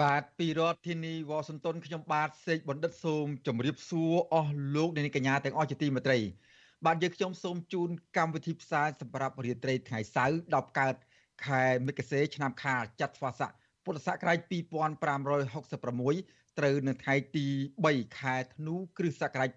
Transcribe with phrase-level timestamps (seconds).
[0.00, 6.18] បាទពីរដ្ឋធានីវ៉ាស៊ីនតោនខ្ញុំបាទសេកបណ្ឌិតសូមជម្រាបសួរអស់លោកអ្នកនាងកញ្ញាទាំងអស់ជាទីមេត្រី
[6.86, 10.94] បាទយើងខ្ញុំសូមជូនកម្មវិធីផ្សាយសម្រាប់រាត្រីថ្ងៃសៅរ៍10កើត
[11.46, 13.50] ខែមិគសេឆ្នាំខាលចត្វាស័ក
[13.84, 17.46] ពុទ្ធសករាជ2566ត្រូវនៅថ្ងៃទី
[17.84, 19.50] 3ខែធ្នូគ្រិស្តសករាជ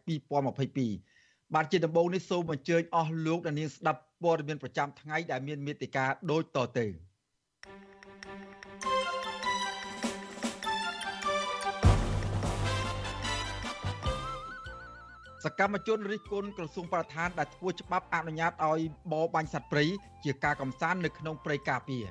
[0.74, 7.13] 2022បាទជាដំបូងនេះសូមអញ្ជើញអស់លោកអ្នកនាងស្ដាប់ព័ត៌មានប្រចាំថ្ងៃដែលមានមេតិការដូចតទៅ
[15.44, 18.80] សកម្មជនរិះគន់ក្រសួងបរិស្ថានដែលធ្វើច្បាប់អនុញ្ញាតឲ្យ
[19.12, 19.85] បរបាញ់សត្វព្រៃ
[20.24, 22.05] ជាការកំសាន្តនៅក្នុងព្រៃការពារ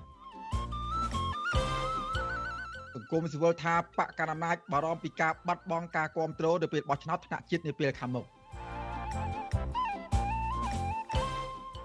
[2.94, 8.26] សង្គមស៊ីវិលថាបកកណ្ដាលអំណាចបារម្ភពីការបាត់បង់ការគ្រប់គ្រងនៅពេលបោះឆ្នោតថ្នាក់ជាតិនាពេលខាងមុខ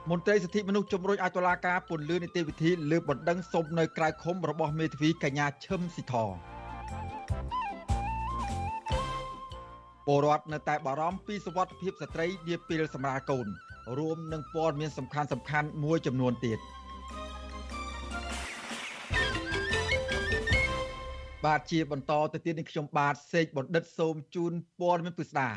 [0.10, 6.16] មន្ត្រីសិទ្ធិមនុស្សជំរុញឲ្យតុលាការពន្យានីតិវិធីលើបណ្ដឹងសុំនៅក្រៅឃុំរបស់មេធាវីកញ្ញាឈឹមស៊ីធ
[10.08, 13.48] ពលរដ្ឋនៅតែបារម្ភពីសុវត្ថិភាពស្ត្រីនាពេលសម្រាលកូន
[13.98, 16.60] រួមនឹងព័ត៌មានសំខាន់សំខាន់មួយចំនួនទៀត
[21.46, 25.50] បាទជាបន្តទៅទៀតនេះខ្ញុំបាទសេកបណ្ឌិតសូមជូនព័ត៌មានពិស្ដា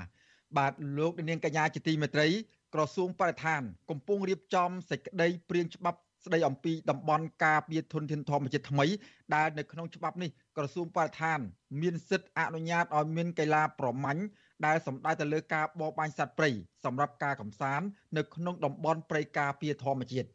[0.58, 2.28] បាទលោកនាងកញ្ញាជាទីមេត្រី
[2.74, 8.86] ក្រសួងបរិស្ថាន កំពុងរៀបចំសេចក្តីព្រាងច្បាប់ ស្តីអំពីតំបន់ការពារធនធានធម្មជាតិថ្មី
[9.34, 11.38] ដែលនៅក្នុងច្បាប់នេះក្រសួងបរិស្ថាន
[11.81, 14.22] មានសិទ្ធិអនុញ្ញាតឲ្យមានកីឡាប្រមាញ់
[14.66, 16.50] ដែលសំដៅទៅលើការបរបាញ់សត្វព្រៃ
[16.84, 17.86] សម្រាប់ការកំសាន្ត
[18.16, 20.28] នៅក្នុងតំបន់ព្រៃការពារធម្មជាតិ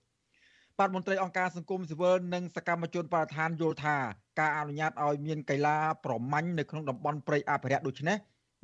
[0.78, 3.98] បាទមន្ត្រីអង្គការសង្គមស៊ីវិលនិងសកម្មជនបរិស្ថានយល់ថា
[4.40, 8.18] ការអនុញ្ញាតឲ្យមានកីឡាប្រមាញ់នៅក្នុងតំបន់ព្រៃអភិរក្សដូចនេះ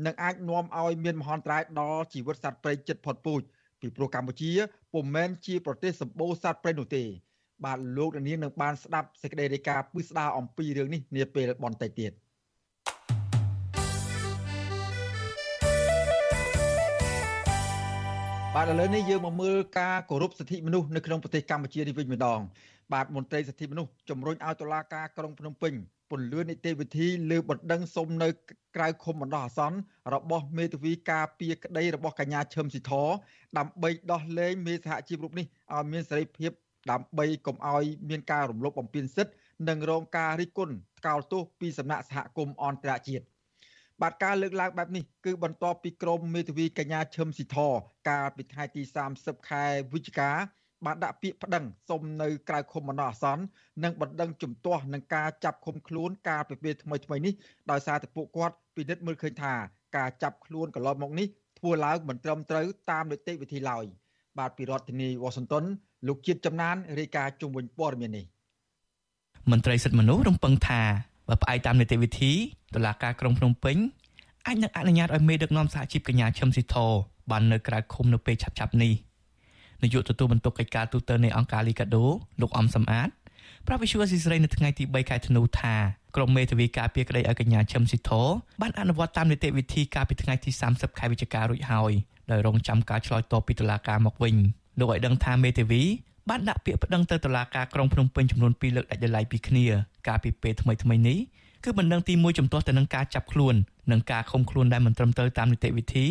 [0.06, 3.42] នឹងអាចនាំឲ្យមានមហន្តរាយដល់ជីវិតសត្វព្រៃជិតផុតពូជ
[3.81, 4.52] ពីព្រោះកម្ពុជា
[4.94, 7.03] ពុំមែនជាប្រទេសសម្បូរសត្វព្រៃនោះទេ
[7.66, 12.12] បាទលោកនាងនឹងបានស្ដាប់សេចក្តីរាយការណ៍ពិស្ដារអំពីរឿងនេះនាពេលបន្តិចទៀត
[18.56, 22.40] បាទឥឡូវនេះយើងមកមើលការគោរពសិទ្ធិមនុស្សនៅក្នុងប្រទេសកម្ពុជានេះវិញម្ដង
[22.94, 25.74] បាទមន្ត្រីសិទ្ធិមនុស្សជំរុញឲ្យតុលាការក្រុងភ្នំពេញ
[26.12, 28.30] ពន្លឿននីតិវិធីលើបណ្ដឹងសុំនៅ
[28.76, 29.78] ក្រៅឃុំបណ្ដោះអាសន្ន
[30.14, 32.92] របស់មេធាវីការពារក្តីរបស់កញ្ញាឈឹមស៊ីធ
[33.58, 36.52] ដើម្បីដោះលែងមេសហជីពរូបនេះឲ្យមានសេរីភាព
[36.92, 39.34] ដើម្បីកុំឲ្យមានការរំលោភបំពានសិទ្ធិ
[39.70, 43.26] និងរងការរិះគន់ថ្កោលទោសពីសំណាក់សហគមន៍អន្តរជាតិ
[44.02, 47.58] បាទការលើកឡើងបែបនេះគឺបន្ទាប់ពីក្រមមេធាវីកញ្ញាឈឹមស៊ីធ
[48.10, 48.82] កាលពីថ្ងៃទី
[49.16, 49.64] 30ខែ
[49.94, 50.32] វិច្ឆិកា
[50.86, 53.44] បានដាក់ពាក្យប្តឹងសុំនៅក្រៅឃុំបណ្ដោះអាសន្ន
[53.84, 57.34] និងបណ្ដឹងជំទាស់នឹងការចាប់ឃុំខ្លួនការពិពេលថ្មីថ្មីនេះ
[57.72, 59.53] ដោយសារតែពួកគាត់ពិនិត្យមើលឃើញថា
[59.97, 61.28] ការចាប់ខ្លួនកន្លងមកនេះ
[61.59, 63.86] ធ្វើឡើងមិនត្រឹមត្រូវតាមនីតិវិធីឡើយ
[64.40, 65.64] បាទពីរដ្ឋធានីវ៉ាស៊ីនតោន
[66.08, 68.25] លោកជាតិចំណានរាយការណ៍ជុំវិញព័ត៌មាននេះ
[69.52, 70.81] មន្ត្រីសិទ្ធិមនុស្សរំពឹងថា
[71.28, 72.31] បើផ្អែកតាមនីតិវិធី
[72.75, 73.78] តុលាការក្រុងភ្នំពេញ
[74.46, 76.75] អាចនឹងអនុញ្ញាតឲ្យមេដឹកនាំសហជីពកញ្ញាឈឹមស៊ីធ
[77.31, 78.94] បាននៅក្រៅឃុំនៅពេលឆាប់ៗនេះ
[79.84, 82.06] នាយកទទួលបន្ទុកកិច្ចការទូតនៃអង្គការលីកាដូ
[82.42, 83.09] លោកអំសំអាត
[83.68, 85.75] ប្រាប់វិសុវស៊ីស្រីនៅថ្ងៃទី3ខែធ្នូថា
[86.16, 88.12] ក្រុមមេធាវីការពារក្តីឲ្យកញ្ញាឈឹមស៊ីធ
[88.62, 91.91] បានអនុវត្តតាមនីតិវិធីកាលពីថ្ងៃទី30ខែវិច្ឆិការួចហើយ
[92.31, 94.36] ដោយរងចាំការឆ្លើយតបពីតុលាការមកវិញ
[94.80, 95.81] លោកឲ្យដឹងថាមេធាវី
[96.30, 99.66] បានដាក់ពាក្យប្តឹងទៅតុលាការក្រុងភ្នំពេញចំនួន2លើកដាច់ដោយឡែកពីគ្នា
[100.08, 101.18] កាលពីពេលថ្មីៗនេះ
[101.64, 103.56] គឺបណ្ដឹងទី1ជំទាស់ទៅនឹងការចាប់ខ្លួន
[103.91, 106.08] និងការឃុំខ្លួនដែលមិនត្រឹមត្រូវតាមនីតិវិធី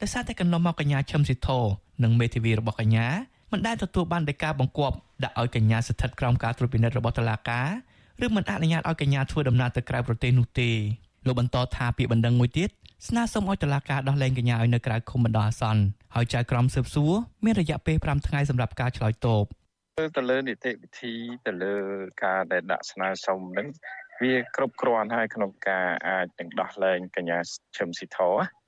[0.00, 1.48] ដោយសារតែកន្លងមកកញ្ញាឈឹមស៊ីធ
[2.02, 3.06] និងមេធាវីរបស់កញ្ញា
[3.52, 7.68] មិនដែលទទួលបានដីកាបង្គាប់ដាក់ឲ្យកញ្ញាស្ថិតក្រោមការត្រួតពិនិត្យរបស់តុលាការ
[8.24, 10.70] ឬមិនអនុញ្ញាតឲ្យកញ្ញាធ្វើដំណើរទៅក្រៅប្រទេសនោះទេ
[11.26, 12.68] លោកបន្តថាពាក្យបណ្ដឹងមួយទៀត
[13.08, 15.82] ស្នើសុំឲ្យតុលាការដោះលែងកញ្ញាឲ្យនៅក្រៅឃុំបណ្ដោះអាសន្ន
[16.14, 17.12] ហើយចៅក្រមស៊ើបសួរ
[17.44, 19.44] មានរយៈពេល5ថ្ងៃសម្រាប់ការឆ្លើយតប
[20.16, 21.14] ទៅលើនីតិវិធី
[21.46, 21.74] ទៅលើ
[22.24, 23.66] ការដែលដាក់ស្នើសុំនឹង
[24.22, 27.38] វាគ្រប់គ្រាន់ហើយក្នុងការអាចនឹងដោះលែងកញ្ញា
[27.76, 28.18] ឈឹមស៊ីធ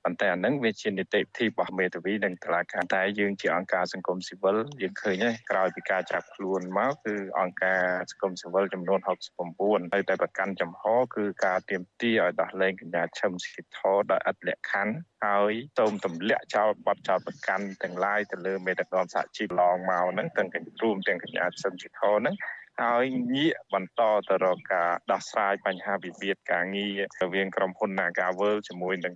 [0.03, 10.83] ប៉ុន្តែអានឹងវាជានីតិវិធីរបស់មេធាវីនិងតុលាការតែយើងជាអង្គការសង្គមស៊ីវិលយើងឃើញហើយក្រោយពីការចាប់ខ្លួនមកគឺអង្គការសង្គមស៊ីវិលចំនួន69ហើយតែប្រកាន់ចំហ
[11.15, 13.79] គឺការទៀមទាឲ្យដោះលែងកញ្ញាឈឹមស៊ីធ
[14.11, 14.93] ដោយអត់លក្ខខណ្ឌ
[15.25, 20.49] ហើយសូមទម្លាក់ចោលបទចោលប្រកាន់ទាំងឡាយទៅលើមេដឹកនាំសហជីពឡងមកហ្នឹងទាំង
[20.81, 22.35] រួមទាំងកញ្ញាឈឹមស៊ីធហ្នឹង
[22.81, 23.03] ហើយ
[23.35, 29.13] ងាកបន្តទៅរកការដោះស្រាយបញ្ហាវិវាទការងាររវាងក្រុមហ៊ុន Nagavel ជាមួយនឹង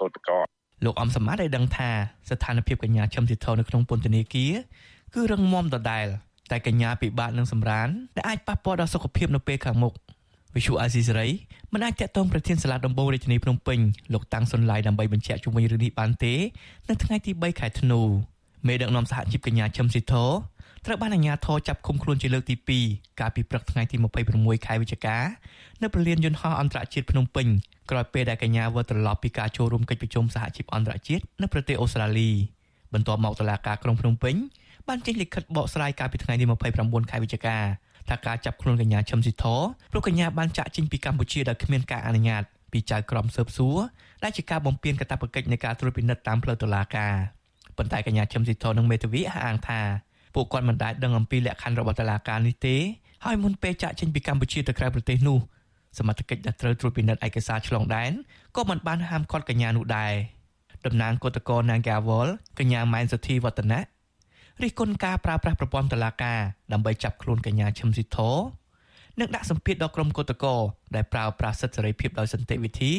[0.00, 0.34] កោតក្រ
[0.84, 1.90] លោកអំសមត្ថឲ្យដឹងថា
[2.30, 4.52] ស្ថានភាពកញ្ញាឈឹមស៊ីធនៅក្នុងពន្ធនាគារ
[5.14, 6.06] គឺរឹងមាំដដែល
[6.50, 9.92] តែកញ្ញាពិបាកនឹងសម្រានដែលអាចប៉ះពាល់ដល់សុខភាពនៅពេលខាងមុខ
[10.56, 11.28] វិសុអាស៊ីសេរី
[11.72, 13.78] មិនអាចតាក់ទងប្រធានសាលាដំបងរាជធានីភ្នំពេញ
[14.12, 16.34] លោកតាំងសុនឡាយដើម្បីបញ្ជាក់ជុំវិញរឿងនេះបានទេ
[16.88, 18.00] នៅថ្ងៃទី3ខែធ្នូ
[18.66, 20.14] មេដឹកនាំសហជីពកញ្ញាឈឹមស៊ីធ
[20.86, 23.96] ត្រូវបានអាជ្ញាធរចាប់ឃុំខ្លួនជាលើកទី2កាលពីព្រឹកថ្ងៃទី
[24.30, 25.16] 26ខែវិច្ឆិកា
[25.82, 27.46] នៅព្រលានយន្តហោះអន្តរជាតិភ្នំពេញ
[27.90, 32.30] ក្រោយពេលដែលកញ្ញាវិលត្រឡប់ពីការចូលរួមកិច្ចប្រជុំសហជីពអន្តរជាតិនៅប្រទេសអូស្ត្រាលី
[32.94, 34.34] បន្ទាប់មកតុលាការក្រុងភ្នំពេញ
[34.88, 36.44] បានចេញលិខិតបកស្រាយកាលពីថ្ងៃទី
[36.78, 37.56] 29ខែវិច្ឆិកា
[38.08, 39.44] ថាការចាប់ខ្លួនកញ្ញាឈឹមស៊ីធ
[39.90, 42.42] ព្រោះកញ្ញាបានចាក់ចេញពីកម្ពុជាដោយគ្មានការអនុញ្ញាត
[42.72, 43.76] ពីចៅក្រមស៊ើបសួរ
[44.22, 47.14] ដែលជាការបំពានកាតព្វកិច្ចនៃការត្រួតពិនិត្យតាមផ្លូវតុលាការ
[47.76, 49.80] ប៉ុន្តែកញ្ញាឈឹមស៊ីធនិងមេធាវីអះអាងថា
[50.34, 52.76] ពួកគាត់មិនដែលដឹងអំពីលក្ខខណ្ឌរបស់តុលាការនេះទេ
[53.24, 55.38] ហើយមុនពេលចាក់ចេញពីកម្ពុជាទៅក្រៅប្រទេសនោះ
[55.98, 58.12] សមត្ថកិច្ចដែលត្រូវត្រួតពិនិត្យឯកសារឆ្លងដែន
[58.56, 60.12] ក៏មិនបានហាមឃាត់កញ្ញានោះដែរ
[60.86, 62.28] តំណាងគឧតកោ Nagawal
[62.58, 63.80] កញ្ញាម៉ែនសុធីវឌ្ឍនៈ
[64.62, 66.38] រិះគន់ការប្រើប្រាស់ប្រព័ន្ធតុលាការ
[66.72, 68.18] ដើម្បីចាប់ខ្លួនកញ្ញាឈឹមស៊ីធ
[69.20, 70.54] និងដាក់សម្ពាធដល់ក្រុមគឧតកោ
[70.94, 72.92] ដែលប្រើប្រាស់សិទ្ធិសេរីភាពដោយសន្តិវិធី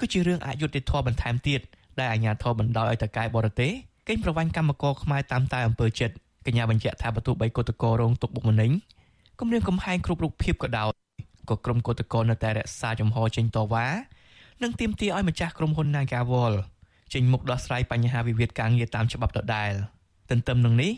[0.00, 1.60] គឺជារឿងអយុត្តិធម៌បន្ថែមទៀត
[1.98, 3.72] ដែលអាជ្ញាធរបណ្ដោយឲ្យតកែបរទេស
[4.08, 6.14] កេងប្រវ័ញ្ចកម្មករខ្មែរតាមតែអំពើចិត្ត
[6.46, 8.70] កញ្ញាបញ្ជាក់ថាបើទោះបីគឧតកោរងទុកបុកម្នេញ
[9.40, 10.90] គម្រាមកំហែងគ្រប់រូបភាពក៏ដោយ
[11.50, 13.86] ក៏ក្រុមគឧតកោនៅតែរក្សាជំហរចេញតវ៉ា
[14.62, 16.54] និងទាមទារឲ្យម្ចាស់ក្រុមហ៊ុន Nagawal
[17.12, 19.72] ចេញមុខដោះស្រាយបញ្ហាវិវាទការងារតាមច្បាប់ដដែល
[20.30, 20.92] ទន្ទឹមនឹងនេះ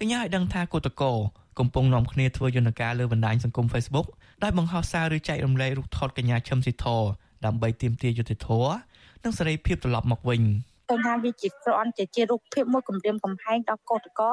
[0.00, 1.12] កញ្ញាឲ្យដឹងថាគឧតកោ
[1.58, 4.06] កំពុងនាំគ្នាធ្វើយន្តការលើបណ្ដាញសង្គម Facebook
[4.42, 6.86] ដោយបង្ហោះសារឬចែករំលែករូបថតកញ្ញាឈឹមស៊ីធ
[7.44, 8.72] ដើម្បីទាមទារយុត្តិធម៌
[9.24, 10.42] និងសេរីភាពត្រឡប់មកវិញ។
[10.90, 14.30] ឃើញថាវាជាគ្រាន់តែជារូបភាពមួយគម្រាមកំហែងដល់កោតកោ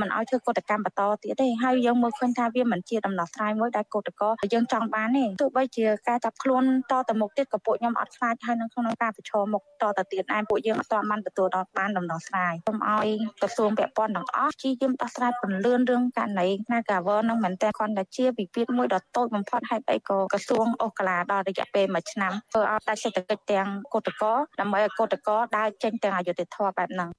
[0.00, 13.08] មិនឲ្យធ្វើកោតកម្មបន្តទៀតទេហើយយើងមើលឃើញថាវាមិនជាដំណោះស្រាយមួយដែលកោតកោយើងចង់បានទេទោះបីជាការចាប់ខ្លួនតទៅមុខទៀតក៏ពួកខ្ញុំអត់ខ្លាចហើយនៅក្នុងការប្រឈមមុខតទៅទៀតឯងពួកយើងអត់ទាន់បានទទួលដល់បានដំណោះស្រាយសូមឲ្យ
[13.40, 27.10] ក្រសួងពាក់ព័ន្ធទាំងអស់ជាយាមដោះស្រាយពន្លឿនរឿងករណី Nagaver នឹងមែនតើគ្រាន់តែជាវិវាទមួយដ៏តូចបំផុតហើយអីក៏ក្រសួងអូស្ត្រាដល់រយៈពេល1ឆ្នាំធ្វើឲ្យតែសេដ្ឋកិច្ចទាំងកោតកោដើម្បីឲ្យកោតកោដើរចេញទាំងអយុធធម៌បែបហ្នឹង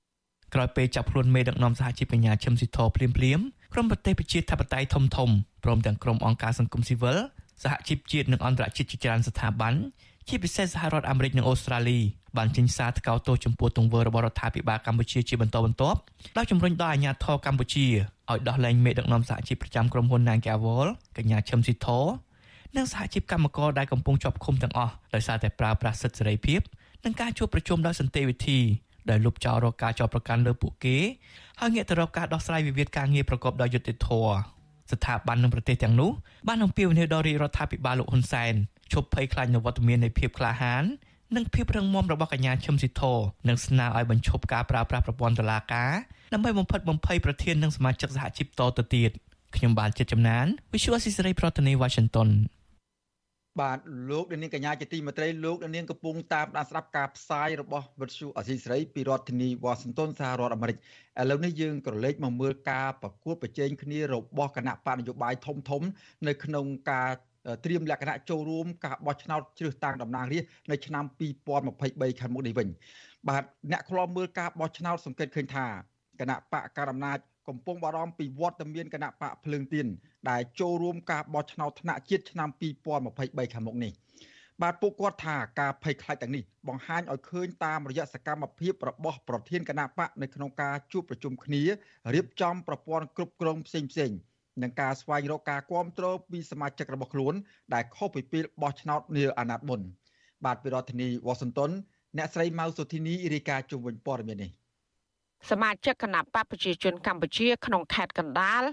[0.54, 3.40] ក្រោយពេលចាប់ខ្លួនមេដឹកនាំសហជីពបញ្ញាឈឹមស៊ីធភ្លាមភ្លាម
[3.74, 5.30] ក្រុមប្រទេសប្រជាធិបតេយ្យធំធំ
[5.64, 7.18] ព្រមទាំងក្រុមអង្គការសង្គមស៊ីវិល
[7.64, 9.74] សហជីពជាតិនិងអន្តរជាតិជាច្រើនស្ថាប័ន
[10.28, 12.00] ជាពិសេសសហរដ្ឋអាមេរិកនិងអូស្ត្រាលី
[12.38, 16.00] បានចេញសារថ្កោលទោសចំពោះទង្វើរបស់រដ្ឋាភិបាលកម្ពុជាជាបន្តបន្ទាប់
[16.38, 17.86] ដោយជំរុញដល់អាជ្ញាធរកម្ពុជា
[18.32, 20.88] ឲ្យដោះលែងមេដឹកនាំសហជីពប្រចាំក្រុមហ៊ុន Nagawal
[21.18, 21.88] កញ្ញាឈឹមស៊ីធ
[22.78, 26.60] និងសហជីពកម្មករដែលកំពុងជាប់ឃុំទាំងអស់ដោយសារតែប្រើប្រាស់សិទ្ធិសេរីភាព
[27.06, 28.60] និងការជួបប្រជុំដោយសន្តិវិធី
[29.10, 30.98] ដែលលុបចោលរកការចោទប្រកាន់លើពួកគេ
[31.60, 34.34] ហើយងាកទៅរកការដោះស្រាយវិវាទការងារប្រកបដោយយុត្តិធម៌
[34.92, 36.12] ស្ថាប័ននិងប្រទេសទាំងនោះ
[36.48, 38.54] បានអំពាវនាវដល់រាជរដ្ឋាភិបាលលោកហ៊ុនសែន
[38.94, 40.84] ឈប់ភ័យខ្លាចនូវវត្តមាននៃភាពក្លាហាន
[41.36, 43.02] និងភាពរឹងមាំរបស់កញ្ញាឈឹមស៊ីធ
[43.48, 45.92] និងស្នើឲ្យបញ្ឈប់ការប្រើប្រាស់ប្រព័ន្ធតុលាការ
[46.34, 49.12] ដើម្បីបំផិតបំភ័យប្រធាននិងសមាជិកសហជីពតទៅទៀត
[49.56, 52.30] ខ្ញុំបានចិត្តចំណាន Visual Assisray ប្រធានាទី Washington
[53.60, 60.80] បាទលោកនាងកញ្ញាជាទីមេត្រីលោកនាងកំពុងតាមដានស្ដាប់ការផ្សាយរបស់វិទ្យុអសីសេរីពីរដ្ឋធានីវ៉ាស៊ីនតោនសហរដ្ឋអាមេរិកឥ
[61.30, 65.82] ឡូវនេះយើងក៏លេចមកមើលការប្រកួតប្រជែងគ្នារបស់គណៈបកនយោបាយធំធំ
[66.28, 67.10] នៅក្នុងការ
[67.66, 71.04] ត្រៀមលក្ខណៈចូលរួមការបោះឆ្នោតជ្រើសតាំងតំណាងរាស្ត្រនៅឆ្នាំ
[71.62, 72.68] 2023ខាងមុខនេះវិញ
[73.30, 75.66] បាទអ្នកខ្លាំមើលការបោះឆ្នោតសង្កេតឃើញថា
[76.20, 77.18] គណៈបកកណ្ដាលអំណាច
[77.48, 79.88] កំពុងបារម្ភពីវត្តមានគណៈបកភ្លើងទៀន
[80.30, 82.50] ដែលចូលរួមការបោះឆ្នោតថ្នាក់ជាតិឆ្នាំ
[83.02, 83.92] 2023ខាងមុខនេះ
[84.62, 91.64] បាទពួកគាត់ថាការភ័យខ្លាចទាំងនេះបង្ហាញឲ្យឃើញតាមរយៈសកម្មភាពរបស់ប្រធានគណៈបកនៅក្នុងការជួបប្រជុំគ្នា
[92.14, 94.12] រៀបចំប្រព័ន្ធគ្រប់គ្រងផ្សេងផ្សេង
[94.62, 97.34] នឹងការស្វែងរកការគ្រប់គ្រងពីសមាជិករបស់ខ្លួន
[97.74, 99.82] ដែលខុសពីពេលបោះឆ្នោតនាអាណត្តិមុន
[100.46, 101.72] បាទពីរដ្ឋធានីវ៉ាស៊ីនតោន
[102.18, 104.52] អ្នកស្រីម៉ៅសុធីនីរាយការណ៍ជុំវិញព័ត៌មាននេះ
[105.50, 108.64] សមាជិកគណៈបកប្រជាជនកម្ពុជាក្នុងខេត្តកណ្ដាល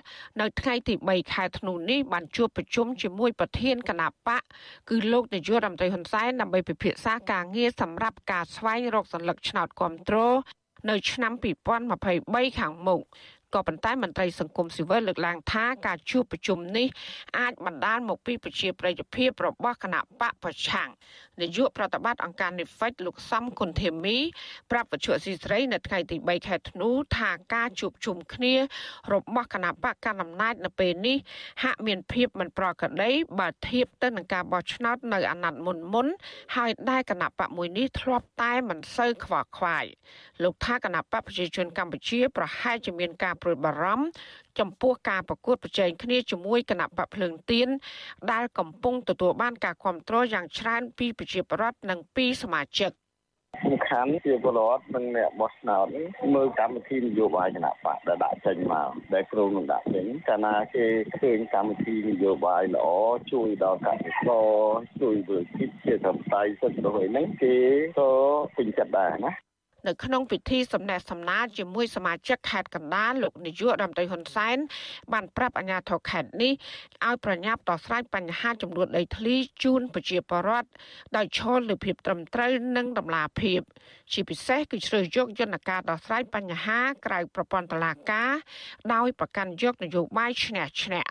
[0.40, 4.42] នៅថ្ងៃទី3ខែធ្នូនេះបានជួបប្រជុំជាមួយប្រធានគណៈបក
[4.88, 10.36] គឺលោកនាយករដ្ឋមន្ត្រីហ៊ុនសែនដើម្បីពិភាក្សាការងារសម្រាប់ការស្វែងរកសញ្ញាឆ្នោតគ្រប់គ្រង
[10.90, 11.32] នៅឆ្នាំ
[11.94, 13.00] 2023ខាងមុខ
[13.54, 16.88] ក៏ប៉ុន្តែមន្ត្រីសង្គមស៊ីវិលលើកឡើងថាការជួបប្រជុំនេះ
[17.38, 20.88] អាចបណ្ដាលមកពីប្រជាប្រិយភាពរបស់គណៈបកប្រឆាំង
[21.40, 24.16] នាយកប្រតិបត្តិអង្គការ Nefect លោកសំគុណធីមី
[24.70, 28.54] ប្រាប់វិទ្យុស៊ីស្រីនៅថ្ងៃទី3ខែធ្នូថាការជួបជុំគ្នា
[29.12, 31.16] របស់គណៈបកកណ្ដាលអំណាចនៅពេលនេះ
[31.62, 36.06] ហាក់មានភាពមិនប្រក្រតីបើធៀបទៅនឹងការបោះឆ្នោតនៅអាណត្តិមុនមុន
[36.56, 39.84] ហើយដែលគណៈបកមួយនេះធ្លាប់តែមិនសូវខ្វល់ខ្វាយ
[40.42, 44.06] លោកថាគណៈបកប្រជាជនកម្ពុជាប្រហែលជាមានការព្រួយបារម្ភ
[44.58, 47.68] ចំពោះការប្រកួតប្រជែងគ្នាជាមួយគណៈបកភ្លើងទៀន
[48.32, 52.92] ដែលកំពុងទទួលបានការគ្រប់គ្រងយ៉ាងច្រើនពីប្រជាពលរដ្ឋនិងពីសមាជិក
[53.64, 55.86] សំខាន់ជាពលរដ្ឋនិងអ្នកបោះឆ្នោត
[56.34, 60.86] មើលកម្មវិធីនយោបាយគណៈបកដែលដាក់ចេញមកដែលគ្រូនឹងដាក់ចេញកាលណាគេ
[61.18, 62.86] ឃើញកម្មវិធីនយោបាយល្អ
[63.32, 64.46] ជួយដល់កសិករ
[65.00, 67.56] ជួយវិជាជាធម្មតាសិទ្ធិរបស់ហ្នឹងគេ
[67.98, 68.10] ក៏
[68.56, 69.32] ពេញចិត្តដែរណា
[69.88, 74.56] នៅក្នុងពិធីសម្ដែងសម្ដារជាមួយសមាជិកខេត្តកណ្ដាលលោកនាយករដ្ឋមន្ត្រីហ៊ុនសែន
[75.12, 76.52] បានប្រាប់អាជ្ញាធរខេត្តនេះ
[77.06, 80.68] ឲ្យប្រញាប់ដោះស្រាយបញ្ហាចំនួនដីធ្លីជូនប្រជាពលរដ្ឋ
[81.16, 83.60] ដោយឈលលើភាពត្រឹមត្រូវនិងតម្លាភាព
[84.12, 88.32] ជាពិសេសគឺជ្រើសយកយន្តការដោះស្រាយបញ្ហាក្រៅប្រព័ន្ធតុលាការ
[88.94, 91.04] ដោយប្រកាន់យកនយោបាយឈ្នះឈ្នះ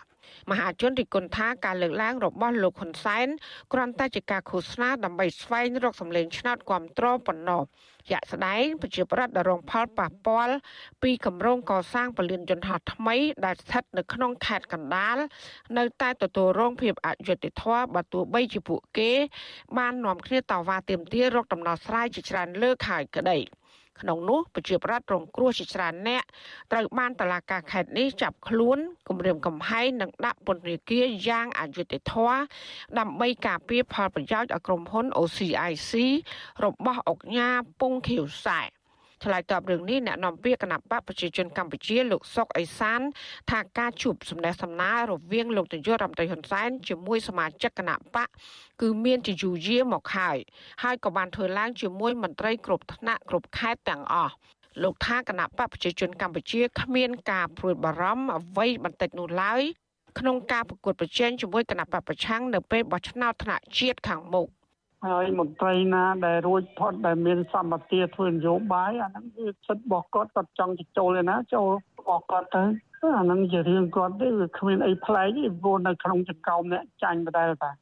[0.50, 3.26] មហាជនរិះគន់ថាការលើកឡើងរបស់លោកហ៊ុនសែន
[3.72, 7.62] គ្រាន់តែជាការឃោសនាដើម្បីស្វែងរកសម្លេងឆ្នោតគ្រប់គ្រងប៉ុណ្ណោះ
[8.10, 10.54] ជាក់ស្ដែងប្រជាប្រដ្ឋដែលរងផលប៉ះពាល់
[11.02, 15.16] ពីគម្រោងកសាងពលានយន្តហោះថ្មីដែលស្ថិតនៅក្នុងខេត្តកណ្ដាល
[15.78, 19.12] នៅតែទទួលរងភាពអយុត្តិធម៌បើទោះបីជាពួកគេ
[19.78, 23.38] បាននាំគ្នាតវ៉ាទាមទាររកដំណោះស្រាយជាច្រើនលើកហើយក្តី។
[24.00, 26.22] ក្នុងនោះប្រជាប្រដ្ឋរងគ្រោះជាច្រើនអ្នក
[26.72, 28.78] ត្រូវបានតឡាការខេត្តនេះចាប់ខ្លួន
[29.08, 32.38] គម្រាមកំហែងនិងដាក់ពន្ធនាគារយ៉ាងអយុត្តិធម៌
[32.98, 35.92] ដើម្បីការពារផលប្រយោជន៍ឲ្យក្រុមហ៊ុន OCIC
[36.64, 38.60] របស់អង្គការពងខៀវសែ
[39.24, 43.00] ឆ្លើយតបរឿងនេះអ្នកនាំពាក្យគណៈបកប្រជាជនកម្ពុជាលោកសុកអេសាន
[43.50, 48.28] ថាការជួបសំណេះសំណាលរវាងលោកនាយករដ្ឋមន្ត្រីហ៊ុនសែនជាមួយសមាជិកគណៈបក
[48.80, 50.38] គឺមានជាយូរយារមកហើយ
[50.82, 54.34] ហើយក៏បានធ្វើឡើងជាមួយមន្ត្រីគ្រប់ថ្នាក់គ្រប់ខេត្តទាំងអស់
[54.82, 59.62] លោកថាគណៈបកប្រជាជនកម្ពុជាគ្មានការព្រួយបារម្ភអ្វីបន្តិចនោះឡើយ
[60.18, 64.48] ក្នុងការប្រកួតប្រជែងជាមួយគណៈបកប្រឆាំងនៅពេលបោះឆ្នោតថ្នាក់ជាតិខាងមុខ
[65.06, 72.64] ហើយមន្ត្រីណាដែលរួចផុតដែលមានសម្បត្តិធ្វើនយោបាយអាហ្នឹងគឺសិទ្ធិរបស់គាត់គាត់ចង់ចូលឯណាចូលរបស់គាត់ទៅ
[73.02, 77.72] អាហ្នឹងជារឿងគាត់ទេវាគ្មានអីប្លែកទេព្រោះនៅក្នុងចង្កោមអ្នកចាញ់បដែលតា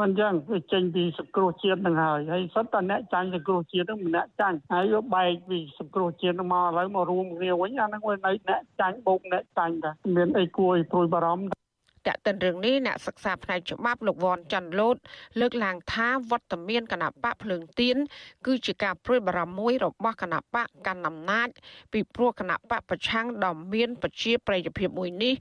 [0.00, 11.63] មិនចឹងវាចេញពីសង្គ្រោះជាតិនឹងហើយហើយសិតតអ្នកចាញ់សង្គ្រោះជាតិនឹងម្នាក់ចាញ់ហើយវាបែកពីសង្គ្រោះជាតិនឹងមកឥឡូវមករួមគ្នាវិញអាហ្នឹងវានៅអ្នកចាញ់បូកអ្នកចាញ់តាមានអីគួរឲ្យព្រួយបារម្ភ
[12.07, 14.97] តកតិនរឿងនេះអ្នកសិក្សាផ្នែកច្បាប់លោកវ៉ាន់ច័ន្ទលូត
[15.39, 17.97] លើកឡើងថាវត្តមានគណៈបកភ្លើងទៀន
[18.45, 21.49] គឺជាការព្រួយបារម្ភមួយរបស់គណៈបកកាន់អំណាច
[21.93, 25.33] ពីព្រោះគណៈបកប្រឆាំងដ៏មានប្រជាប្រិយភាពមួយនេះ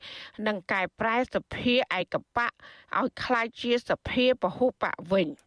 [0.47, 2.51] នឹងកែប្រែសភាឯកបក
[2.99, 5.29] ឲ្យคล้ายជាសភាពហុបកវិញ។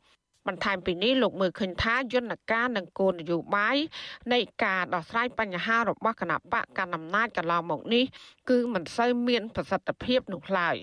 [0.49, 3.77] បន្ថែមពីនេះលោកមើលឃើញថាយន្តការនិងគោលនយោបាយ
[4.33, 8.05] នៃការដោះស្រាយបញ្ហារបស់គណៈបកកណ្ដាលអំណាចកន្លងមកនេះ
[8.51, 10.77] គឺមិនសូវមានប្រសិទ្ធភាពនោះឡើយ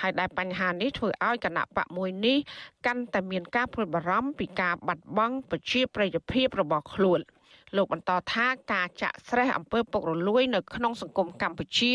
[0.00, 2.38] ហើយដែលបញ្ហានេះធ្វើឲ្យគណៈបកមួយនេះ
[2.86, 7.20] កាន់តែមានការព្រួយបារម្ភពីការបាត់បង់ប្រជាប្រិយភាពរបស់ខ្លួន។
[7.76, 11.94] លោកបន្តថាការចាក់ស្រេះអំពើពុករលួយនៅក្នុងសង្គមកម្ពុជា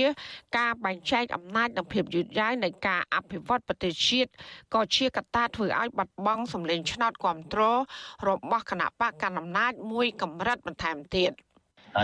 [0.58, 4.30] ការបែងចែកអំណាចនិងភាពយឺតយ៉ាវនៃការអភិវឌ្ឍប្រទេសជាតិ
[4.74, 7.80] ក៏ជាកត្តាធ្វើឲ្យបាត់បង់សម្លេងឆ្នោតគ្រប់គ្រង
[8.28, 11.34] របស់គណៈបកកណ្ដាលអំណាចមួយកម្រិតបន្ថែមទៀត។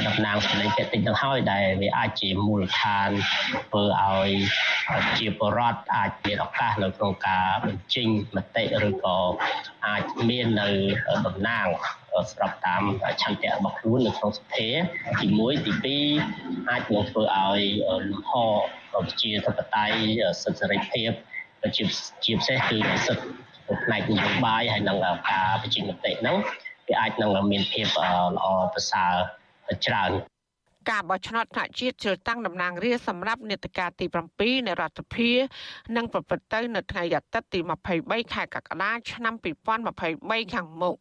[0.08, 3.10] តំណាងសម្លេងតិចទៅហើយដែលវាអាចជាមូលដ្ឋាន
[3.70, 4.30] ធ្វើឲ្យ
[5.18, 9.18] ជាបរដ្ឋអាចមានឱកាសនៅក្នុងការបញ្ចេញមតិឬក៏
[9.88, 10.70] អាចមាននៅ
[11.26, 11.68] តំណាង
[12.32, 12.84] ស្របតាម
[13.22, 14.68] ឆន្ទៈរបស់ខ្លួននៅក្នុងសភា
[15.20, 17.62] ទី1ទី2អាចនឹងធ្វើឲ្យ
[18.10, 18.32] លំហ
[18.92, 21.12] ប្រជាធិបតេយ្យសិទ្ធិសេរីភាព
[21.76, 21.84] ជា
[22.26, 23.26] ជាពិសេសគឺសិទ្ធិ
[23.84, 24.98] ផ្នែកនយោបាយហើយនឹង
[25.30, 26.38] ការបញ្ចេញមតិហ្នឹង
[26.88, 27.88] វាអាចនឹងមានភាព
[28.36, 29.14] ល្អប្រសើរ
[29.86, 30.12] ច្រើន
[30.90, 34.06] ការបោះឆ្នោតថ្នាក់ជាតិជ្រើសតាំងតំណាងរាស្ត្រសម្រាប់នេតការទី
[34.38, 35.32] 7នៃរដ្ឋសភា
[35.96, 37.60] នឹងប្រព្រឹត្តទៅនៅថ្ងៃអាទិត្យទី
[37.98, 39.34] 23ខែកក្កដាឆ្នាំ
[39.94, 40.96] 2023ខាងមុខ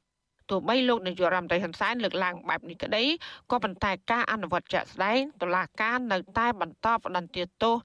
[0.50, 3.05] ទោះបីលោកនាយករដ្ឋមន្ត្រីហ៊ុនសែនលើកឡើងបែបនេះក្តី
[3.50, 7.76] ក៏ប៉ុន្តែការអនុវត្តជាក់ស្ដែងតុលាការនៅតែបន្តផ្តន្ទាទោស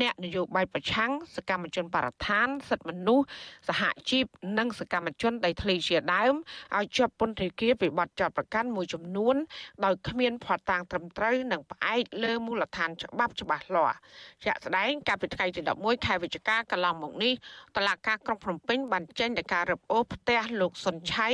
[0.00, 3.24] អ្នកនយោបាយប្រឆាំងសកម្មជនបរិស្ថានសិទ្ធិមនុស្ស
[3.68, 4.24] សហជីព
[4.58, 6.34] និងសកម្មជនដីធ្លីជាដើម
[6.76, 9.36] ឲ្យជាប់ពន្ធនាគារពីបទចោទប្រកាន់មួយចំនួន
[9.84, 13.96] ដោយគ្មានភស្តុតាងត្រឹមត្រូវនិងផ្អែកលើមូលដ្ឋានច្បាប់ច្បាស់លាស់
[14.44, 17.32] ជាក់ស្ដែងកាលពីថ្ងៃទី11ខែវិច្ឆិកាកន្លងមកនេះ
[17.76, 21.28] តុលាការក្រុងភ្នំពេញបានចេញដីការរឹបអូសផ្ទះលោកសុនឆៃ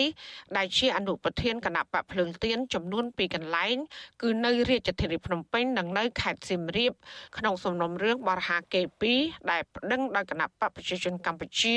[0.56, 3.76] ដែលជាអនុប្រធានគណៈបកភ្លើងទៀនចំនួន2កន្លែង
[4.22, 6.92] គឺនៅរាជធានីភ្នំពេញនិងនៅខេត្តសៀមរាប
[7.38, 8.80] ក្នុងសំណុំរឿងបរិហាកេ
[9.14, 11.76] 2ដែលប្តឹងដោយគណៈបកប្រជាជនកម្ពុជា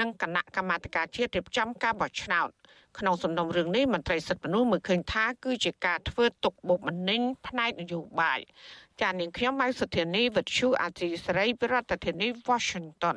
[0.00, 2.50] និងគណៈកម្មាធិការជាតិរៀបចំការបោះឆ្នោត
[2.98, 8.40] ក្នុងសំណុំរឿងនេះមន្ត្រីសិទ្ធិមនុស្សមើលឃើញថាគឺជាការធ្វើទុកបុកម្នេញផ្នែកនយោបាយ
[9.00, 13.16] ចាននាងខ្ញុំម៉ៅសុធានីវិទ្យុអាស៊ីសេរីប្រធានាធិបតី Washington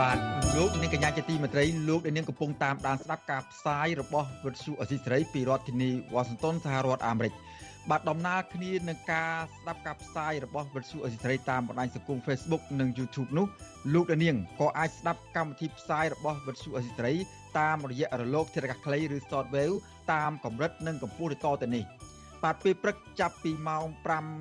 [0.00, 0.18] បាទ
[0.56, 7.32] លោកលោកនាងកញ្ញាជាទីមេត្រីលោកនាងកំពុងតាមដានស្ដាប់ការផ្សាយរបស់វិទ្យុអស៊ីសេរីពីរដ្ឋធានីវ៉ាស៊ីនតោនសហរដ្ឋអាមេរិក
[7.90, 13.46] បាទដំណើរគ្នានឹងការស្ដាប់ការផ្សាយរបស់វិទ្យុអស៊ីសេរីតាមបណ្ដាញសង្គម Facebook និង YouTube នោះ
[13.94, 17.14] លោកនាងក៏អាចស្ដាប់កម្មវិធីផ្សាយរបស់វិទ្យុអស៊ីសេរី
[17.58, 19.76] តាមរយៈរលកធាតុអាកាសខ្លីឬ Shortwave
[20.12, 21.84] តាមកម្រិតនិងកម្ពស់ទៅទៅនេះ
[22.44, 23.84] បាទពេលព្រឹកចាប់ពីម៉ោង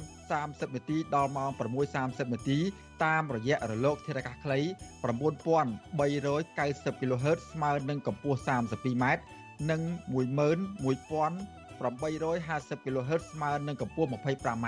[0.06, 1.50] 5:30នាទីដល់ម៉ោង
[1.92, 2.58] 6:30នាទី
[3.04, 4.60] តាមរយៈរលកធាតុអាកាសខ្លី
[5.04, 9.06] 9390 kHz ស្មើនឹងកម្ពស់ 32m
[9.72, 9.82] និង
[10.14, 14.68] 11850 kHz ស្មើនឹងកម្ពស់ 25m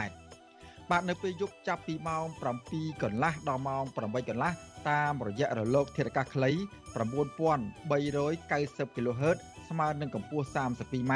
[0.89, 2.25] បាទនៅពេលយប់ចាប់ពីម៉ោង
[2.63, 4.51] 7កន្លះដល់ម៉ោង8កន្លះ
[4.89, 6.51] តាមរយៈរលកធាតុអាកាសខ្លី
[6.97, 9.37] 9390 kHz
[9.69, 11.13] ស្មើនឹងកម្ពស់ 32m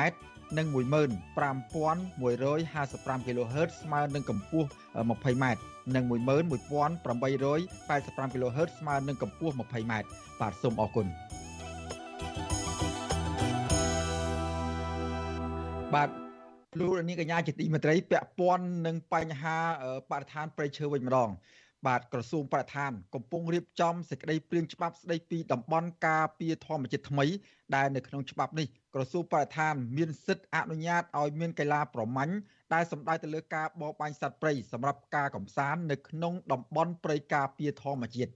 [0.58, 4.68] និង15155 kHz ស្មើនឹងកម្ពស់
[5.10, 5.46] 20m
[5.96, 9.94] និង11885 kHz ស្មើនឹងកម្ពស់ 20m
[10.40, 11.08] បាទសូមអរគុណ
[15.96, 16.10] បាទ
[16.80, 19.58] លោកនាងកញ្ញាជាទីមេត្រីពាក់ព័ន្ធនឹងបញ្ហា
[20.12, 21.30] បរិស្ថានព្រៃឈើវិញម្ដង
[21.88, 27.26] បាទក្រសួងបរិស្ថានកំពុងរៀបចំសេចក្តីព្រាងច្បាប់ស្តីពីតំបន់ការពារធម្មជាតិថ្មី
[27.76, 32.34] ដែលនៅក្នុងច្បាប់នេះក្រសួងបរិស្ថានមានសិទ្ធិអនុញ្ញាតឲ្យមានកីឡាប្រមាញ់
[32.74, 38.32] ដែលសំដៅទៅលើការបរបាញ់សត្វព្រៃសម្រាប់ការកំសាន្តនៅក្នុងតំបន់ព្រៃការពារធម្មជាតិ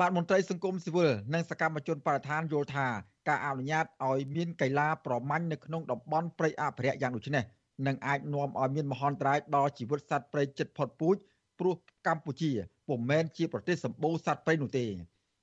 [0.00, 2.86] បាទមន្ត្រីសង្គមស៊ីវិលនិងសកម្មជនបរិស្ថានយល់ថា
[3.28, 7.44] ការអនុញ្ញាតឲ្យមានកីឡាប្រមាញ់នៅក្នុងតំបន់ព្រៃអភិរក្សយ៉ាងដូចនេះ
[7.86, 11.16] នឹងអាចនាំឲ្យមានមហន្តរាយដល់ជីវិតសត្វព្រៃជិតផុតពូជ
[11.58, 11.74] ព្រោះ
[12.06, 12.50] កម្ពុជា
[12.88, 14.84] ពុំមែនជាប្រទេសសម្បូរសត្វព្រៃនោះទេ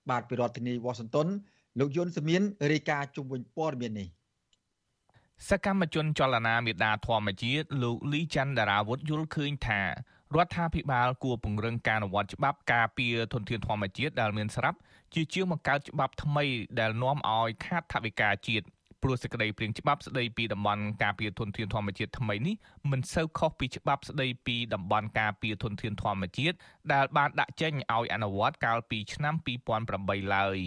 [0.10, 1.28] បាទពីរដ្ឋធានីវ៉ាស៊ីនតោន
[1.80, 2.42] លោកយុនសមៀន
[2.72, 4.08] រាយការណ៍ជុំវិញព័ត៌មាននេះ
[5.50, 9.82] សកម្មជនចលនាមេដាធម្មជាតិលោកលីច័ន្ទដារាវុធយល់ឃើញថា
[10.36, 14.78] រដ្ឋាភិបាលគួរពង្រឹងការអនុវត្តច្បាប់ការពារធនធានធម្មជាតិដែលមានស្រាប់
[15.14, 16.46] ជាជាងបង្កើតច្បាប់ថ្មី
[16.80, 18.66] ដែលនាំឲ្យខាតថវិកាជាតិ
[19.03, 22.55] ព្រោះសេចក្តីព្រាងច្បាប់ស្តីពីតំបន់ការពារធនធានធម្មជាតិថ្មីនេះ
[22.91, 26.57] មិនសូវខុសពីច្បាប់ស្តីពីតំបន់ការពារធនធានធម្មជាតិ
[26.93, 29.35] ដែលបានដាក់ចេញឲ្យអនុវត្តកាលពីឆ្នាំ
[29.85, 30.59] 2008ឡើយ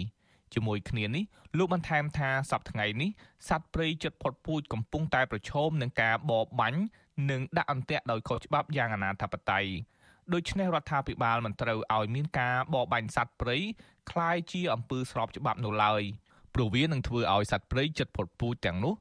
[0.54, 1.24] ជាមួយគ្នានេះ
[1.58, 3.10] លោកបន្ថែមថាសប្តាហ៍ថ្ងៃនេះ
[3.48, 6.80] សត្វព្រៃជិតផុតពូជកំពុងតែប្រឈមនឹងការបរបាញ់
[7.30, 9.66] និងដាក់អន្ទាក់ដោយខុសច្បាប់យ៉ាងអនាធបត័យ
[10.34, 13.56] ដូច្នេះរដ្ឋាភិបាលមិនត្រូវឲ្យមានការបរបាញ់សត្វព្រៃ
[14.10, 16.02] คล้ายជាអំពើស្របច្បាប់នោះឡើយ
[16.55, 18.93] ព្រោះវានឹងធ្វើឲ្យសត្វព្រៃជិតផុតពូជទាំងនោះ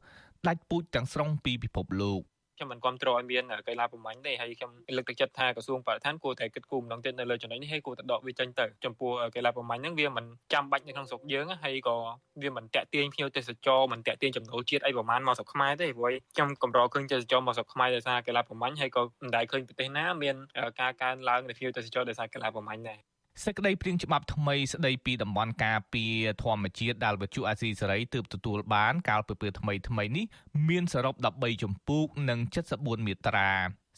[0.47, 2.23] ដាច់ពូជទាំងស្រុងពីពិភពលោក
[2.57, 11.97] ខ្ញុំមិនគ្រប់គ្រងឲ្យមានកីឡាប្រមាញ់ទេហើយខ្ញុំលើកទឹកចិត្តថាក្រសួងបរិស្ថានគួរតែគិតគូរម្ដងទៀតនៅលើចំណុចនេះហើយគួរតែដកវាចេញទៅចំពោះកីឡាប្រមាញ់ហ្នឹងវាមិនចាំបាច់នៅក្នុងស្រុកយើងហើយក៏
[12.43, 20.37] វាមិនតាក់ទាញភ្ញៀវទេសចរមិនតាក់ទាញចំណូលជាតិអីប្រហែលមកស្រុកខ្មែរទេព្រោះខ្ញុំកម្រឃើញទេសចរមកស្រុកខ្មែរដោយសារកីឡាប្រមាញ់ហើយក៏មិនដែលឃើញប្រទេសណាមាន
[20.81, 30.25] ការកើនឡើងនៃភ្ញៀវទេសចរដោយសារកីឡាប្រមាញ់ដែរ សេចក្តីព្រាងច្បាប់ថ្មីស្តីពីតំបន់ការពារធម្មជាតិដែលវិទ្យុអាស៊ីសេរីទើបទទួលបានកាលពីពេលថ្មីថ្មីនេះ
[30.69, 32.39] មានសរុប13ជំពូកនិង
[32.73, 33.51] 74មាត្រា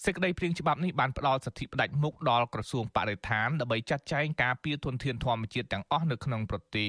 [0.04, 6.88] សេចក្តីព្រាងច្បាប់នេះបានផ្ដល់សិទ្ធិផ្ដាច់មុខដល់ក្រសួងបរិស្ថានដើម្បីចាត់ចែងការពារធនធានធម្មជាតិទាំងអស់នៅក្នុងប្រទេស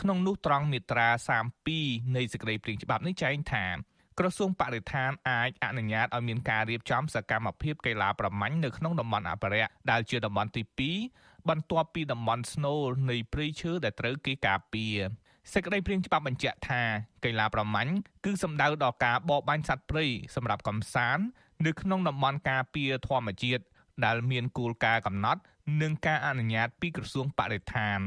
[0.00, 1.08] ក្នុងនោះត្រង់មាត្រា
[1.62, 3.66] 32នៃសេចក្តីព្រាងច្បាប់នេះចែងថា
[4.18, 14.96] ក្រសួងបរិស្ថានអាចអនុញ្ញាតឲ្យមានការរៀបចំសកម្មភាពកីឡាប្រមាញ់នៅក្នុងតំបន់អភិរក្សដែលជាតំបន់ទី2 បន្ទាប់ពីតំបន់ស្នូលនៃព្រៃឈើដែលត្រូវគេការពារ
[15.52, 16.82] សេចក្តីព្រាងច្បាប់បញ្ជាក់ថា
[17.24, 17.92] កីឡាប្រមាញ់
[18.24, 21.24] គឺសំដៅដល់ការបរបាញ់សត្វព្រៃសម្រាប់កំសាន្ត
[21.66, 23.62] នៅក្នុងតំបន់ការពារធម្មជាតិ
[24.04, 25.40] ដែលមានគោលការណ៍កំណត់
[25.80, 28.00] និងការអនុញ្ញាតពីក្រសួងបរិស្ថាន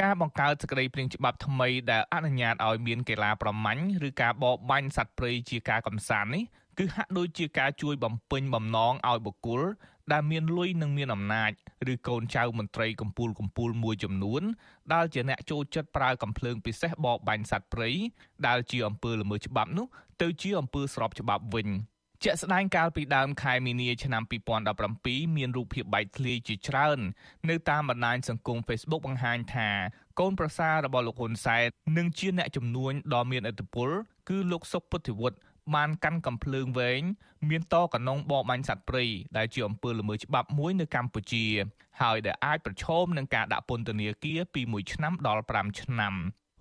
[0.00, 6.44] ការបង្កើតសេចក្តីព្រាងច្បាប់ថ្មីដែលអនុញ្ញាតឲ្យមានកីឡាប្រមាញ់ឬការបរបាញ់សត្វព្រៃជាការកំសាន្តនេះ
[6.78, 9.62] គឺហាក់ដូចជាការជួយបំពេញបំណងឲ្យបុគ្គល
[10.12, 11.50] ដែលមានលុយនិងមានអំណាច
[11.92, 14.42] ឬកូនចៅមន្ត្រីកម្ពូលកម្ពូលមួយចំនួន
[14.92, 17.90] ដែលជាអ្នកចូលចិត្តប្រើកំភ្លើងពិសេសបរបាញ់សត្វព្រៃ
[18.46, 19.86] ដែលជាអំពើល្មើសច្បាប់នោះ
[20.22, 21.68] ទៅជាអំពើស្របច្បាប់វិញ។
[22.24, 24.22] ជាក់ស្ដែងកាលពីដើមខែមីនាឆ្នាំ
[24.78, 26.98] 2017មានរូបភាពបែកធ្លាយជាច្រើន
[27.48, 29.70] នៅតាមបណ្ដាញសង្គម Facebook បង្ហាញថា
[30.20, 31.64] កូនប្រសាររបស់លោកហ៊ុនសែន
[31.98, 33.88] និងជាអ្នកជំនួញដ៏មានឥទ្ធិពល
[34.28, 35.36] គឺលោកសុកពុទ្ធិវុឌ្ឍ
[35.74, 37.02] បានកាន់កំភ្លើងវែង
[37.48, 39.04] មានតកណុងបបាញ់សត្វព្រៃ
[39.36, 41.46] ដែលជាអំពើល្មើសច្បាប់មួយនៅកម្ពុជា
[42.02, 46.14] ហើយដែលអាចប្រឈមនឹងការដាក់ពន្ធនាគារពី1ឆ្នាំដល់5ឆ្នាំ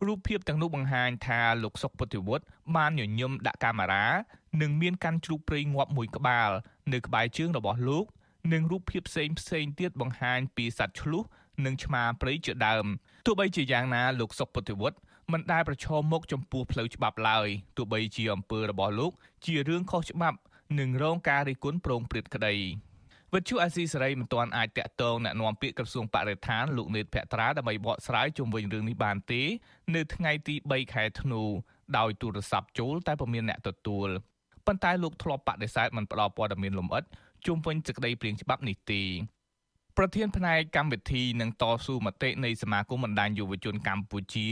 [0.05, 4.05] រូបភាពទាំងនោះបង្ហាញថាលោកសុកពុទ្ធិវុឌ្ឍបានញញឹមដាក់កាមេរ៉ា
[4.61, 6.49] និងមានកាន់ជ្រូកព្រៃងាប់មួយក្បាល
[6.93, 8.05] នៅក្បែរជើងរបស់លោក
[8.53, 11.23] និងរូបភាពផ្សេងផ្សេងទៀតបង្ហាញពីសត្វឆ្លុះ
[11.65, 12.85] និងឆ្មាព្រៃជាដើម
[13.25, 14.97] ទោះបីជាយ៉ាងណាលោកសុកពុទ្ធិវុឌ្ឍ
[15.33, 19.11] មិនដែលប្រឈមមុខចំពោះផ្លូវច្បាប់ឡើយទោះបីជាអំពើរបស់លោក
[19.45, 20.37] ជារឿងខុសច្បាប់
[20.79, 22.55] និងរងការរិះគន់ប្រងព្រឹត្តក្តី
[23.33, 29.41] វិទ្យុអាស៊ីសេរីមិនទាន់អាចតាក់ទងណែនាំពាក្យក្រសួងបរិស្ថានលោកនេតភក្ត្រាដើម្បីបកស្រាយជុំវិញរឿងនេះបានទេ
[29.95, 31.41] នៅថ្ងៃទី3ខែធ្នូ
[31.97, 34.09] ដោយទូរស័ព្ទចូលតែពុំមានអ្នកទទួល
[34.65, 37.03] ប៉ុន្តែលោកធ្លាប់បដិសេធមិនផ្ដល់ព័ត៌មានលម្អិត
[37.45, 39.03] ជុំវិញសេចក្តីព្រាងច្បាប់នេះទេ
[39.97, 44.49] ប្រធានផ្នែកកម្មវិធីនិងតស៊ូមតិនៃសមាគមបណ្ដាញយុវជនកម្ពុជា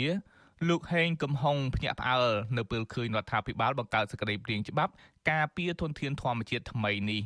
[0.69, 4.91] លោកហេងកំហុងភ្ញាក់ផ្អើលនៅពេលឃើញរដ្ឋាភិបាលបង្កើតសេចក្តីព្រាងច្បាប់
[5.32, 7.21] ការពារធនធានធម្មជាតិថ្មីនេះ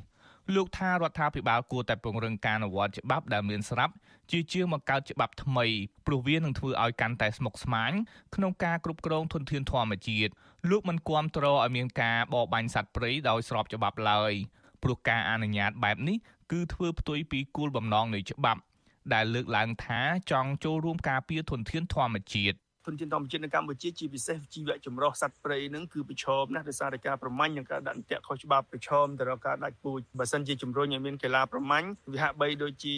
[0.56, 3.94] លោកថារដ្ឋាភិបាលគួរតែពង្រឹងការអនុវត្តច្បាប់ដែលមានស្រាប់
[4.32, 5.66] ជាជាងបង្កើតច្បាប់ថ្មី
[6.06, 7.92] ព្រោះវានឹងធ្វើឲ្យកាន់តែស្មុគស្មាញ
[8.36, 10.32] ក្នុងការគ្រប់គ្រងធនធានធម្មជាតិ
[10.70, 14.34] លោកមិនគាំទ្រឲ្យមានការបរបាញ់សត្វព្រៃដោយស្របច្បាប់ឡើយ
[14.84, 16.18] ព្រោះការអនុញ្ញាតបែបនេះ
[16.52, 18.62] គឺធ្វើផ្ទុយពីគោលបំណងនៃច្បាប់
[19.14, 22.58] ដែលលើកឡើងថាចង់ចូលរួមការពារធនធានធម្មជាតិ
[22.90, 32.96] ធនធានធម្មជាតិនៅកម្ពុជាជាពិសេសជីវៈចម្រុះសត្វព្រៃនឹងគឺប្រឈមណាស់ដោយសារតែការប្រមាញ់និងការដាក់អន្ទាក់ខុសច្បាប់ប្រឈមទៅរកការដាច់ពូជបើសិនជាជំរុញឲ្យមានកីឡាប្រមាញ់វាហាក់បីដូចជា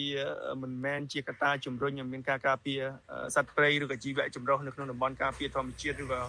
[0.62, 2.80] មិនមែនជាកត្តាជំរុញឲ្យមានការការពារ
[3.34, 6.22] សត្វព្រៃឬក៏ជីវៈចម្រុះនៅក្នុងតំបន់ការពារធម្មជាតិឬក៏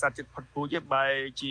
[0.00, 1.50] សត្វចិត្តផុតពូជបែរជា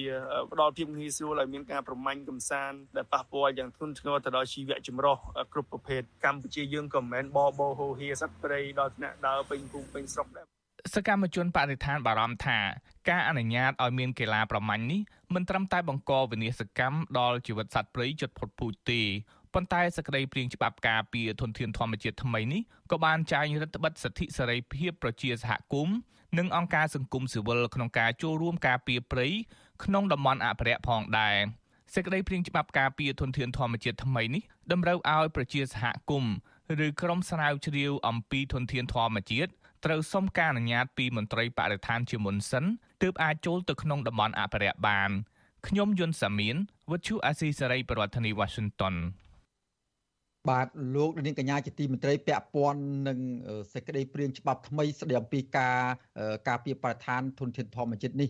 [0.51, 5.17] ផ្ដល់ភាពងាយស្រួលឲ្យមានការប្រមាញ់កំសាន្តដែលប៉ះពាល់យ៉ាងធ្ងន់ធ្ងរទៅដល់ជីវៈចម្រុះ
[5.53, 10.56] គ្រប់ប្រភេទកម្ពុជាយើងក៏មិនមែនបបោហូហៀសត្វព្រៃដល់ថ្នាក់ដើរពេញភូមិពេញស្រុកដែរ
[10.93, 12.59] សកម្មជនបរិស្ថានបារម្ភថា
[13.09, 15.01] ការអនុញ្ញាតឲ្យមានកីឡាប្រមាញ់នេះ
[15.33, 19.01] មិនត្រឹមតែបង្កវិនាសកម្មដល់ជីវិតសត្វព្រៃជិតផុតពូជទេ
[19.53, 22.61] ប៉ុន្តែសក្តីព្រៀងច្បាប់ការពារធនធានធម្មជាតិថ្មីនេះ
[22.91, 25.97] ក៏បានចែងរដ្ឋបិទសិទ្ធិសេរីភាពប្រជាសហគមន៍
[26.37, 29.27] និងអង្គការសង្គមស៊ីវិលក្នុងការចូលរួមការពារព្រៃ
[29.83, 31.37] ក្នុងតំបន់អភិរក្សផងដែរ
[31.93, 36.33] សេចក្តីព្រៀងច្បាប់ការពារធនធានធម្មជាតិថ្មីនេះតម្រូវឲ្យប្រជាសហគមន៍
[36.85, 39.51] ឬក្រុមស្រាវជ្រាវអំពីធនធានធម្មជាតិ
[39.85, 42.65] ត្រូវសុំការអនុញ្ញាតពីមន្ត្រីបរិស្ថានជាមុនសិន
[43.01, 45.09] ទើបអាចចូលទៅក្នុងតំបន់អភិរក្សបាន
[45.67, 46.55] ខ្ញុំយុនសាមៀន
[46.91, 48.95] វិទ្យុអាស៊ីសេរីប្រធានាធិបតី Washington
[50.49, 53.19] បាទលោកនាងកញ្ញាជាទីមន្ត្រីពាក់ព័ន្ធនឹង
[53.73, 55.77] សេចក្តីព្រាងច្បាប់ថ្មីស្តីអំពីការ
[56.47, 58.29] ការពារបរិស្ថានធនធានធម្មជាតិនេះ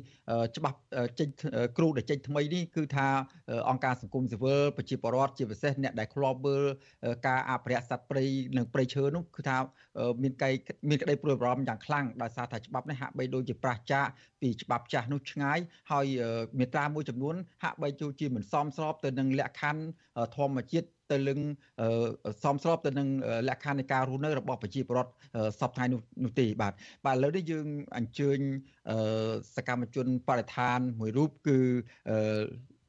[0.57, 0.77] ច្បាប់
[1.19, 1.29] ចេញ
[1.77, 3.07] គ្រូដែលចេញថ្មីនេះគឺថា
[3.69, 6.63] អង្គការសង្គមស៊ីវិលប្រជាពលរដ្ឋជាពិសេសអ្នកដែលធ្លាប់មើល
[7.27, 8.23] ការអភិរក្សសត្វព្រៃ
[8.57, 9.57] និងព្រៃឈើនោះគឺថា
[10.23, 10.49] មានកៃ
[10.89, 13.93] មានក្តីព្រួយបារម្ភយ៉ាងខ្លាំងដោយសារថាច្បាប់នេះហាក់បីដូចជាប្រឆាច
[14.41, 15.59] ពីច្បាប់ចាស់នោះឆ្ងាយ
[15.91, 16.05] ហើយ
[16.59, 19.83] មេត្រាមួយចំនួនហាក់បីចូលជាមិនសមស្របទៅនឹងលក្ខខណ្ឌ
[20.37, 21.39] ធម្មជាតិ ទៅនឹង
[22.43, 23.07] សមស្របទៅនឹង
[23.49, 25.11] លក្ខខណ្ឌនៃការរស់នៅរបស់ប្រជាពលរដ្ឋ
[25.59, 25.85] សពថ្ងៃ
[26.23, 26.73] នោះទេបាទ
[27.05, 27.67] បាទឥឡូវនេះយើង
[27.97, 28.39] អញ្ជើញ
[29.55, 31.59] សកម្មជនបរិស្ថានមួយរូបគឺ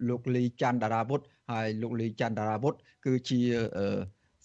[0.08, 1.20] លោកលីច័ន្ទតារាវុធ
[1.52, 2.74] ហើយលោកលីច័ន្ទតារាវុធ
[3.06, 3.40] គឺជា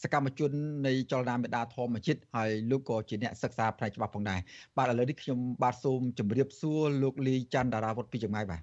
[0.03, 0.51] សកម្មជន
[0.87, 4.39] នៃចលនាមេដាធម្មជាតិហើយលោកក៏ជាអ្នកសិក្សាផ្នែកច្បាប់ផងដែរ
[4.77, 8.61] បាទឥឡូវនេះខ្ញុំបាទសូមជម្រាបសួរលោកលីច័ន្ទតារាវុធពីចម្ងាយបាទ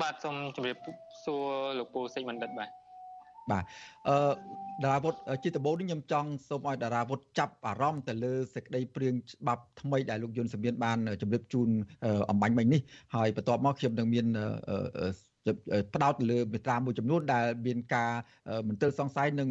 [0.00, 0.76] បាទសូមជម្រាប
[1.24, 1.46] សួរ
[1.78, 2.79] លោកពូសេចបណ្ឌិតបាទ
[3.52, 3.64] បាទ
[4.08, 4.16] អឺ
[4.84, 11.68] តារាវុធជាដំបូងនេះខ្ញុំចង់សូមឲ្យតារាវុធចាប់អារម្មណ៍ទៅលើសេចក្តីព្រៀងច្បាប់ថ្មីដែលលោកយុនសមៀនបានជម្រាបជូន
[12.30, 12.80] អំបញ្ញមិញនេះ
[13.14, 14.26] ហើយបន្ទាប់មកខ្ញុំនឹងមាន
[15.94, 18.10] ផ្ដោតទៅលើមេត្រាមួយចំនួនដែលមានការ
[18.68, 19.48] មន្ទិលសង្ស័យនិង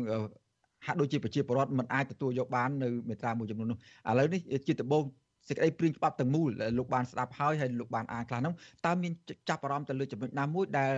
[0.86, 5.04] ហាក់ដូចជាប្រជាពលរដ្ឋមិនអាចទទួលយកបាននៅមេត្រាមួយចំនួននោះឥឡូវនេះជាដំបូង
[5.50, 9.12] សេចក្តីព្រៀងច្បាប់ទាំងមូលលោកបានស្ដាប់ហើយហើយលោកបានអានខ្លះហ្នឹងតើមាន
[9.50, 10.94] ចាប់អារម្មណ៍ទៅលើចំណុចណាមួយដែល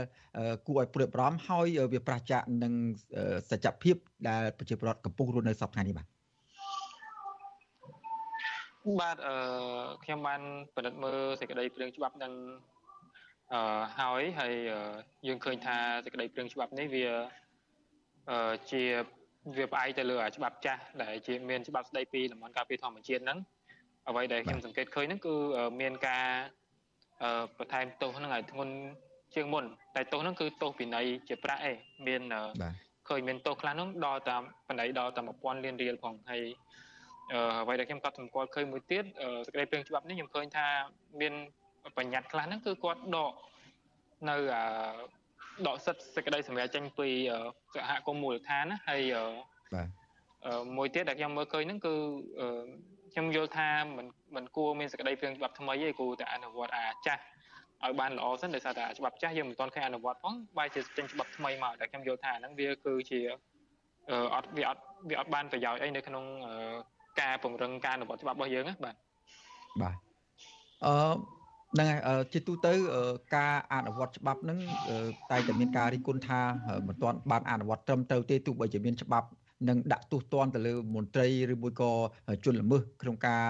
[0.68, 2.74] គួរឲ្យព្រួយបារម្ភហើយវាប្រឆាចនឹង
[3.50, 3.96] សច្ចភាព
[4.30, 6.08] ដែលប្រជាពលរដ្ឋកំពុងរស់នៅសពថ្ងៃនេះបាទ
[9.02, 9.36] បាទអឺ
[10.04, 10.42] ខ្ញុំបាន
[10.76, 12.34] ពិនិត្យមើលសេចក្តីព្រៀងច្បាប់នឹង
[13.54, 14.54] អឺហើយហើយ
[15.28, 17.06] យើងឃើញថាសេចក្តីព្រៀងច្បាប់នេះវា
[18.30, 18.84] អឺជា
[19.58, 23.40] វាផ្អែកទៅលើច្បាប់ចាស់ដែលជាមានច្បាប់ស្តីពីតំបន់ការពារធម្មជាតិហ្នឹង
[24.10, 25.34] អ្វីដែលខ្ញុំសង្កេតឃើញហ្នឹងគឺ
[25.82, 26.26] មានការ
[27.58, 28.74] បន្ថែមទោសហ្នឹងឲ្យធ្ងន់
[29.36, 29.64] ជាងមុន
[29.96, 31.76] តែទោសហ្នឹងគឺទោសពិន័យជាប្រាក់ឯង
[32.08, 32.22] មាន
[33.10, 36.44] ឃើញមានទោសខ្លះហ្នឹងដល់តាមបណ្ដៃដល់តាម1000លានរៀលផងហើយ
[37.64, 39.04] អ្វីដែលខ្ញុំកត់សម្គាល់ឃើញមួយទៀត
[39.46, 40.68] សេចក្តីព្រាងច្បាប់នេះខ្ញុំឃើញថា
[41.22, 41.34] មាន
[41.98, 43.34] បញ្ញត្តិខ្លះហ្នឹងគឺគាត់ដក
[44.30, 44.36] នៅ
[45.68, 47.10] ដកសិទ្ធសេចក្តីសម្រេចចេញពី
[47.76, 49.02] សហគមន៍មូលដ្ឋានណាហើយ
[49.74, 49.88] បាទ
[50.78, 51.96] មួយទៀតដែលខ្ញុំមើលឃើញហ្នឹងគឺ
[53.14, 57.22] ខ្ញុំយល់ថាមិនមិនគួរមានសក្តីព្រៀងច្បាប់ថ្មីទេគួរតែអនុវត្តអាចាស់
[57.84, 63.20] ឲ្យបានល្អសិនដោយសារតែច្បាប់ចាស់យើងមិនទាន់ឃើញអនុវត្តផងបែរជាចេញច្បាប់ថ្មីមកតែខ្ញុំយល់ថាហ្នឹងវាគឺជា
[64.36, 66.24] អត់វាអត់វាអត់បានប្រយោជន៍អីនៅក្នុង
[67.22, 68.96] ការពង្រឹងការអនុវត្តច្បាប់របស់យើងណាបាទ
[69.82, 69.96] បាទ
[70.86, 70.96] អឺ
[71.74, 72.74] ហ្នឹងហើយជាទូទៅ
[73.36, 74.60] ការអនុវត្តច្បាប់ហ្នឹង
[75.32, 76.42] តែតែមានការរិះគន់ថា
[76.88, 79.28] មិនទាន់បានអនុវត្តត្រឹមត្រូវទេទោះបីជាមានច្បាប់
[79.70, 81.92] នឹងដាក់ទោសទណ្ឌទៅលើមន្ត្រីឬមួយក៏
[82.46, 83.44] ជនល្មើសក្នុងការ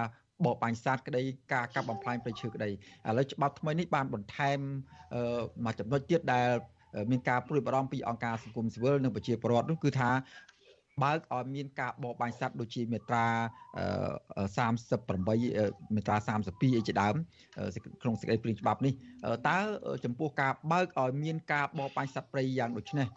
[0.45, 1.21] បបបាញ់សត្វក្តី
[1.54, 2.74] ការកាប់បំផ្លាញព្រៃឈើក្តីឥ
[3.17, 4.60] ឡូវច្បាប់ថ្មីនេះបានបន្ថែម
[5.65, 6.50] មួយចំណុចទៀតដែល
[7.12, 10.12] មានការព្រួយបារម្ភពីអង្គការសង្គមស៊ីវិលនិងប្រជាពលរដ្ឋនោះគឺថា
[11.04, 13.26] បើកឲ្យមានការបបបាញ់សត្វដូចជាមេត្រា
[14.58, 17.15] 38មេត្រា32អីជាដើម
[18.02, 18.93] ក្នុងសេចក្តីព្រាងច្បាប់នេះ
[19.50, 19.58] តើ
[20.06, 23.08] ចំពោះការបើកឲ្យមានការបបបាញ់សត្វព្រៃយ៉ាងដូចនេះ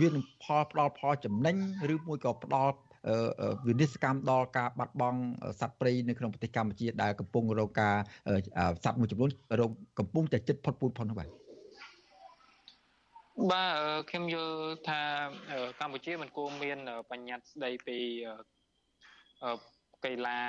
[0.00, 1.56] វានឹងផលផ្ដល់ផលចំណេញ
[1.94, 2.74] ឬមួយក៏ផ្ដល់
[3.68, 5.20] វិនិស្សកម្មដល់ការបាត់បង់
[5.60, 7.94] សត្វព្រៃនៅក្នុងប្រទេសកម្ពុជាដែលកំពុងរងការ
[8.84, 11.28] សត្វមួយចំនួនរងកំពុងតែចិត្តផុតពូជផុតនោះបាទ
[13.50, 13.74] បាទ
[14.10, 14.56] ខ្ញុំយល់
[14.88, 15.00] ថា
[15.80, 16.78] កម្ពុជាមិនគួរមាន
[17.10, 17.98] បញ្ញត្តិស្ដីពី
[20.04, 20.40] កីឡា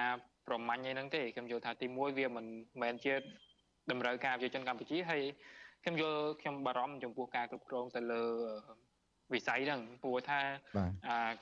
[0.47, 2.45] ប្រមាញ់អីហ្នឹងទេខ្ញុំយល់ថាទីមួយវាមិន
[2.81, 3.13] មែនជា
[3.91, 5.21] តម្រូវការប្រជាជនកម្ពុជាហើយ
[5.83, 8.23] ខ្ញុំយល់ខ្ញុំបារម្ភចំពោះការគ្រប់គ្រងទៅលើ
[9.33, 10.39] វិស័យហ្នឹងព្រោះថា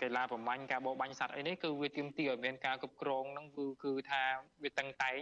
[0.02, 4.22] កីឡាប្រមាញ់ការបោបាញ់សត្វអីនេះគឺវាទាមទារឲ្យមានការគ្រប់គ្រងហ្នឹងគឺគឺថា
[4.64, 5.20] វាតឹងតែង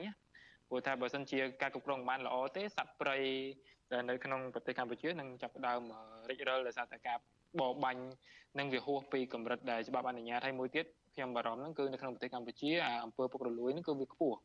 [0.69, 3.17] ព្រោះថាបើសិនជាការគ្រប់គ្រងបានល្អទេសត្វព្រៃ
[3.91, 5.81] ដែលនៅក្នុងប្រទេសកម្ពុជានឹងចាប់ផ្ដើម
[6.29, 7.17] រិចរិលដោយសារតែការ
[7.59, 8.03] បរបាញ់
[8.59, 12.71] និងវាហួសពីកម្រិតដែលច្បាប់អនុញ្ញាតហើយមួយទៀតខ្ញុំបារម្ភហ្នឹងគឺនៅក្នុងប្រទេសកម្ពុជា
[13.03, 14.39] អំពើពុករលួយហ្នឹងគឺវាខ្ពស់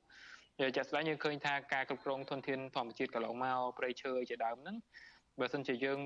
[0.76, 4.76] ជាក់ស្ដែងយើងឃើញថាការគ្រប់គ្រងធនធានធម្មជាតិកន្លងមកព្រៃឈើជាដើមហ្នឹង
[5.40, 5.98] បើសិនជាយើង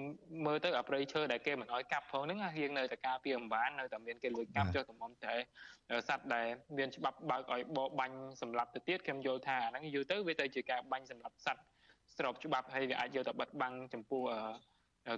[0.46, 5.34] មើលទៅអាព្រៃឈើដែលគេមិនអោយកាប់ផងហ្នឹងរៀងនៅតែការពីអំបាននៅតែមានគេលួចកាប់ចុះតំំតែ
[6.08, 6.46] សត្វដែល
[6.78, 11.62] មានច្បាប់បើកឲ្យបរបាញ់សម្រាប់ទៅទៀតខ្ញុំយល់ថាអាហ្នឹងយូរទៅវាទៅជាការបាញ់សម្រាប់សត្វ
[12.16, 14.22] ស្របច្បាប់ហើយវាអាចយកទៅបិទបាំងចំពោះ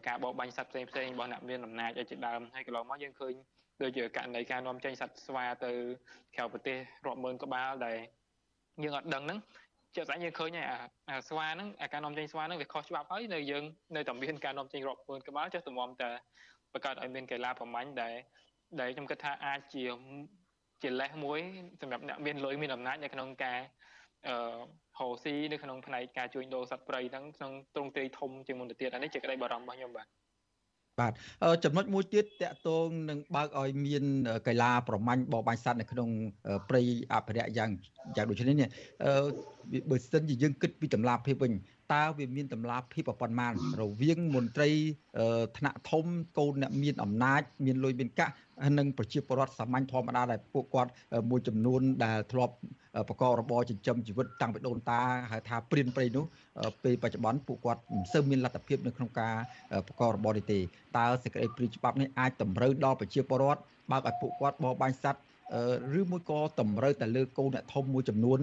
[0.06, 3.34] ការបោបាញ់សត្វផ្សេងផ្សេងរបស់អ្នកមានអំណាចឲ្យជាដើមហើយកន្លងមកយើងឃើញ
[3.82, 5.72] ដូចជាករណីការនាំចេញសត្វស្វាទៅ
[6.36, 6.76] ក្រៅប្រទេស
[7.06, 7.98] រាប់ម៉ឺនក្បាលដែល
[8.84, 9.38] យើងអត់ដឹងហ្នឹង
[9.96, 10.66] ជាក់ស្ដែងយើងឃើញហើយ
[11.08, 13.64] អាស្វាហ្នឹងអាការនាំចេញស្វាហ្នឹងវាខុសច្បាប់ហើយនៅយើង
[13.96, 16.10] នៅតែមានការនាំចេញរាប់ម៉ឺនក្បាលចុះតម្រាំតែ
[16.72, 18.14] បង្កើតឲ្យមានកីឡាប្រមាញ់ដែល
[18.80, 19.84] ដែលខ្ញុំគិតថាអាចជា
[20.82, 21.40] ជាលេសមួយ
[21.80, 23.60] សម្រាប់អ្នកមានលុយមានអំណាចនៅក្នុងការ
[24.28, 24.58] អឺ
[24.98, 30.06] ហូស៊ីនៅក្នុងផ្នែកការជួញដូរសត្វព្រៃហ្នឹងក្នុងទ្រង់ទ្រាយធំជាងមុនទៅទៀតអានេះជាក្តីបារម្ភរបស់ខ្ញុំបាទ
[30.98, 31.12] បាទ
[31.64, 34.04] ចំណុចមួយទៀតតកតងនឹងបើកឲ្យមាន
[34.46, 36.08] កីឡាប្រមាញ់បបាញ់សត្វនៅក្នុង
[36.68, 36.80] ព្រៃ
[37.12, 37.70] អភិរក្សយ៉ាង
[38.16, 38.68] យ៉ាងដូចនេះនេះ
[39.90, 41.52] បើសិនជាយើងគិតពីតម្លាភាពវិញ
[41.94, 44.70] តើវាមានតម្លាភាពប៉ុន្មានរវាងមន្ត្រី
[45.58, 46.04] ថ្នាក់ធំ
[46.38, 48.32] កូនអ្នកមានអំណាច មានលុយមានកាក់
[48.78, 50.90] និងប្រជាពលរដ្ឋសាមញ្ញធម្មតាដែលពួកគាត់
[51.30, 52.54] មួយចំនួនដែលធ្លាប់
[53.08, 55.00] បកករបរចិញ្ចឹមជីវិតតាំងពីដូនតា
[55.32, 56.24] ហៅថាព្រានព្រៃនោះ
[56.84, 59.34] ពេលបច្ចុប្បន្នពួកគាត់មិនសូវមានលទ្ធភាពនៅក្នុងការ
[59.86, 60.58] បកករបរនេះទេ
[60.96, 65.20] តើសេចក្តីព្រាច្បាប់នេះអាចតម្រូវដល់ប្រជាពលរដ្ឋបើកឲ្យពួកគាត់បរបាញ់សត្វ
[66.00, 68.38] ឬមួយក៏តម្រូវតែលើកូនអ្នកធំមួយចំនួន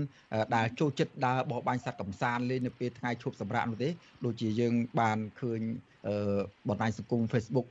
[0.56, 3.90] ដែលចូលចិត្តដើរបរបាញ់សត្វកំសាន្តលេងនៅពេលថ្ងៃឈប់សម្រាកនោះទេ
[4.26, 5.62] ដូចជាយើងបានឃើញ
[6.70, 7.68] បណ្ដាញសង្គម Facebook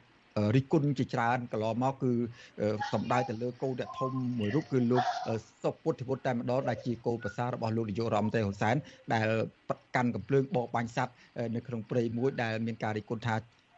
[0.56, 2.12] រិះគន់ជាច្រើនកន្លងមកគឺ
[2.92, 5.04] សំដៅទៅលើគោលអ្នកធំមួយរូបគឺលោក
[5.62, 8.76] សុពុទ្ធិវុត្តតែម្ដងដែលជាគោលប្រសារបស់លោកនាយករដ្ឋមន្ត្រីហ៊ុនសែន
[9.12, 9.26] ដែល
[9.96, 11.16] កាន់កំភ្លើងបោកបាញ់សัตว์
[11.54, 13.36] នៅក្នុងព្រៃមួយដែលមានការរិះគន់ថា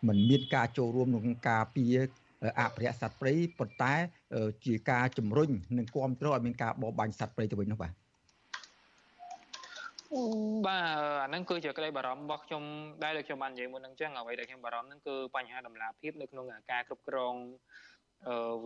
[0.08, 1.96] មិនមានការចូលរួមក្នុងការពារ
[2.60, 3.94] អភិរក្សសត្វព្រៃប៉ុន្តែ
[4.64, 7.92] ជាការជំរុញនិងគ្រប់គ្រងឲ្យមានការបរបាញ់សត្វព្រៃទៅវិញនោះបាទ
[10.66, 10.84] បាទ
[11.22, 12.62] អាហ្នឹងគឺជាក្តីបារម្ភរបស់ខ្ញុំ
[13.04, 17.34] ដែលដូចខ្ញុំបាននិយាយមុនហ្នឹងចឹងអ្វីដែលខ្ញុំបារម្ភហ្នឹងគឺបញ្ហាដំណាភាពនៅក្នុងការគ្រប់គ្រង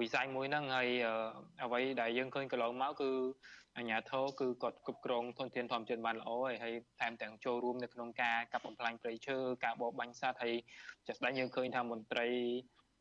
[0.00, 0.88] វិស័យមួយហ្នឹងហើយ
[1.64, 3.10] អ្វីដែលយើងឃើញកន្លងមកគឺ
[3.76, 10.54] អាញាធរគឺគាត់គ្រប់គ្រងធនធានធម្មជាតិបានល្អហើយហើយថែមទាំងចូលរួមនៅក្នុងការកាប់បំផ្លាញព្រៃឈើការបរបាញ់សត្វហើយ
[11.06, 12.28] ចាស់ស្ដេចយើងឃើញថាមន្ត្រី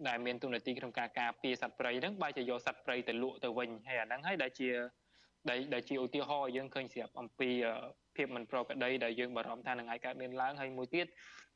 [0.08, 4.70] ដែលមានទូនាទីក្នុងការការពារសត្វព្រៃហ្នឹងបែរជាយកសត្វព្រៃទៅលក់ទៅវិញហើយអាហ្នឹងហើយដែលជា
[5.50, 7.50] ដែលដែលជាឧទាហរណ៍យើងឃើញស្រាប់អំពី
[8.16, 11.08] ភាពមិនប្រក្រតីដែលយើងបារម្ភថានឹងអាចកើតមានឡើងហើយមួយទៀត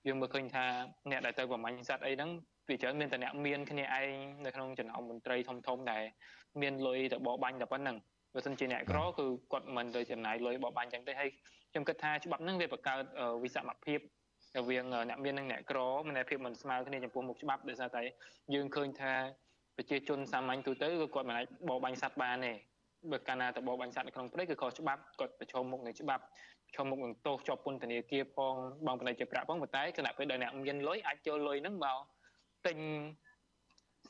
[0.08, 0.66] យើងមើលឃើញថា
[1.12, 2.30] អ្នកដែលទៅប្រមាញ់សត្វអីហ្នឹង
[2.68, 4.10] ពីច្រើនមានតែអ្នកមានគ្នាឯង
[4.46, 6.04] នៅក្នុងចំណោមមន្ត្រីធំធំដែល
[6.62, 7.98] មានលុយទៅបបបាញ់តែប៉ុណ្្នឹង
[8.34, 11.30] បើមិនជាអ្នកក្រគឺគាត់មិនទៅចំណាយលុយបបបាញ់ចឹងទេហើយ
[11.72, 13.04] ខ្ញុំគិតថាច្បាប់ហ្នឹងវាបង្កើត
[13.44, 14.00] វិសមភាព
[14.58, 18.02] រវាងអ្នកមាននិងអ្នកក្រមានភាពមិនស្មើគ្នាចំពោះមុខច្បាប់ដោយសារតែ
[18.54, 19.14] យើងឃើញថា
[19.78, 22.54] ប្រជាជនសាមញ្ញទូទៅគឺគាត់មិនអាចបបបាញ់សត្វបានទេ
[23.12, 26.24] បើកាលណាតបបាញ់សត្វនៅក្នុងព្រៃគឺខុសច្បាប់គាត់ប្រឈមមុខនឹងច្បាប់
[26.68, 28.54] ប្រឈមមុខនឹងទោសជាប់ពន្ធនាគារផង
[28.88, 31.98] បងប្តីជាប្រាក់ផងប៉ុន្តែគណៈពេលដែលអ្នកមានលុយអាចចូលលុយហ្នឹងមក
[32.68, 32.78] ទិញ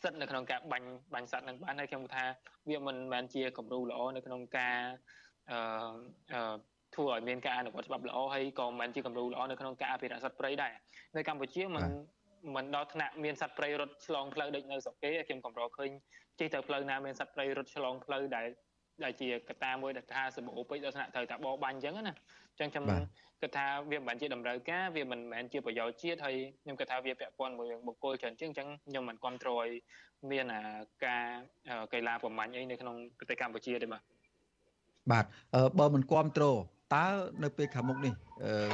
[0.01, 2.23] សិទ្ធនៅក្នុងការបាញ់បាញ់សត្វនឹងបានហើយខ្ញុំថា
[2.69, 4.77] វាមិនមែនជាគំរូល្អនៅក្នុងការ
[5.51, 6.55] អឺ
[6.95, 10.73] ធ្វើឲ្យមានការអនុវត្តច្បាប់ល្អហើយក៏មិនមែនជាគំរូល្អនៅក្នុងការអភិរក្សសត្វព្រៃដែរ
[11.15, 11.85] នៅកម្ពុជាមិន
[12.55, 15.89] មិនដល់ថ្នាក់មានសត្វព្រៃរត់ឆ្លងផ្លូវដូចនៅស្រុកគេខ្ញុំកំរឃើញ
[16.39, 18.47] ជិះទៅផ្លូវណាមានសត្វព្រៃរត់ឆ្លងផ្លូវដែល
[19.03, 22.13] ដែលជាកត្តាមួយដែលថាសម្បូរពេកដល់ថ្នាក់ត្រូវតែបបាញ់អញ្ចឹងណា
[22.51, 22.85] អញ្ចឹងខ្ញុំ
[23.41, 29.69] គិតថាវាមិនមែនជាតម្រូវការវាមិនមែនជាប្រយោជន៍ជាតិហើយខ្ញុំគិតថាវាពាក់ព័ន្ធមួយបុគ្គលច្រើនជាងអញ្ចឹងខ្ញុំមិនគ្រប់គ្រងឲ្យ
[30.31, 30.45] មាន
[31.05, 31.25] ការ
[31.93, 34.01] កីឡាប្រមាញ់អីនៅក្នុងប្រទេសកម្ពុជាទេបាទ
[35.11, 35.25] បាទ
[35.79, 36.57] បើមិនគ្រប់គ្រង
[36.93, 37.05] តើ
[37.43, 38.13] នៅពេលខាងមុខនេះ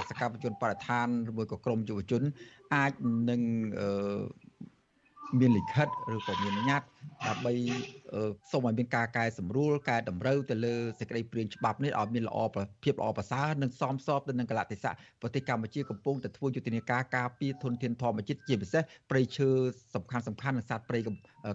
[0.10, 2.22] សកម្មជនបរិស្ថានឬមួយក៏ក្រមយុវជន
[2.76, 2.94] អាច
[3.30, 3.42] នឹង
[5.40, 6.88] មានលិខិតឬក៏មានញត្តិ
[7.28, 7.54] ដើម្បី
[8.52, 12.40] សូមឲ្យមានការកែសម្រួលកែតម្រូវទៅលើសេចក្តីព្រាងច្បាប់នេះឲ្យមានល្អ
[12.84, 19.50] ភាពល្អប្រសើរនិងសមស្របទៅនឹងកលៈទេសៈប្រទេសកម្ពុជាកំពុងតែធ្វើយុទ្ធនាការការពារធនធានធម្មជាតិជាពិសេសព្រៃឈើ
[19.96, 21.00] សំខាន់សំខាន់និងសត្វព្រៃ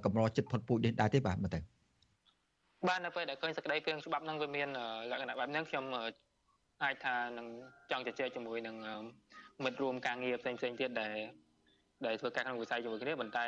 [0.04, 1.60] កម្រចិត្តផុតពូជនេះដែរទេបាទមើលទៅ
[2.88, 4.68] បាទនៅពេលដែលឃើញសេចក្តីព្រាងច្បាប់នឹងវាមាន
[5.10, 5.84] លក្ខណៈបែបហ្នឹងខ្ញុំ
[6.82, 7.46] អាចថានឹង
[7.90, 8.76] ចង់ជជែកជាមួយនឹង
[9.64, 11.16] មិត្តរួមការងារផ្សេងផ្សេងទៀតដែល
[12.06, 13.46] ដែលធ្វើការក្នុងវិស័យជាមួយគ្នាប៉ុន្តែ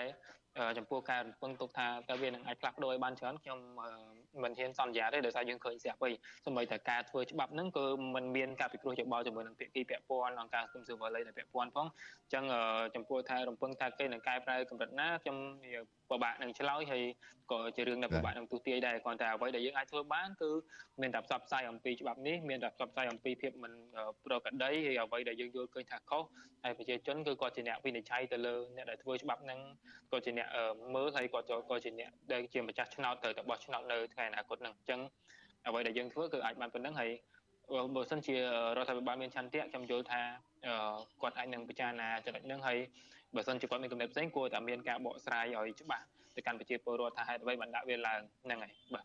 [0.78, 3.58] ចំពោះការរំពឹងទុកថាតើវានឹងអាចផ្លាស់ប្ដូរឲ្យបានច្រើនខ្ញុំ
[4.42, 6.12] មិនហ៊ានសន្យាទេដោយសារយើងឃើញស្រាប់វិញ
[6.46, 12.44] សម្បីតែការធ្វើច្បាប់ហ្នឹងគឺมันមានការពិគ្រោះយោបល់ជាមួយនឹងភាគីពាក់ព័ន្ធអង្គការសង្គមស៊ីវិលដែលពាក់ព័ន្ធផងអញ្ចឹង
[12.94, 15.36] ចំពោះថារំពឹងថាគេនឹងកែប្រែកម្រិតណាខ្ញុំ
[16.10, 17.02] ពិបាកនឹងឆ្លើយហើយ
[17.52, 20.50] ក៏ជារឿងដែលពិបាកនឹងទូទាយដែរគ្រាន់តែអ្វីដែលយើងអាចធ្វើបានគឺ
[21.00, 23.72] មានតែផ្សព្វផ្សាយអំពីច្បាប់នេះមានតែផ្សព្វផ្សាយអំពីភាពមិន
[24.24, 26.22] ប្រក្រតីហើយអ្វីដែលយើងយល់ឃើញថាខុស
[26.64, 29.60] ហើយប្រជាជនគឺគាត់ជាអ្នកវិនិច្ឆ័យទៅលើអ្នកដែលធ្វើច្បាប់ហ្នឹង
[30.12, 30.48] ក៏ជាអ្នក
[30.94, 35.00] មើលហើយគាត់ក៏ជាអ្នកដែលជាម្ចាស់ឆ្នោតត្រូវតែបោះឆ្នោតនៅថ្ងៃអនាគតហ្នឹងអញ្ចឹង
[35.66, 37.10] អ្វីដែលយើងធ្វើគឺអាចបានប៉ុណ្្នឹងហើយ
[37.94, 38.40] បើសិនជារ
[38.76, 40.20] ដ្ឋាភិបាលមានឆន្ទៈខ្ញុំយល់ថា
[41.22, 42.78] គាត់អាចនឹងពិចារណាចំណុចហ្នឹងហើយ
[43.34, 46.04] បើសិនជាគាត់មានកំណត់ផ្សេងគួរតែមានការបកស្រាយឲ្យច្បាស់
[46.36, 49.04] ទៅកាន់ប្រជាពលរដ្ឋថាហេតុអ្វីបានដាក់វាឡើងហ្នឹងហើយបាទ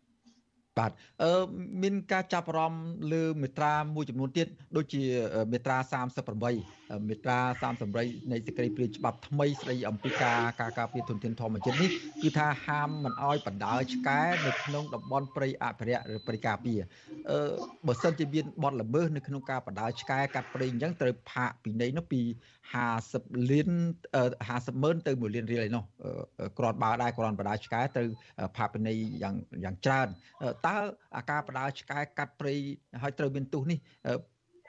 [0.80, 0.92] បាទ
[1.24, 1.42] អឺ
[1.82, 5.04] មានការចាប់អារម្មណ៍លើមេត្រាមួយចំនួនទៀតដូចជា
[5.52, 5.78] មេត្រា
[6.42, 7.40] 38មេត្រា
[7.86, 11.90] 38នៃសេចក្តីព្រាងច្បាប់ថ្មីស្តីអំពីការការការពារធនធានធម្មជាតិនេះ
[12.24, 16.80] គឺថាហាមមិនអោយបណ្ដើឆ្កែនៅក្នុងតំបន់ព្រៃអភិរក្សឬព្រៃការពារ
[17.32, 17.40] អឺ
[17.88, 22.22] បើសិនជាមានបទល្មើសនៅក្នុងការបណ្ដើឆ្កែកាត់ព្រៃអញ្ចឹងត្រូវផាកពីនៃនោះពី
[22.88, 23.70] 50លាន
[24.28, 25.84] 50ម៉ឺនទៅ1លានរៀលឯនោះ
[26.58, 28.04] គ្រាន់បើដែរគ្រាន់បណ្ដើឆ្កែទៅ
[28.58, 30.08] ផាកពីនៃយ៉ាងយ៉ាងច្រើន
[30.68, 30.69] តើ
[31.18, 32.54] អាការបដាឆ្កែកាត់ព្រៃ
[33.02, 33.80] ហើយត្រូវមានទោសនេះ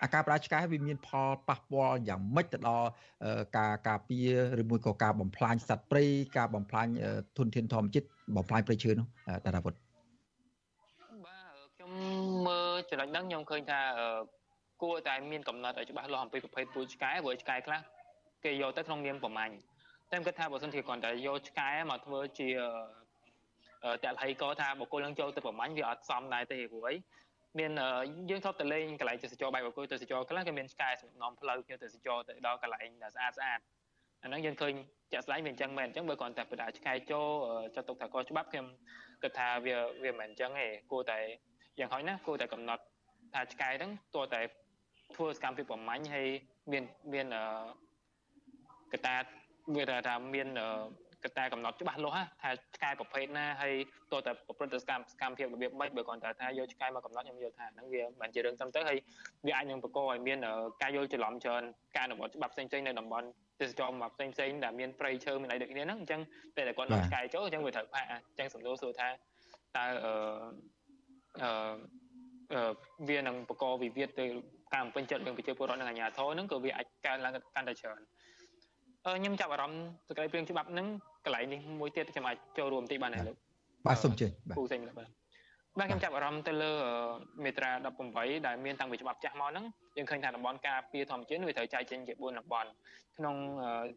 [0.02, 2.88] អាការបដាឆ្កែវាមានផលប៉ះពាល់យ៉ាងម៉េចទៅដល់
[3.58, 6.04] ការការពារឬមួយក៏ការបំផ្លាញសត្វព្រៃ
[6.36, 6.86] ការបំផ្លាញ
[7.38, 9.06] ធនធានធម្មជាតិបំផ្លាញព្រៃឈើនោះ
[9.46, 9.74] តារាវុធ
[11.26, 11.92] បាទខ្ញុំ
[12.46, 13.80] មើលចំណុចហ្នឹងខ្ញុំឃើញថា
[14.82, 17.80] គួរតែមានកំណត់ឲ្យច្បាស់លាស់អំពីប្រភេទពូជឆ្កែព្រោះឆ្កែខ្លះ
[18.44, 19.54] គេយកទៅក្នុងនាមប្រមាញ់
[20.10, 22.48] តែខ្ញុំគិតថាបើសិនជាគ្រាន់តែយកឆ្កែមកធ្វើជា
[24.04, 26.94] តលហីក៏ថាបុគ្គលនឹងចូលទៅប្រមាញ់វាអត់សមដែរទេព្រោះអី
[27.58, 27.70] មាន
[28.30, 33.60] យើងធ្លាប់ទៅលេងកន្លែងទេសចរបែបបុគ្គលទេសចរខ្លះគេមានឆ្កែសម្រាប់នាំផ្លូវភ្ញៀវទេសចរទៅដល់កន្លែងដែលស្អាតស្អាត
[34.22, 34.72] អាហ្នឹងយើងឃើញ
[35.12, 37.26] ជាក់ស្ដែងវាអញ្ចឹងមែនអញ្ចឹងបើគ្រាន់តែបដាឆ្កែចូល
[37.74, 38.66] ចាត់ទុកថាកច្បាប់ខ្ញុំ
[39.22, 41.18] គិតថាវាវាមិនអញ្ចឹងទេគួរតែ
[41.78, 42.82] យ៉ាងហោចណាស់គួរតែកំណត់
[43.34, 44.40] ថាឆ្កែហ្នឹងទោះតែ
[45.16, 46.28] ធ្វើសកម្មភាពប្រមាញ់ហើយ
[46.72, 47.26] មានមាន
[48.92, 49.16] កតា
[49.76, 50.48] វាថាមាន
[51.24, 53.74] កត្តាកំណត់ច្បាស់លាស់ថាឆ្កែប្រភេទណាហើយ
[54.12, 58.98] តើតើប្រព្រឹត្តសកម្មសកម្មភាពរបៀបម៉េចបើគាត់ថាយកឆ្កែមកកំណត់ខ្ញុំយល់ថាហ្នឹងវាមិនជារឿងត្រឹមត្រូវហើយ
[59.46, 60.38] វាអាចនឹងបង្កឲ្យមាន
[60.83, 61.62] ការយល់ច្រឡំច្រើន
[61.96, 63.26] ការអនុវត្តច្បាប់ផ្សេងៗនៅតំបន់
[63.61, 66.20] ទេសចរមកផ្សេងផ្សេងដែលមានព្រៃឈើមានអីដូចគ្នាហ្នឹងអញ្ចឹង
[66.56, 70.12] តែតែគាត់នាំឆ្កែចូលអញ្ចឹងវាត្រូវផាកអញ្ចឹងសំដៅសួរថាតើអឺ
[72.52, 72.70] អឺ
[73.09, 74.26] វានឹងបង្កវិវាទទៅ
[74.74, 78.00] ការបំពេញចិត្តរឿងប្រជាពលរដ្ឋនិងអាជ្ញាធរហ្នឹងក៏វាអាចកើនឡើងកាន់តែច្រើន
[79.04, 80.87] ខ្ញុំចាប់អារម្មណ៍សកម្មភាពច្បាប់ហ្នឹង
[81.24, 83.37] កន្លែងនេះមួយទៀតខ្ញុំអាចចូលរួមបន្តិចបានទេលោក
[83.87, 86.72] បាទសូមជឿបាទពូសេងបាទបាទខ្ញុំចាប់អារម្មណ៍ទៅលើ
[87.44, 87.70] មេត្រា
[88.09, 89.64] 18ដែលមានតាំងពីច្បាប់ចាស់មកហ្នឹង
[89.96, 92.68] យើងឃើញថាតំបន់ការពារធម្មជាតិវាត្រូវចែកចេញជា4តំបន់
[93.16, 93.37] ក្នុង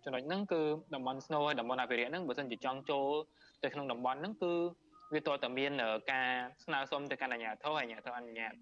[0.04, 0.62] ចំណុចហ្នឹងគឺ
[0.96, 3.08] តំបន់ snow ហើយតំបន់អភិរក្សហ្នឹងបើសិនជាចង់ចូល
[3.64, 4.54] ទៅក្នុងតំបន់ហ្នឹងគឺ
[5.14, 5.72] វាតើតមាន
[6.12, 6.30] ការ
[6.66, 8.54] ស្នើសុំទៅកាន់អាជ្ញាធរអាជ្ញាធរអនុញ្ញាត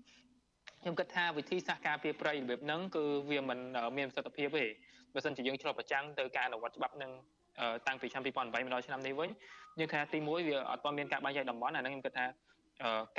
[0.81, 3.59] ខ្ញុំគិតថាវិធីសាស្ត្រការពារព្រៃរបៀបហ្នឹងគឺវាមិន
[3.97, 4.65] មានប្រសិទ្ធភាពទេ
[5.13, 7.11] បើសិនជាយើងឆ្លុះប្រចាំងទៅការអនុវត្តច្បាប់នឹង
[7.87, 9.29] តាំងពីឆ្នាំ2008មកដល់ឆ្នាំនេះវិញ
[9.79, 12.25] យើងថាទី1វាអត់ទាន់មានការបែងចែកតំបន់អាហ្នឹងខ្ញុំគិតថា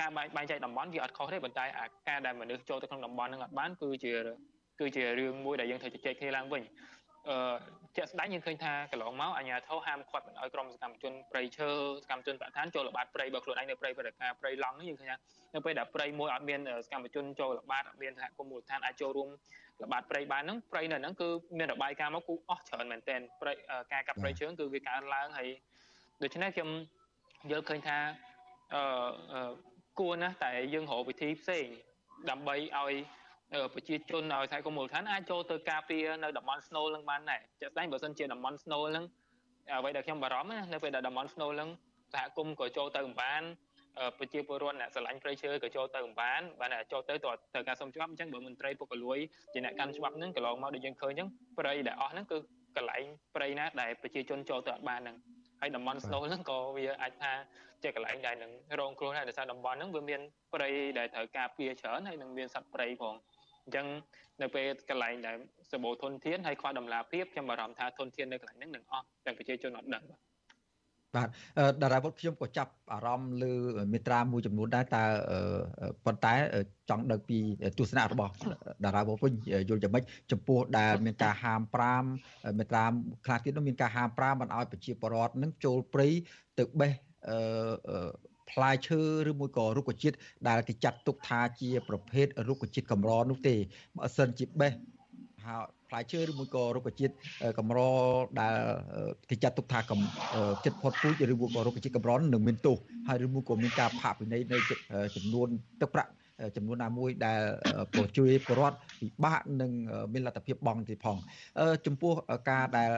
[0.01, 4.13] ការបែងបែងចែកតំបន់វាអត់ខុសទេប៉ុន្តែអាការដែលមនុស្សចូលទៅក្នុងតំបន់ហ្នឹងអត់បានគឺជា
[4.81, 6.63] គឺជារឿងមួយដែលយើងត្រូវជជែកគ្នាឡើងវិញ
[7.29, 7.55] អឺ
[7.97, 11.69] ជាក់ស្ដែងយើងឃើញថាកន្លងមកអាជ្ញាធរហាមឃាត់មិនឲ្យក្រុមសកម្មជនប្រៃឈើ
[12.03, 15.17] សកម្មជនបរិស្ថានចូលល្បាតព្រៃបើខ្លួនឯងនៅព្រៃបរិការព្រៃឡង់នេះយើងឃើញថា
[15.55, 19.29] នៅពេលដែលព្រៃមួយអត់មានសកម្មជនចូលល្បាតអត់មានសហគមន៍មូលដ្ឋានអាចចូលរួម
[19.83, 23.53] ល្បាតព្រៃបានហ្នឹងព្រៃនៅហ្នឹងគឺមានរបាយការណ៍មកគូអស់ច្រើនមែនទែនព្រៃ
[23.93, 25.49] ការកាប់ព្រៃឈើគឺវាកើនឡើងហើយ
[26.23, 26.71] ដូច្នេះខ្ញុំ
[27.51, 27.99] យល់ឃើញថា
[28.75, 29.51] អឺ
[30.01, 31.67] គួរណាស់តែយើងរកវិធីផ្សេង
[32.31, 32.95] ដើម្បីឲ្យ
[33.75, 39.05] ប្រជាជនឲ្យសហគមន៍មូលដ្ឋានអាចចូលទៅការពារនៅតំបន់ snow នឹងបានដែរជាក់ស្ដែងបើសិនជាតំបន់ snow នឹង
[39.71, 41.69] អ្វីដែលខ្ញុំបារម្ភណានៅពេលដែលតំបន់ snow នឹង
[42.15, 43.43] សហគមន៍ក៏ចូលទៅមិនបាន
[44.19, 49.19] ប្រជាពលរដ្ឋអ្នកស្រឡាញ់ព្រៃឈើក៏ចូលទៅមិនបានបានចូលទៅទៅទៅការសុំច្បាប់អញ្ចឹងបើមន្ត្រីពុករលួយ
[49.53, 51.29] ជាអ្នកកាន់ច្បាប់ហ្នឹងកន្លងមកដូចយើងឃើញអញ្ចឹង
[51.59, 52.39] ព្រៃដែលអស់ហ្នឹងគឺ
[52.77, 55.17] កន្លែងព្រៃណាដែលប្រជាជនចូលទៅអត់បានហ្នឹង
[55.61, 57.33] ហើយតំបន់ snow ហ្នឹងក៏វាអាចថា
[57.83, 60.21] ជាកន្លែងដែលនឹងរងគ្រោះដែរដោយសារតំបន់ហ្នឹងវាមាន
[60.55, 60.69] ព្រៃ
[60.99, 63.15] ដែលត្រូវការពារច្រើនហើយនឹងមានសត្វព្រៃផង
[63.65, 63.87] អញ្ចឹង
[64.43, 65.37] នៅពេលកន្លែងដែល
[65.73, 70.32] សបោធនធានហើយខ្វះដំណាភាពខ្ញុំបារម្ភថាធនធាននៅកន្លែងហ្នឹងនឹងអស់ទាំងប្រជាជនអត់ដឹងបាទ
[71.15, 71.29] បាទ
[71.83, 73.55] តារាវុធខ្ញុំក៏ចាប់អារម្មណ៍លើ
[73.93, 75.05] មេត្រាមួយចំនួនដែរតើ
[76.05, 76.33] ប៉ុន្តែ
[76.91, 77.39] ចង់ដឹងពី
[77.79, 78.33] ទស្សនៈរបស់
[78.85, 79.35] តារាវុធវិញ
[79.69, 81.61] យល់យ៉ាងម៉េចចំពោះដែលមានការហាម
[82.09, 82.85] 5មេត្រា
[83.27, 86.09] ខ្លះទៀតនោះមានការហាម5មិនឲ្យប្រជាពលរដ្ឋនឹងចូលព្រៃ
[86.59, 86.93] ទៅបេះ
[88.51, 89.01] ផ្លែឈើ
[89.31, 90.17] ឬមួយក៏រុក្ខជាតិ
[90.49, 93.55] ដែលគេចាត់ទុកថាជាប្រភេទរុក្ខជាតិកម្រនោះទេ
[93.97, 94.73] បើសិនជាបេះ
[95.47, 97.15] ហើយផ្លែឈើឬមួយក៏រុក្ខជាតិ
[97.59, 97.81] កម្រ
[98.41, 98.55] ដែល
[99.31, 100.01] គេចាត់ទុកថាកំ
[100.65, 102.77] ចិត្តផុតពូជឬមួយក៏រុក្ខជាតិកម្រនឹងមានទោស
[103.09, 104.59] ហើយឬមួយក៏មានការផាកពិន័យនៅ
[105.17, 105.49] ចំនួន
[105.81, 106.11] ទឹកប្រាក់
[106.57, 107.41] ចំនួនណាមួយដែល
[107.95, 109.71] ប្រជួយប្រវត្តិពិបាកនឹង
[110.13, 111.17] មានលទ្ធភាពបង់ទៀតផង
[111.87, 112.13] ចំពោះ
[112.51, 112.91] ការដែល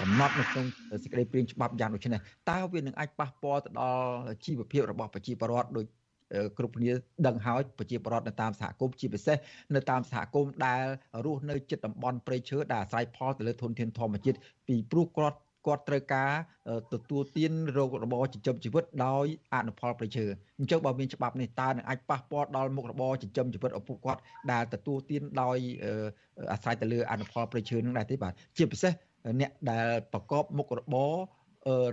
[0.00, 0.66] កំណត់នៅក្នុង
[1.02, 2.20] សេចក្តីព្រាងច្បាប់យ៉ាងដូចនេះ
[2.50, 4.06] តើវានឹងអាចប៉ះពាល់ទៅដល់
[4.44, 5.86] ជីវភាពរបស់ប្រជាពលរដ្ឋដូច
[6.58, 6.92] គ្រប់គ្នា
[7.26, 9.36] ដឹងហើយប្រជាពលរដ្ឋនៅតាមសហគមន៍ជាពិសេស
[9.76, 10.84] នៅតាមសហគមន៍ដែល
[11.24, 16.32] រស់នៅជិតតំបន់ព្រៃឈើដែលអាស្រ័យផលទៅលើធនធានធម្មជាតិពីព្រោះគាត់គាត់ត្រូវការ
[16.92, 20.24] ទទួលទានរោគរបរចិញ្ចឹមជីវិតដោយអនុផលប្រជើ
[20.58, 24.20] អញ្ចឹងបើមានច្បាប់នេះតើនឹងអាចប៉ះពាល់ដល់មុខរបរចិញ្ចឹមជីវិតរបស់ពួកគាត់
[24.52, 25.58] ដែលទទួលទានដោយ
[26.52, 28.92] អាស្រ័យទៅលើអនុផលប្រជើនឹងដែរទេបាទជាពិសេស
[29.40, 31.12] អ្នកដែលប្រកបមុខរបរ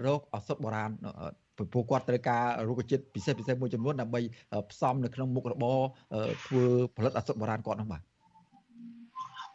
[0.07, 0.91] រោគឱសថបុរាណ
[1.73, 4.21] ពួកគាត់ត្រូវការរុក្ខជាតិពិសេសពិសេសមួយចំនួនដើម្បី
[4.71, 5.79] ផ្សំនៅក្នុងមុខរបរ
[6.45, 6.65] ធ្វើ
[6.97, 8.01] ផលិតឱសថបុរាណគាត់នោះបាទ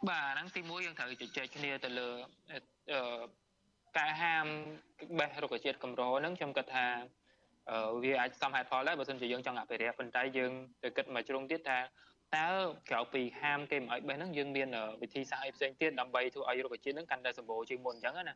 [0.09, 2.09] បាទហ្នឹងទីមួយយើងត្រូវជជែកគ្នាទៅលើ
[3.97, 4.45] ការហាម
[5.19, 6.85] បេះរុក្ខជាតិកម្រហ្នឹងខ្ញុំគិតថា
[8.03, 10.51] វាអាចសមហេតុផលដែរបើមិនជាយើងចង់អភិរក្សប៉ុន្តែយើង
[10.83, 11.79] ទៅគិតមកជ្រុងទៀតថា
[12.37, 12.47] តើ
[12.89, 14.67] ក្រៅពីហាមគេមិនឲ្យបេះហ្នឹងយើងមាន
[15.01, 18.35] វិធីសាស្ត្រអីផ្សេងទៀតដើម្បីធ្វើឲ្យរុក្ខជាតិហ្នឹងកាន់តែសម្បូរជាងមុនអញ្ចឹងណា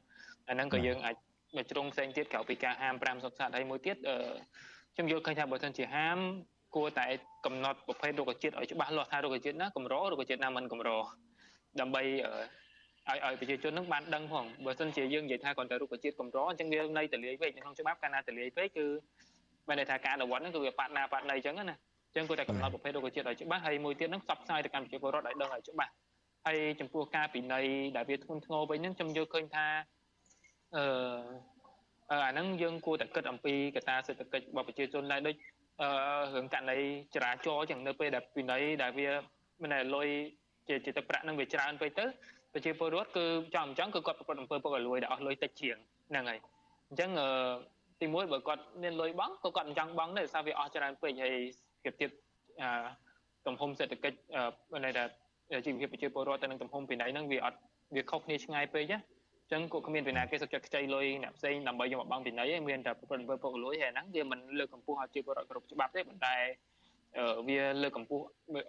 [0.49, 1.28] អាហ្នឹងក៏យើងអាចមួយ
[1.71, 3.97] ជ្រុងផ្សេងទៀតក្រៅពីការហាម5សុខសាស្ត្រហើយមួយទៀត
[4.93, 6.17] ខ្ញុំយល់ឃើញថាបើមិនជាហាម
[6.75, 7.05] គួរតែ
[7.45, 10.89] កំណត់ប្រភេទរុក្ខជាតិឲ្យច្បាស់លាស់ថារុក្ខជាតិណាកម្ររុក្ខជាតិណាមិនកម្រ
[11.79, 12.01] ដើម្បី
[13.07, 18.85] ឲ្យឲ្យប្រជាជននឹងបានដឹងផងបើមិនជាយើងនិយាយថាគ្រាន់តែរុក្ខជាតិកម្រអញ្ចឹងវានៅតលាយពេកនៅក្នុងច្បាប់កាលណាតលាយពេកគឺ
[19.67, 21.63] មានន័យថាការអនុវត្តហ្នឹងគឺវាបាត់ណាបាត់ណីអញ្ចឹងណា
[22.07, 25.91] អញ្ចឹងគួរតែកំណត់ប្រភេទរុក្ខជាតិឲ្យច្បាស់ហើយមួយទៀតហ្នឹងផ្សព្វផ្សាយទៅកាន់ប្រជាពលរដ្ឋឲ្យដឹងឲ្យច្បាស់
[26.45, 29.65] ហើយចំពោះការពិន័យដែលវាធ្ងន់ធ្ងរវិញហ្នឹងខ្ញុំយល់ឃើញថា
[30.75, 30.83] អឺ
[32.11, 35.35] អាហ្នឹងយើងគួរតែគិតអំពីកត្តាសេដ្ឋកិច្ចរបស់ប្រជាជនដែរដូច
[35.81, 35.89] អឺ
[36.35, 36.77] រឿងករណី
[37.15, 39.09] ចរាចរណ៍ចឹងនៅពេលដែលពិន័យដែលវា
[39.61, 40.07] មិនដែលលុយ
[40.67, 42.05] ជាជាទឹកប្រាក់នឹងវាច្រើនពេកទៅ
[42.53, 45.77] ប្រជាពលរដ្ឋគឺចង់អញ្ចឹងគឺគាត់ប្រព្រឹត្តអំពើពុករលួយដែលអស់លុយតិចជាង
[46.09, 46.39] ហ្នឹងហើយ
[46.89, 47.29] អញ្ចឹងអឺ
[48.01, 51.33] ទីមួយបើគាត់មានលុយបង់ក៏គាត់មិនចង់បង់ដែរសារវាអស់ច្រើនពេកហើយ
[51.83, 52.11] ពីទៀត
[52.61, 52.69] អឺ
[53.45, 54.17] ទំហំសេដ្ឋកិច្ច
[54.75, 55.03] អឺន័យថា
[55.65, 57.57] ជីវភាពប្រជាពលរដ្ឋទៅនឹងទំហំពីណៃហ្នឹងវាអត់
[57.95, 58.97] វាខុសគ្នាឆ្ងាយពេកណា
[59.51, 66.35] ចឹងគាត់គ្មានពីណាគេសុខចិត្តខ្ចីលុយអ្នកផ្សេងដើម្បីយកមកបង់ពីណីឯងមានតែប្រពន្ធពុកលុយហើយហ្នឹងវាមិនលើកកម្ពស់ឲ្យជាពលរដ្ឋគ្រប់ច្បាប់ទេប៉ុន្តែ
[67.47, 68.23] វាលើកកម្ពស់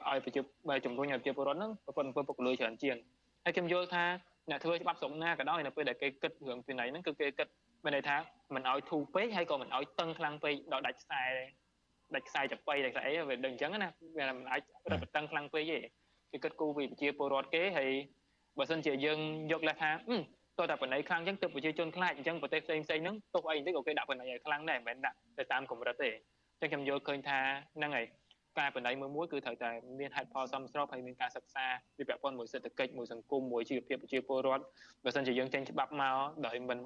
[0.09, 0.41] ឲ្យប្រជា
[0.85, 2.97] ជំរុញឲ្យប្រជាពលរដ្ឋហ្នឹងប្រពន្ធពុកលុយច្រើនជាង
[3.45, 4.05] ហើយខ្ញុំយល់ថា
[4.51, 7.49] អ្នកធ្វើច្បាប់ស្រុកណាក៏ដោយនៅពេលដែលគេគិតរឿងពីណីហ្នឹងគឺគេគិត
[7.85, 8.17] មានន័យថា
[8.55, 11.23] មិនឲ្យធូរពេកហើយក៏មិនឲ្យតឹងខ្លាំងពេកដល់ដាច់ខ្សែ
[12.15, 14.61] ដាច់ខ្សែចប៉ីដាច់ខ្សែអីវាដឹងអញ្ចឹងណាវាមិនអាច
[14.91, 15.79] រឹតបន្តឹងខ្លាំងពេកទេ
[16.33, 17.91] គេគិតគូពីប្រជាពលរដ្ឋគេហើយ
[18.59, 19.19] បើសិនជាយើង
[19.53, 19.91] យកលេសថា
[20.61, 26.11] តើតែបណៃខ្លាំងអញ្ចឹងទើបប្រជាជនខ្លាចអញ្ចឹងប្រទេសផ្សេងផ្សេងហ្នឹងទោះអីទៅក៏គេដាក់បណៃឲ្យខ្លាំងដែរមិនមែនដាក់ទៅតាមកម្រិតទេ
[26.61, 27.39] អញ្ចឹងខ្ញុំយល់ឃើញថា
[27.77, 28.07] ហ្នឹងហើយ
[28.59, 31.65] ការបណៃមួយមួយគឺត្រូវតែមានហេតុផលសមស្របហើយមានការសិក្សា
[31.97, 34.65] ពីពាក់ព័ន្ធមួយសេដ្ឋកិច្ចមួយសង្គមមួយជីវភាពប្រជាពលរដ្ឋ
[35.05, 36.79] បើមិនជាយើងចេញច្បាប់មកដោយមិន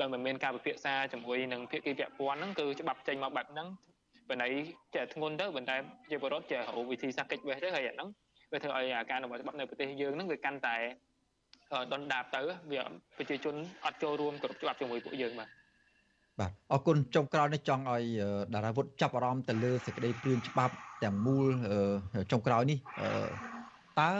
[0.00, 3.68] ដោយមិនមានការពិភាក្សាជាមួយនឹងភាគីពាក់ព័ន្ធហ្នឹងគឺច្បាប់ចេញមកបែបហ្នឹង
[4.30, 4.48] បណៃ
[4.94, 5.76] ចេះធ្ងន់ទៅប៉ុន្តែ
[6.10, 8.08] ជាពលរដ្ឋចេះរកវិធីសាស្ត្រកិច្ចវេះទៅហើយអាហ្នឹង
[8.52, 10.76] វាធ្វើឲ្យការអនុវត្តច្បាប់នៅប្រទេសយើងហ្នឹងវាកាន់តែ
[11.92, 12.40] ដុនដាបទៅ
[12.72, 12.82] វា
[13.18, 13.54] ប្រជាជន
[13.84, 15.48] អត់ចូលរួមគ្រប់ច្បាប់ជាមួយពួកយើងបាទ
[16.40, 18.04] បាទអរគុណចុងក្រោយនេះចង់ឲ្យ
[18.54, 21.46] តារាវុធចាប់អារម្មណ៍ទៅលើសេចក្តីព្រាងច្បាប់ទាំងមូល
[22.32, 22.78] ចុងក្រោយនេះ
[24.00, 24.12] តើ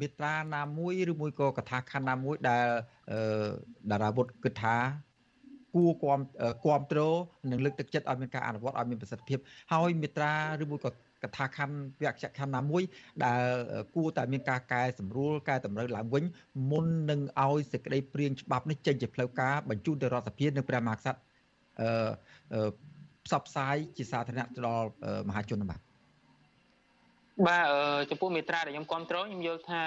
[0.00, 2.66] មេត្រាណាមួយឬមួយក៏កថាខណ្ឌណាមួយដែល
[3.90, 4.76] តារាវុធគិតថា
[5.74, 6.20] គួរគាំ
[6.66, 7.00] គាំទ្រ
[7.50, 9.38] និងលើកទឹកចិត្តឲ្យមានការអនុវត្តឲ្យមានប្រសិទ្ធភាព
[9.72, 10.32] ហើយមេត្រា
[10.62, 10.90] ឬមួយក៏
[11.22, 12.82] កថាខណ្ឌវគ្គខណ្ឌណាមួយ
[13.24, 13.44] ដែល
[13.94, 16.24] គួរតែមានការកែសម្រួលកែតម្រូវឡើងវិញ
[16.70, 21.20] មុននឹងឲ្យសេចក្តីព្រាងច្បាប់នេះចេញជាផ្លូវការបញ្ជូនទៅរដ្ឋសភានិងព្រះមហាក្សត្រ
[21.80, 22.70] អឺ
[23.26, 24.88] ផ្សព្វផ្សាយជាសាធារណៈទៅដល់
[25.28, 25.80] មហាជនបាទ
[27.46, 27.66] បាទ
[28.10, 29.82] ចំពោះមេត្រាដែលខ្ញុំគ្រប់គ្រងខ្ញុំយល់ថា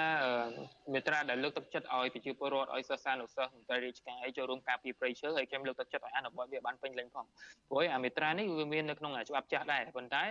[0.92, 7.26] មេត្រាដែលលើកទឹកចិត្តឲ្យប្រជាពលរដ្ឋឲ្យសិស្សានុសិស្សមន្ត្រីរាជការឲ្យចូលរួមការពារព្រៃឈើហើយខ្ញុំលើកទឹកចិត្តឲ្យអនុវត្តវាបានពេញលេញផង
[7.68, 10.22] ព្រោះអាមេត្រានេះវាមាននៅក្នុងច្បាប់ចាស់ដែរប៉ុន្តែ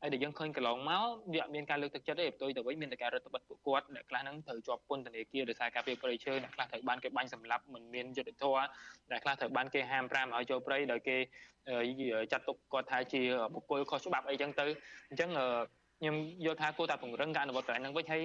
[0.00, 8.64] ហើយដែលយើងឃើញកន្លងមកវាអត់មានការលើកទឹកចិត្តទេផ្ទុយទៅវិញមានតែការរឹតបន្តឹងពួកគាត់អ្នកខ្លះហ្នឹងត្រូវជាប់ពន្ធនាគារដោយសារការពារព្រៃឈើអ្នកខ្លះត្រូវបានគេបាញ់សម្លាប់មិនមានយុត្តិធម៌
[9.10, 11.16] អ្នកខ្លះត្រូវបានគេហាម5ឲ្យចូលព្រៃដោយគេ
[12.32, 13.22] ចាត់ទុកគាត់ថាជា
[13.54, 14.66] បុគ្គលខុសច្បាប់អីចឹងទៅ
[15.10, 15.30] អញ្ចឹង
[16.00, 18.22] ខ្ញុំយល់ថាគួរតែពង្រឹងការអនុវត្តកន្លែងហ្នឹងវិញហើយ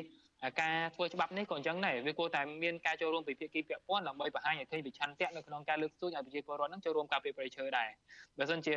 [0.61, 7.89] ការធ្វើច្បាប់នេះក៏អញ្ចឹងដែរវាគួរតែមានការចូលរួមពីភាគីពាក់ព័ន្ធដើម្បីបង្ហាញឲ្យឃើញពីឆន្ទៈនៅក្នុងការលើកស្ទួយឲ្យប្រជាពលរដ្ឋហ្នឹងចូលរួមការពារប្រៃឈើដែរ
[8.37, 8.75] បើមិនជា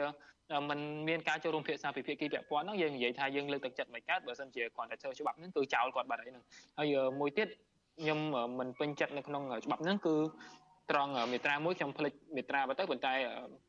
[0.71, 0.79] มัน
[1.09, 6.45] មានការចូលរួមភាសាពីភាគីពាក់ព័ន្ធហ្នឹងយើងនិយាយថាយើងលើកទឹកចិត្តមិនកើតបើមិនជាគាត់តែធ្វើច្បាប់ហ្នឹងគឺចោលគាត់បាត់ហើយហ្នឹង
[6.79, 7.49] ហើយមួយទៀត
[8.01, 8.19] ខ្ញុំ
[8.59, 10.17] មិនពេញចិត្តនៅក្នុងច្បាប់ហ្នឹងគឺ
[10.91, 13.13] ត្រង់មេត្រាមួយខ្ញុំផ្លេចមេត្រាទៅប៉ុន្តែ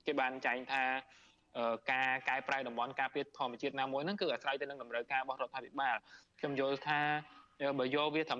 [0.06, 0.84] គេបានចែងថា
[1.92, 5.96] ការកែប្រែតំបន់ការពារធម្មជាតិណាមួយហ្នឹងគឺអាស្រ័យទៅនឹងតម្រូវការរបស់រដ្ឋាភិបាល
[6.40, 7.00] ខ្ញុំយល់ថា
[7.80, 8.40] បើយកវាត្រឹម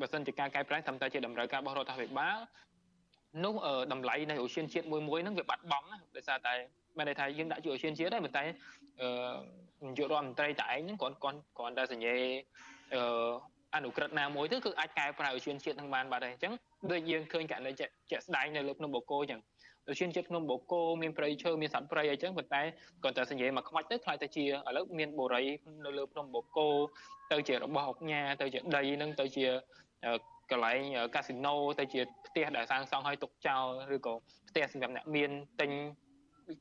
[0.00, 2.36] បើសិនជាការកែប្រែត្រឹមតែជាតម្រូវការរបស់រដ្ឋាភិបាល
[3.44, 3.54] នោះ
[3.92, 6.54] តម្លៃនៃអូសៀនជាតិមួយមួយហ្នឹងវាបាត់បង់ណាដោយសារតែ
[6.96, 8.44] មានន័យថាយើងដាក់ជាអូសៀនជាតិដែរប៉ុន្តែ
[9.00, 12.14] អឺនាយករដ្ឋមន្ត្រីតែឯងហ្នឹងគាត់គាត់គ្រាន់តែសញ្ញេ
[12.94, 13.02] អឺ
[13.74, 16.52] អនុក្រឹត្យណាមួយទៅគឺអាចកែប្រែអូសៀនជាតិហ្នឹងបានបាត់ហើយអញ្ចឹង
[16.90, 17.92] ដូចយើងឃើញករណីជាក់
[18.26, 19.40] ស្ដែងនៅលើភ្នំបូកគោអញ្ចឹង
[19.87, 22.61] ដូចជាជាតិភ្នំបូកគោមានព្រៃឈើមានសត្វព្រៃអីចឹងប៉ុន្តែ
[23.03, 25.43] គាត់តែសញ្ញេមកខ្មាច់ទៅខ្លាចទៅជាឥឡូវមានបូរី
[25.85, 26.67] នៅលើភ្នំបូកគោ
[27.31, 29.45] ទៅជារបស់អុកញ៉ាទៅជាដីនឹងទៅជា
[30.51, 30.79] កន្លែង
[31.15, 33.65] កាស៊ីណូទៅជាផ្ទះដែលសាងសង់ឲ្យទុកចោល
[33.95, 34.13] ឬក៏
[34.49, 35.29] ផ្ទះសម្រាប់អ្នកមាន
[35.61, 35.71] ទិញ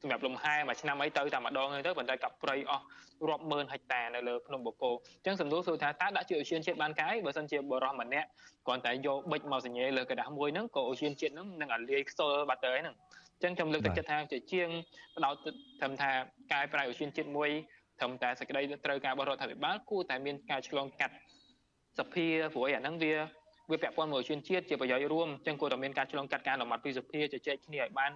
[0.02, 2.84] សម្រាប់លំហែមួយឆ្នាំអីទៅតែម្ដងទៅប៉ុន្តែកាប់ព្រៃអស់
[3.28, 8.28] រាប់ម៉ឺនហិកតានៅលើភ្នំបូកគោអញ្ចឹងសំដៅសួរថាតើដាក់ជាអូសៀនជាតិបានកាយបើសិនជាបរិសម្នាក់
[8.66, 12.96] គ្រាន់តែយកប៊ិចមកសញ្ញេលើกระดาษមួយហ្នឹងក៏អូសៀនជាតិហ្នឹងនឹងអាលាយខ្សលបាត់ទៅហ្នឹង
[13.39, 14.69] អញ្ចឹងខ្ញុំលើកទឹកចិត្តថាជាជាង
[15.15, 15.35] បដោត
[15.79, 16.11] ត្រឹមថា
[16.53, 17.49] កាយប្រៃអូសៀនជាតិមួយ
[17.99, 21.15] ត្រឹមតែសេចក្តីត្រូវការរបស់រដ្ឋាភិបាលគួរតែមានការឆ្លងកាត់
[21.97, 23.13] សភាព្រោះអាហ្នឹងវា
[23.71, 28.11] វាពាក់ព័ន្ធមួយជនជាតិជាប្រយោជន៍រួមអញ្ចឹងគួរតែមានការឆ្លងកាត់ការលំអត់ពីសភាជជែកគ្នាឲ្យបាន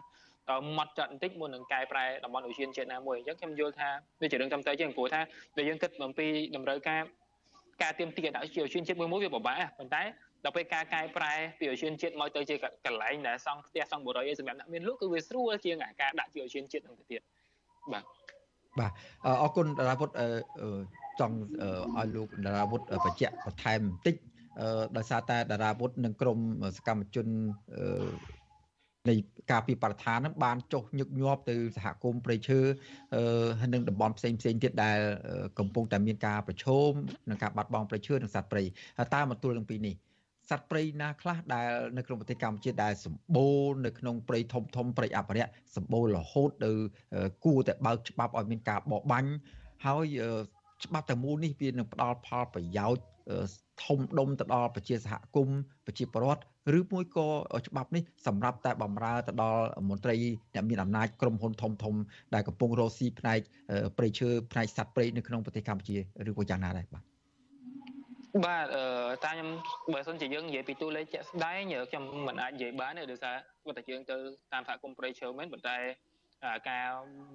[0.78, 3.90] ម៉ត់ចត់បន្តិចមុននឹងកែប្រែតំបន់អូសៀនជាតិណាមួយអញ្ចឹងខ្ញុំយល់ថា
[4.22, 5.22] វាជារឿងត្រឹមត្រូវជាងព្រោះថា
[5.56, 7.02] បើយើងគិតអំពីតម្រូវការ
[7.82, 10.04] ការទៀមទាដាក់ជាអូសៀនជាតិមួយមួយវាពិបាកប៉ុន្តែ
[10.44, 17.22] ដល់ពេលការកែប្រែពីអូសៀនជាតិមកទៅជាកន្លែងដែលសង់ផ្ទះសង់បរិយាសម្រាប់អ្នកមានលក់គឺវាស្រួលជាងការដាក់ជាអូសៀនជាតិនឹងទៅទៀត
[17.92, 18.04] បាទ
[18.80, 18.92] បាទ
[19.42, 20.14] អរគុណតារាពុទ្ធ
[21.20, 21.36] ចង់
[21.98, 24.16] ឲ្យលោកតារាពុទ្ធបញ្ជាក់បន្ថែមបន្តិច
[24.98, 26.40] ដោយសារតែតារាពុទ្ធនិងក្រម
[26.78, 27.28] សកម្មជន
[29.10, 29.16] នៃ
[29.52, 32.60] ការពីបរិស្ថាននឹងបានចុះញឹកញាប់ទៅសហគមន៍ព្រៃឈើ
[33.60, 35.00] ហើយនឹងតំបន់ផ្សេងផ្សេងទៀតដែល
[35.60, 36.92] កំពុងតែមានការប្រឈម
[37.30, 38.64] នឹងការបាត់បង់ព្រៃឈើនិងសត្វព្រៃ
[39.16, 39.96] តើមកទួលនឹងពីនេះ
[40.50, 46.72] សត្វព្រៃណាខ្លះដែលនៅក្នុងប្រទេសកម្ពុជាដែលសម្បូរនៅក្នុងព្រៃធំធំព្រៃអភិរក្សសម្បូររហូតទៅ
[47.46, 49.30] គួរតែបើកច្បាប់ឲ្យមានការបរបាញ់
[49.86, 50.06] ហើយ
[50.86, 53.04] ច្បាប់ទាំងមូលនេះវានឹងផ្ដល់ផលប្រយោជន៍
[53.86, 56.44] ធំដុំទៅដល់ប្រជាសហគមន៍ប្រជាពលរដ្ឋ
[56.78, 57.28] ឬមួយក៏
[57.68, 60.16] ច្បាប់នេះសម្រាប់តែបំរើទៅដល់មន្ត្រី
[60.54, 61.96] អ្នកមានអំណាចក្រុមហ៊ុនធំធំ
[62.34, 63.40] ដែលកំពុងរកស៊ីផ្នែក
[63.98, 65.98] ព្រៃឈើផ្នែកសត្វព្រៃនៅក្នុងប្រទេសកម្ពុជា
[66.30, 67.13] ឬក៏យ៉ាងណាដែរបាទ
[68.42, 68.84] បាទអឺ
[69.24, 69.50] តាខ្ញុំ
[69.94, 74.16] បើសិនជាយើងនិយាយពីតួលេខជាក់ស្ដែងខ្ញុំមិនអាចនិយាយបានទេដោយសារគាត់តែយើងទៅ
[74.54, 75.78] តាមសហគមន៍ព្រៃឈើមែនប៉ុន្តែ
[76.70, 76.88] ការ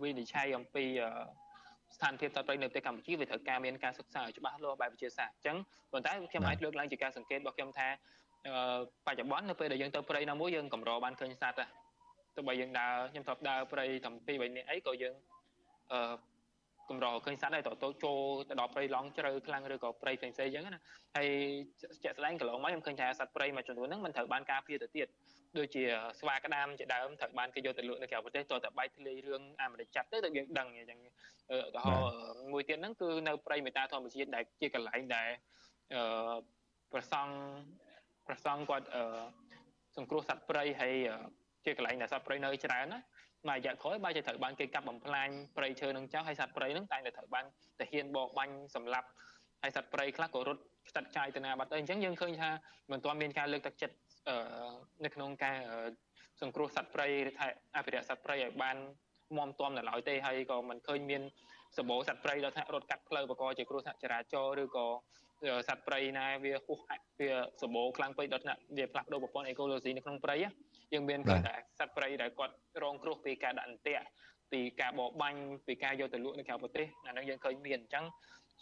[0.03, 0.84] វិនិច្ឆ័យអំពី
[1.94, 5.57] ស្ថានភាពសត្វព្រៃនៅប្រទេសកម្ពុជាវាត្រូវការមានការសិក្សាឲ្យច្បាស់លាស់បែបវិទ្យាសាស្ត្រអញ្ចឹង
[5.92, 7.88] ប៉ុន្តែខ្ញុំអាចលើកឡើងជាការសង្កេតរបស់ខ្ញុំថា
[9.07, 11.59] បច្ចុប្បន្ននៅពេលដែលយើងទៅព្រៃណាមួយយើងកម្របានឃើញសត្វ
[12.36, 15.14] ទោះបីយើងដើរខ្ញុំធ្លាប់ដើរព្រៃតាំពី3នាក់អីក៏យើង
[15.92, 16.14] អឺ
[16.91, 18.18] កម្រឃើញសត្វដែរតទៅចូល
[18.49, 20.80] ទៅដល់ព្រៃឡង់ជ្រៅខ្លាំងឬក៏ព្រៃផ្សេងផ្សេងអញ្ចឹងណា
[21.16, 21.28] ហើយ
[22.05, 25.07] ជាក់ស្ដែងកន្លងមកខ្ញុំឃើញថាសត្វព្រៃមួយចំនួនហ្នឹងមិនត្រូវបានការពារទៅទៀត
[25.59, 25.82] ដូចជា
[26.20, 31.01] ស្វាក្តាមជាដើមត្រូវបានគេយកទៅលក់នៅក្រៅប្រទេសតតែបែកធ្លាយរឿងអាមេរិកចាប់ទៅទៅយើងដឹងអញ្ចឹង
[31.53, 32.12] ឧទាហរណ៍
[32.53, 35.30] មួយទៀតហ្នឹងគឺនៅព្រៃមេតាធម្មជាតិដែលជាកន្លែងដែល
[35.95, 36.36] អឺ
[36.93, 37.32] ប្រសង់
[38.28, 39.03] ប្រសង់គាត់អឺ
[39.97, 40.95] សង្គ្រោះសត្វព្រៃហើយ
[41.64, 43.01] ជាកន្លែងដែលសត្វព្រៃនៅច្រើនណា
[43.47, 47.45] មួយរយៈក្រោយបើជាត្រូវបានគេកាប់បំផ្លាញព្រៃឈើនឹងចោលហើយសត្វព្រៃនឹងតែងតែត្រូវបាន
[47.80, 49.09] ទាហានបកបាញ់សម្លាប់
[49.62, 52.51] ហើយសត្វព្រៃខ្លះក៏រត់ខ្ចាត់ចាយទៅណាបាត់ទៅអញ្ចឹងយើងឃើញថា
[52.91, 53.97] មិនទាន់មានការលើកទឹកចិត្ត
[55.05, 55.59] នៅក្នុងការ
[56.41, 58.76] សង្គ្រោះសត្វព្រៃឬថាអភិរក្សសត្វព្រៃឲ្យបាន
[59.36, 61.22] មមទាំនៅឡើយទេហើយក៏មិនឃើញមាន
[61.76, 64.86] សម្បូរសត្វព្រៃដល់ថារត់កាត់ផ្លូវបកជាគ្រោះថ្នាក់ចរាចរណ៍ឬក៏
[65.68, 66.78] សត្វព្រៃណាវាហួស
[67.20, 67.30] វា
[67.62, 70.36] សម្បូរខ្លាំងពេកដល់ថ្នាក់វាផ្លាស់ប្ដូរប្រព័ន្ធអេកូឡូស៊ីនៅក្នុងព្រៃ
[70.93, 74.05] យើងមានគាត់តែសត្វព្រៃដែលគាត់រងគ្រោះពីការដាក់អន្ទាក់
[74.53, 78.05] ពីការបរបាញ់ពីការយកទៅលក់នៅក្រៅប្រទេសអានោះយើងឃើញមានអញ្ចឹង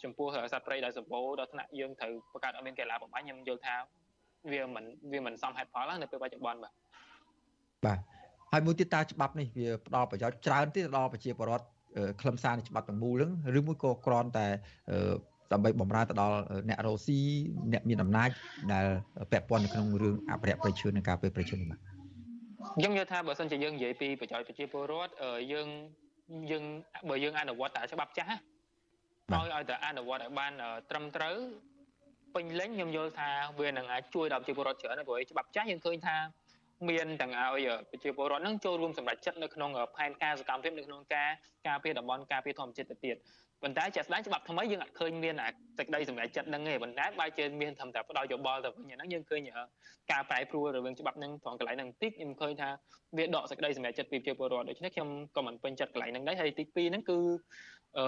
[0.03, 3.75] ចំពោះសត្វព្រៃដែលសម្បូរដល់ថ្នាក់យើងត្រូវបង្កើតឲ្យមានកីឡាបំបាញ់ខ្ញុំយល់ថា
[4.51, 6.73] វាមិនវាមិនសមហេតុផលនៅពេលបច្ចុប្បន្នបាទ
[7.85, 7.99] បាទ
[8.51, 11.65] ហើយមួយទៀតតើច្បាប់នេះវាផ្ដល់ប្រយោជន៍ច្រើនទេដល់ប្រជាពលរដ្ឋ
[12.21, 14.47] ខ្លឹមសារនៃច្បាប់ទាំងមូលហ្នឹងឬមួយក៏គ្រាន់តែ
[15.53, 16.37] ដើម្បីបំរើទៅដល់
[16.69, 17.19] អ្នករ៉ូស៊ី
[17.73, 18.29] អ្នកមានអំណាច
[18.73, 18.85] ដែល
[19.31, 21.79] ពាក់ព័ន្ធនៅក្នុងរឿងអភិរក្សប្រៃឈើនិងការពារប្រៃឈើនេះបាទ
[22.75, 25.11] ខ្ញុំយល់ថាបើសិនជាយើងនិយាយពីប្រយោជន៍ប្រជាពលរដ្ឋ
[25.51, 25.67] យើង
[26.51, 26.63] យើង
[27.09, 30.51] បើយើងអនុវត្តតែច្បាប់ចាស់ឲ្យឲ្យតែអនុវត្តឲ្យបាន
[30.89, 31.37] ត្រឹមត្រូវ
[32.35, 36.17] ពេញលេញខ្ញុំយល់ថាវានឹងអាចជួយដល់ប្រជាពលរដ្ឋច្រើនព្រោះច្បាប់ចាស់យើងឃើញថា
[36.89, 41.29] មានទាំងឲ្យប្រជាពលរដ្ឋនឹងចូលរួមសម្រេចចិត្តនៅក្នុងផែនការសកម្មភាពនៅក្នុងការ
[41.67, 43.15] ការពារតំបន់ការពារធម្មជាតិទៅទៀត
[43.63, 49.41] ប៉ុន្តែជាក់ស្ដែងច្បាប់ថ្មីយើងអត់ឃើញមានអាសេចក្តីសម្រេចចិត្តហ្នឹងទេប៉ុន្តែបើជាមានត្រឹមតែផ្ដល់យោបល់ទៅវិញហ្នឹងយើងឃើញ
[50.11, 52.69] ការប្រែប្រួលរវាងច្បាប់ហ្នឹងត្រង់កន្លែងហ្នឹងបន្តិចខ្ញុំឃើញថា
[53.17, 57.17] វាដកសេចក្តីសម្រេចចិត្តពីប្រជាពលរដ្ឋដូច្នេះខ្ញុំក៏មិនពេញចិត្តកន្លែងហ្នឹងដែរហើយទី2ហ្នឹងគឺ
[57.97, 58.05] អឺ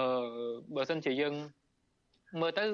[0.76, 1.34] បើសិនជាយើង
[2.40, 2.64] មើលទៅ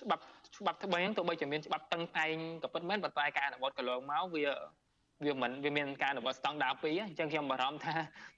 [0.00, 0.22] ច្បាប់
[0.58, 4.44] ច្បាប់ថ្មីហ្នឹងទោះបីជាមានច្បាប់តឹងតែងក៏ពិតមែនប៉ុន្តែការអនុវត្តកន្លងមកវា
[5.22, 7.94] វាមិនវាមានការអនុវត្តស្តង់ដារ2អញ្ចឹងខ្ញុំបារម្ភថា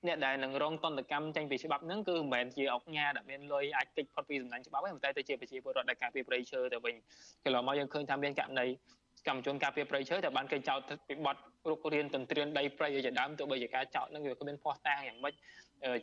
[0.06, 6.94] អ្នកដែលនឹងរងតន្តកម្មចេញពីច្បាប់ហ្នឹងគឺមិនមែនជាអង្គញាដែលមានលុយអាចគេចផុតពីសំណាញ់ច្បាប់ទេប៉ុន្តែទៅជាប្រជាពលរដ្ឋដែលការពារប្រៃឈើទៅវិញ
[7.44, 8.66] កន្លងមកយើងឃើញថាមានករណី
[9.28, 11.36] កម្មជនការពារប្រៃឈើតែបានគេចោទពីបទ
[11.70, 15.34] រុករៀនទន្ទ្រានដីព្រៃជាដើមទោះបីជាការចោទហ្នឹងវាគ្មានភ័ស្តុតាងយ៉ាងម៉េច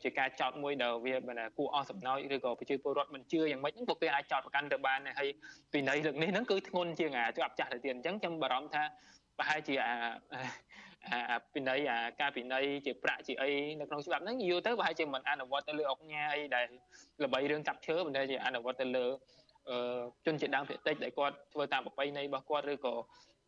[0.04, 1.16] ជាការចោទមួយដែលវា
[1.58, 5.28] គួរអស់សំណោចឬក៏ប្រជាពលរដ្ឋមិនជឿយ៉ាងម៉េចហ្នឹងពួកគេអាចចោទប្រកាន់ទៅបានហើយ
[5.74, 8.84] ពីនៃលើកនេះហ្នឹងគឺធ្ងន់ជាងអាច្បាប់ចាស់ទៅទៀតអញ្ចឹងខ្ញុំបារម្ភថា
[9.38, 9.96] ប្រហែលជាអា
[11.10, 16.66] អាពិន័យអាការពិន័យជាប្រាក់ជាអីនៅក្នុងច្បាប់ហ្នឹងយូរទៅប្រហែលជាមិនអនុវត្តទៅលើអង្គញាអីដែល
[17.24, 19.06] ល្បីរឿងចាប់ឈើប៉ុន្តែជាអនុវត្តទៅលើ
[19.70, 22.96] អឺជនជាតិដើមភាគតិចដែលគាត់ធ្វើតាមប្រពៃណីរបស់គាត់ឬក៏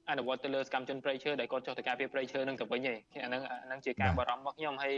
[0.09, 4.95] អនុវត្តទៅលើសកម្មជនប្រៃឈើដែលគាត់ចុះទៅការពារប្រៃឈើនឹងទៅវិញឯងអាហ្នឹងអាហ្នឹងជាការបារម្ភរបស់ខ្ញុំហើយ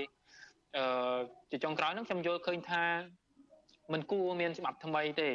[0.77, 1.17] អឺ
[1.51, 2.83] ជាចុងក្រោយហ្នឹងខ្ញុំយល់ឃើញថា
[3.93, 5.29] มันគួរមានច្បាប់ថ្មីទេ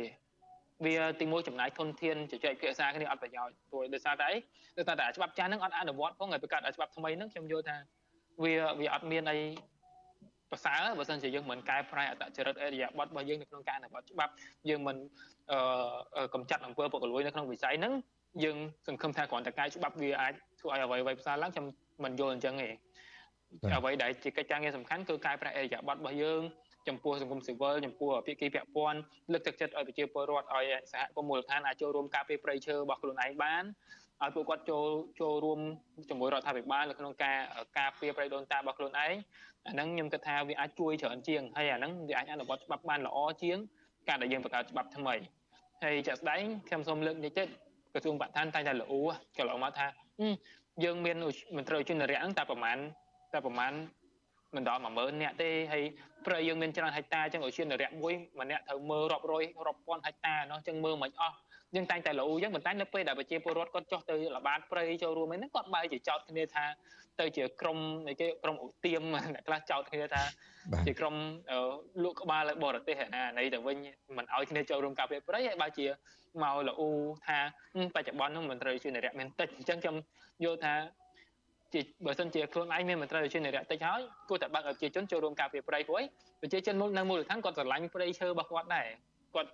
[0.85, 4.39] វាទីមួយចំណាយធនធានជជែកភាសាគ្នាអត់ប្រយោជន៍ព្រោះដោយសារតែអី
[4.79, 7.77] ដោយសារតែច្បាប់ចាស់ហ្នឹងអត់អនុវត្តផងហើយបង្កើតឲ្យច្បាប់ថ្មីហ្នឹងខ្ញុំយល់ថា
[8.45, 9.39] វាវាអត់មានអី
[10.51, 14.33] ប្រសើរបើសិនជាយើងមិនកែប្រែអត្តចរិតអរិយាប័ត្ររបស់យើងនៅក្នុងការអនុវត្តច្បាប់
[14.69, 14.97] យើងមិន
[15.53, 17.93] អឺកំចាត់អំពើពុករលួយនៅក្នុងវិស័យហ្នឹង
[18.45, 18.57] យើង
[18.87, 21.67] សង្ឃឹមថាគ្រាន់តែកែច្បាប់វាអាចធ្វើឲ្យអ្វីអ្វីផ្សារឡើងខ្ញុំ
[22.05, 22.71] មិនយល់អញ្ចឹងទេ
[23.77, 26.43] អ្វីដែលជាកិច្ចការងារសំខាន់គឺកែប្រែអរិយាប័ត្ររបស់យើង
[26.89, 28.99] ចំពោះសង្គមស៊ីវិលចំពោះភាគីពាក់ព័ន្ធ
[29.33, 33.65] លើកទឹកចិត្តឲ្យប្រជាពលរដ្ឋឲ្យសហគមន៍មូលដ្ឋានអាចចូលរួមការពារព្រៃឈើរបស់ខ្លួនឯងបាន
[34.23, 34.87] ឲ្យពួកគាត់ចូល
[35.21, 35.61] ចូលរួម
[36.11, 37.39] ជាមួយរដ្ឋាភិបាលនៅក្នុងការ
[37.79, 39.15] ការពារព្រៃដូនតារបស់ខ្លួនឯង
[39.67, 43.59] អាហ្នឹងខ្ញុំគិតថាវាអាចជួយច្រើនជាងហើយអាហ្នឹងវាអាចអនុវត្តច្បាប់បានល្អជាង
[44.09, 45.15] ការដែលយើងបង្កើតច្បាប់ថ្មី
[45.83, 47.49] ហើយចាក់ស្ដែងខ្ញុំសូមលើកនេះទៀត
[47.93, 48.93] ក្រសួងបរិស្ថានតែតែល្អ
[49.39, 49.87] កន្លងមកថា
[50.85, 51.17] យើងមាន
[51.57, 52.79] មន្ត្រីជនរៈហ្នឹងតែប្រហែល
[53.33, 53.73] តែប្រហែល
[54.57, 55.85] មិនដល់10000នាក់ទេហើយ
[56.27, 61.37] ព្រៃយើងមានច្រើនហិកតាអញ្ចឹងឧឈានរយៈមួយម្នាក់ត្រូវមើលរាប់រយរាប់ពាន់ហិកតានោះអញ្ចឹងមើលមិនអស់
[61.75, 66.65] យើងតែងតែលោអញ្ចឹងប៉ុន្តែនៅពេលដែលប្រជាពលរដ្ឋគាត់ចុះទៅល្បាតព្រៃចូលរួមហ្នឹងគាត់បែរជាចោទគ្នាថា
[67.21, 67.79] ទៅជាក្រុម
[68.21, 69.03] គេក្រុមឧទាម
[69.35, 70.23] អ្នកខ្លះចោទគ្នាថា
[70.87, 71.15] ជាក្រុម
[72.05, 73.77] លក់ក្បាលលើបរទេសណាណីទៅវិញ
[74.17, 75.87] មិនអោយគ្នាចូលរួមការពារព្រៃហើយបើជា
[76.43, 76.75] មកលោ
[77.27, 77.39] ថា
[77.95, 79.97] បច្ចុប្បន្ននោះមន្ត្រីជានរៈមានតិចអញ្ចឹងខ្ញុំ
[80.45, 80.75] យល់ថា
[81.75, 86.03] ជាបើសិនជាខ្លួនឯងមានមន្ត្រីជានិរៈតិចហើយគួរតែបើកឲ្យប្រជាជនចូលរួមការពារព្រៃព្រោះ
[86.41, 88.87] ប្រជាជនមូលនៅមូលដ្ឋានគាត់ស្រឡាញ់ព្រៃឈើរបស់គាត់ដែរ
[89.35, 89.51] គាត់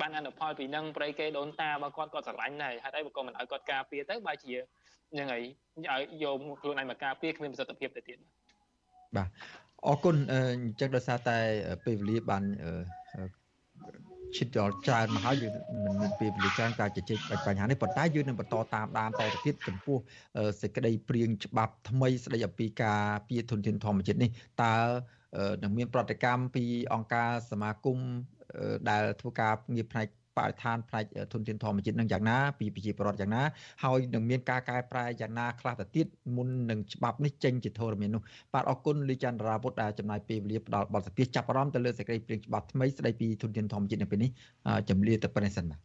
[0.00, 5.42] បានអនុផលពីនឹងព្រៃគេដូនតារបស់គាត់គាត់ស្រឡាញ់ដែរហេតុអីបើក៏មិនឲ្យគាត់ការពារទៅបើជាយ៉ាងហើយ
[5.90, 8.18] ឲ្យយកខ្លួនឯងមកការពារគ្មានប្រសិទ្ធភាពទៅទៀត
[9.16, 9.28] បាទ
[9.86, 11.38] អរគុណអញ្ចឹងដោយសារតែ
[11.84, 12.44] ពេលវេលាបាន
[14.36, 15.52] ឈិតដល់ច្រើនមកហើយយើង
[15.84, 19.96] មិនមានពេលវេលាច្រើនការជជែកបញ្ហានេះប៉ុន្តែយើងនឹងបន្តតាមដានតទៅទៀតចំពោះ
[20.60, 24.30] សេចក្តីព្រៀងច្បាប់ថ្មីស្តីអំពីការពារធនធានធម្មជាតិនេះ
[24.62, 24.74] តើ
[25.62, 27.98] នឹងមានប្រតិកម្មពីអង្គការសមាគម
[28.90, 30.06] ដែលធ្វើការងារផ្នែក
[30.38, 33.42] បរិស្ថានផ្នែកធនធានធម្មជាតិនឹងយ៉ាងណាពីប្រជាពលរដ្ឋយ៉ាងណា
[33.84, 36.06] ហើយនឹងមានការកែប្រែយ៉ាងណាខ្លះទៅទៀត
[36.36, 38.22] មុននឹងច្បាប់នេះចេញជាធរមាននោះ
[38.54, 44.30] បាទអរគុណលីចន្ទរាវុធដែលចំណាយពេលវេលាផ្ដល់បទសម្ភាសចាប់អារម្មណ៍ទៅលើសេចក្តីព្រាងច្បាប់ថ្មីស្តីពីធនធានធម្មជាតិនៅពេលនេះ
[44.90, 45.80] ចម្លៀទៅប៉ុណ្ណេះសិនបាទ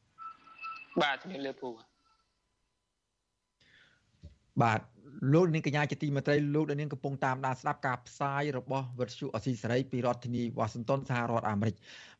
[1.01, 1.69] បាទជំរាបលាពូ
[4.63, 4.81] បាទ
[5.33, 11.75] លោកនាងកញ្ញាជាទីមេត្រីលោកនាងកំពុងតាមដានស្ដាប់ការផ្សាយរបស់វិទ្យុអស៊ីសេរីពីរដ្ឋធានីវ៉ាស៊ីនតោនសហរដ្ឋអាមេរិក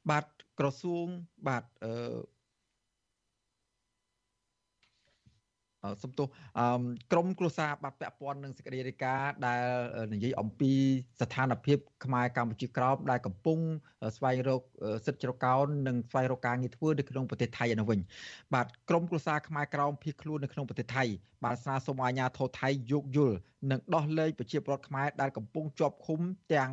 [0.09, 0.25] បាទ
[0.60, 1.08] ក្រសួង
[1.47, 1.91] បាទអឺ
[6.03, 6.28] សំទោស
[7.12, 9.64] ក្រមគ្រួសារបាត់ពាក់ព័ន្ធនឹងសេចក្តីរាយការណ៍ដែល
[10.14, 10.74] និយាយអំពី
[11.22, 13.60] ស្ថានភាពខ្មែរកម្ពុជាក្រោមដែលកំពុង
[14.18, 14.62] ស្វែងរក
[15.05, 17.99] សិទ្ធិជ្រកកោននិងស្វែងរកការងារធ្វើនៅក្នុងប្រទេសថៃឯនោះវិញ
[18.53, 21.03] បាទក្រមគ្រួសារខ្មែរក្រោមភៀសខ្លួននៅក្នុងប្រទេសថៃ
[21.43, 23.36] បានស្នើសុំអាជ្ញាធរថៃយោគយល់
[23.72, 26.22] និងដោះលែងប្រជាពលរដ្ឋខ្មែរដែលកំពុងជាប់ឃុំ
[26.53, 26.72] ទាំង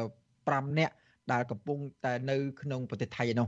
[0.00, 0.94] 5នាក់
[1.32, 3.46] ដែលកំពុងតែនៅក្នុងប្រទេសថៃឯនោះ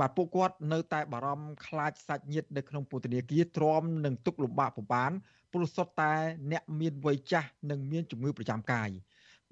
[0.00, 5.10] បាទពួកគាត់នៅតែបារម្ភខ្លាចសាច់ញាតិនៅក្នុងពន្ធនាគារទ្រាំនឹងទុកលំបាកពិបាក
[5.52, 6.12] ព្រោះសុទ្ធតែ
[6.52, 8.88] អ្នកមានវ័យចាស់និងមានជំងឺប្រចាំកាយ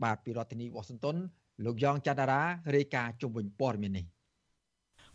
[0.03, 1.17] បាទពីរដ្ឋធានីវ៉ាស៊ីនតោន
[1.65, 2.43] លោកយ៉ងច័ន្ទរា
[2.77, 4.07] រាយការណ៍ជុំវិញព័ត៌មាននេះ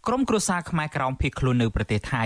[0.09, 2.23] ក្រុមគ្រួសារខ្មែរក្រោមភៀសខ្លួននៅប្រទេសថៃ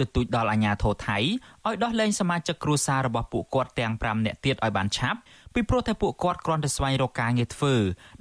[0.00, 5.18] ទទូចដល់អាជ្ញាធរថៃឲ្យដោះលែងសមាជិកគ្រួសាររបស់ពួកគាត់ទាំង5នាក់ទៀតឲ្យបានឆាប់
[5.54, 7.74] ពីព្រោះតែពួកគាត់គ្រាន់តែស្វែងរកការងារធ្វើ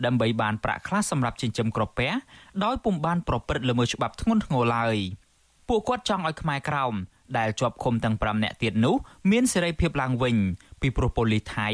[0.05, 2.11] ដើម្បីបានប្រាក់ខ្លះសម្រាប់ចិញ្ចឹមក្រពះ
[2.63, 4.97] ដោយពុំបានប្រព្រឹត្តល្មើសច្បាប់ធ្ងន់ធ្ងរឡើយ
[5.69, 6.93] ពួកគាត់ចង់ឲ្យខ្មែរក្រោម
[7.37, 8.95] ដែលជាប់ឃុំទាំង5នាក់ទៀតនោះ
[9.31, 10.35] មានសេរីភាពឡើងវិញ
[10.81, 11.69] ពីព្រោះប៉ូលីសថៃ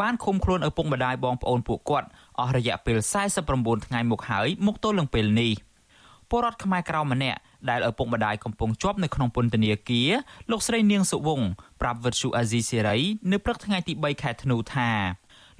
[0.00, 2.08] បានឃុំខ្លួនឪពុកម្ដាយបងប្អូនពួកគាត់
[2.40, 2.98] អស់រយៈពេល
[3.42, 5.52] 49ថ្ងៃមកហើយមកទល់នឹងពេលនេះ
[6.30, 7.38] ពលរដ្ឋខ្មែរក្រៅម្នាក់
[7.70, 10.10] ដែលឪពុកម្ដាយកំពុងជាប់នៅក្នុងពន្ធនាគារ
[10.50, 11.40] លោកស្រីនាងសុវង
[11.80, 12.98] ប្រាប់វិទ្យុអាស៊ីសេរី
[13.32, 14.90] នៅព្រឹកថ្ងៃទី3ខែធ្នូថា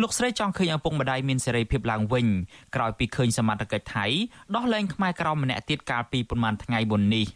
[0.02, 2.26] លោកស្រីចង់ឃើញឪពុកម្ដាយមានសេរីភាពឡើងវិញ
[2.74, 4.06] ក្រោយពីឃើញសមត្ថកិច្ចថៃ
[4.54, 7.26] ដោះលែងខ្មែរក្រៅម្នាក់ទៀតកាលពីប្រមាណថ្ងៃមុននេះ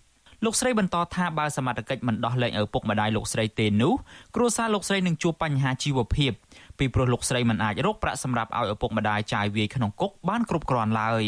[0.45, 3.95] លោកស្រីបន្តថាបើសមត្ថកិច្ចមិនដោះលែងឪពុកម្ដាយលោកស្រីទេនោះ
[4.37, 6.33] គ្រួសារលោកស្រីនឹងជួបបញ្ហាជីវភាព
[6.79, 11.25] ពីព្រោះលោកស្រីមិនអាចរកប្រាក់សម្រាប់ឲ្យឪពុកម្ដាយចាយវាយក្នុងគុកបានគ្រប់គ្រាន់ឡើយ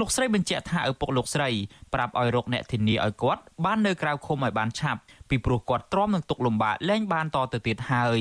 [0.00, 1.48] លោកស្រីបញ្ជាក់ថាឪពុកលោកស្រី
[1.94, 8.20] ប្រាប់ឲ្យរកអ្នកធានាឲ្យគាត់បាននៅក្រៅឃុំឲ្យបានឆាប់ពីព្រោះគាត់ទ្រាំនឹងទុកលំបាកលែងបានតទៅទៀតហើយ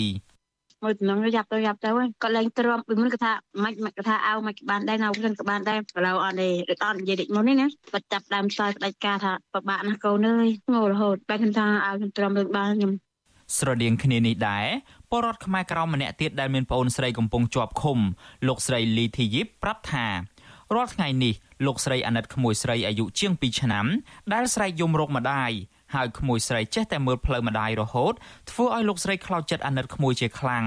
[0.83, 1.89] មួយតំណងយ៉ាប់ទៅយ៉ាប់ទៅ
[2.21, 12.91] គាត់លែងទ្រាំពីមុនគាត់ថាមិនមិនគាត់ថាអោមិនបានដែរនៅខ្លួនក៏បានដែរឥឡូវអត់ទេដូចអត់និយាយដូចមុននេះណាគាត់ចាប់ដើមឆ្លើយផ្ដាច់ការថាពិបាកណាស់កូនអើយងល់រហូតបែរខ្ញុំថាឲ្យខ្ញុំទ្រាំលើបានខ្ញុំ
[13.57, 14.65] ស្រដៀងគ្នានេះដែរ
[15.09, 17.99] ពលរដ្ឋខ្មែរក្រៅម្នាក់ទៀតដែលមានប្អូនស្រីកំពុងជាប់ឃុំ
[18.47, 20.05] លោកស្រីលីធីយីបប្រាប់ថា
[20.75, 21.33] រាល់ថ្ងៃនេះ
[21.65, 23.85] លោកស្រីអាណិតក្មួយស្រីអាយុជាង2ឆ្នាំ
[24.33, 25.51] ដែលស្រែកយំរោគម្ដាយ
[25.95, 28.13] ហើយក្មួយស្រីចេះតែមើលផ្លូវម្ដាយរហូត
[28.51, 30.65] ធ្វើឲ្យលោកស្រីខ្លោចចិត្តអាណិតក្មួយជាខ្លាំង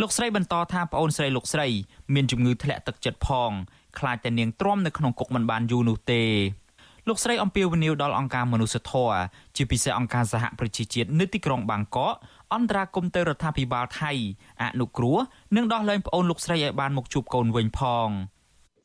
[0.00, 1.68] លោកស្រីបន្តថាប្អូនស្រីលោកស្រី
[2.14, 3.50] មានជំងឺធ្លាក់ទឹកចិត្តផង
[3.98, 6.22] ខ្លាចតែនាងទ្រាំនៅក្នុងគុកមិនបានយូរនោះទេ
[7.08, 9.18] លោកស្រីអំពាវនាវដល់អង្គការមនុស្សធម៌
[9.56, 12.14] ជាពិសេសអង្គការសហប្រជាជាតិនៅទីក្រុងបាងកក
[12.54, 14.12] អន្តរាគមន៍ទៅរដ្ឋាភិបាលថៃ
[14.62, 15.18] អនុគ្រោះ
[15.56, 18.08] និងដោះលែងប្អូនលោកស្រីឲ្យបានមកជួបកូនវិញផង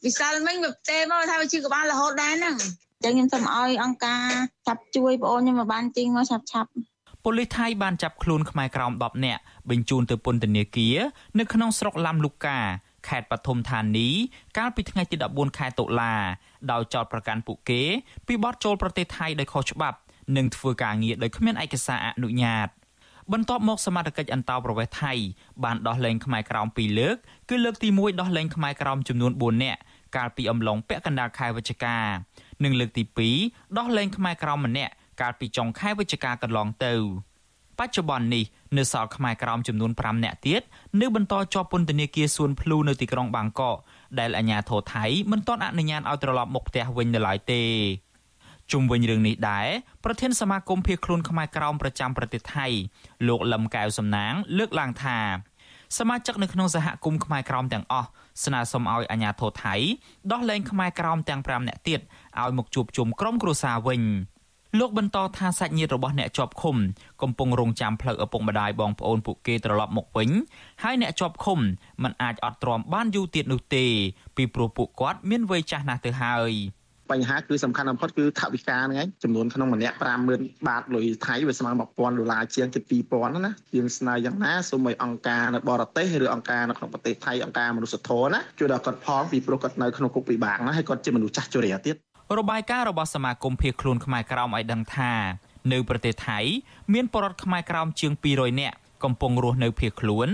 [0.05, 2.55] វិសាលមិញមកផ្ទេមកថាវាជាក្បាលរហូតដែរហ្នឹង
[3.03, 4.27] ចឹងខ្ញុំសូមឲ្យអង្គការ
[4.67, 6.69] ចាប់ជួយបងអូនខ្ញុំមកបានទីងមកឆាប់ឆាប់
[7.23, 10.97] ប៉ូលីសថៃបានចាប់ខ្លួនខ្មែរក្រោម10នាក់បញ្ជូនទៅពន្ធនាគារ
[11.39, 12.59] នៅក្នុងស្រុកឡាំលូកា
[13.07, 14.09] ខេត្តបឋមធានី
[14.57, 16.15] កាលពីថ្ងៃទី14ខែតុលា
[16.71, 17.81] ដោយចោទប្រកាន់ពួកគេ
[18.27, 19.97] ពីបទចូលប្រទេសថៃដោយខុសច្បាប់
[20.37, 22.67] និងធ្វើការងារដោយគ្មានឯកសារអនុញ្ញាត
[23.33, 25.13] បន្ទាប់មកសមាជិកអន្តោប្រវេសន៍ថៃ
[25.63, 27.15] បានដោះលែងខ្មែរក្រោម2លើក
[27.49, 29.79] គឺលើកទី1ដោះលែងខ្មែរក្រោមចំនួន4នាក់
[30.15, 31.97] កាលពីអំឡុងពាក់កណ្ដាលខែវិច្ឆិកា
[32.63, 33.03] និងលើកទី
[33.39, 36.93] 2ដោះលែងខ្មែរក្រោមម្នាក់កាលពីចុងខែវិច្ឆិកាកន្លងទៅ
[37.79, 38.45] បច្ចុប្បន្ននេះ
[38.77, 40.61] នៅសល់ខ្មែរក្រោមចំនួន5នាក់ទៀត
[41.01, 43.77] នៅបន្តជាប់ពន្ធនាគារសួនភ្លូនៅទីក្រុងបាងកក
[44.19, 47.63] ដែលអាជ្ញាធរថៃមិនទាន់អនុញ្ញាតឲ្យត្រឡប់មកផ្ទះវិញនៅឡើយទេ
[48.71, 49.67] ជុំវិញរឿងនេះដែរ
[50.03, 52.67] ប្រធានសមាគមភៀសខ្លួនខ្មែរក្រោមប្រចាំប្រទេសថៃ
[53.27, 55.19] លោកលឹមកែវសំណាង លើកឡើងថា
[55.97, 58.07] សមាជិកនៅក្នុងសហគមន៍ខ្មែរក្រោមទាំងអស់
[58.45, 59.75] ស្នើសុំឲ្យអាជ្ញាធរថៃ
[60.31, 61.99] ដោះលែងខ្មែរក្រោមទាំង5នាក់ទៀត
[62.39, 64.01] ឲ្យមកជួបជុំក្រុមគ្រួសារវិញ
[64.79, 66.75] លោកបន្តថាសាច់ញាតិរបស់អ្នកជាប់ឃុំ
[67.21, 70.29] កំពុងរងចាំផ្លូវឪពុកម្ដាយបងប្អូនពួកគេត្រឡប់មកវិញ
[70.83, 71.59] ហើយអ្នកជាប់ឃុំ
[72.03, 73.85] មិនអាចអត់ទ្រាំបានយូរទៀតនោះទេ
[74.37, 76.53] ពីព្រោះពួកគាត់មានវ័យចាស់ណាស់ទៅហើយ។
[77.11, 79.95] បញ្ហាគឺសំខាន់បំផុតគឺថវិកាហ្នឹងឯងចំនួនក្នុងម្នាក់
[80.31, 82.83] 50000បាតលុយថៃវាស្មើ1000ដុល្លារជាងជិត
[83.13, 91.95] 2000ណាយើងស្នើយ៉ាងណាសូមឲ្យអង្គការនៅបរទេសឬអង្គការនៅក្នុងប្រទេសថៃអង្គការមនុស្សធម៌ណាជួយដល់គាត់ផងពីព្រោះគាត់នៅក្នុងគុកពិបាកណាហើយគាត់ជាមនុស្សចាស់ជរាទៀត
[92.39, 95.13] របាយការណ៍របស់សមាគមភៀសខ្លួនខ្មែរក្រោមឲ្យដឹងថា
[95.71, 96.39] នៅប្រទេសថៃ
[96.93, 100.27] មានបរិវត្តខ្មែរក្រោមជាង200នាក់កំពុងរស់នៅភៀសខ្លួន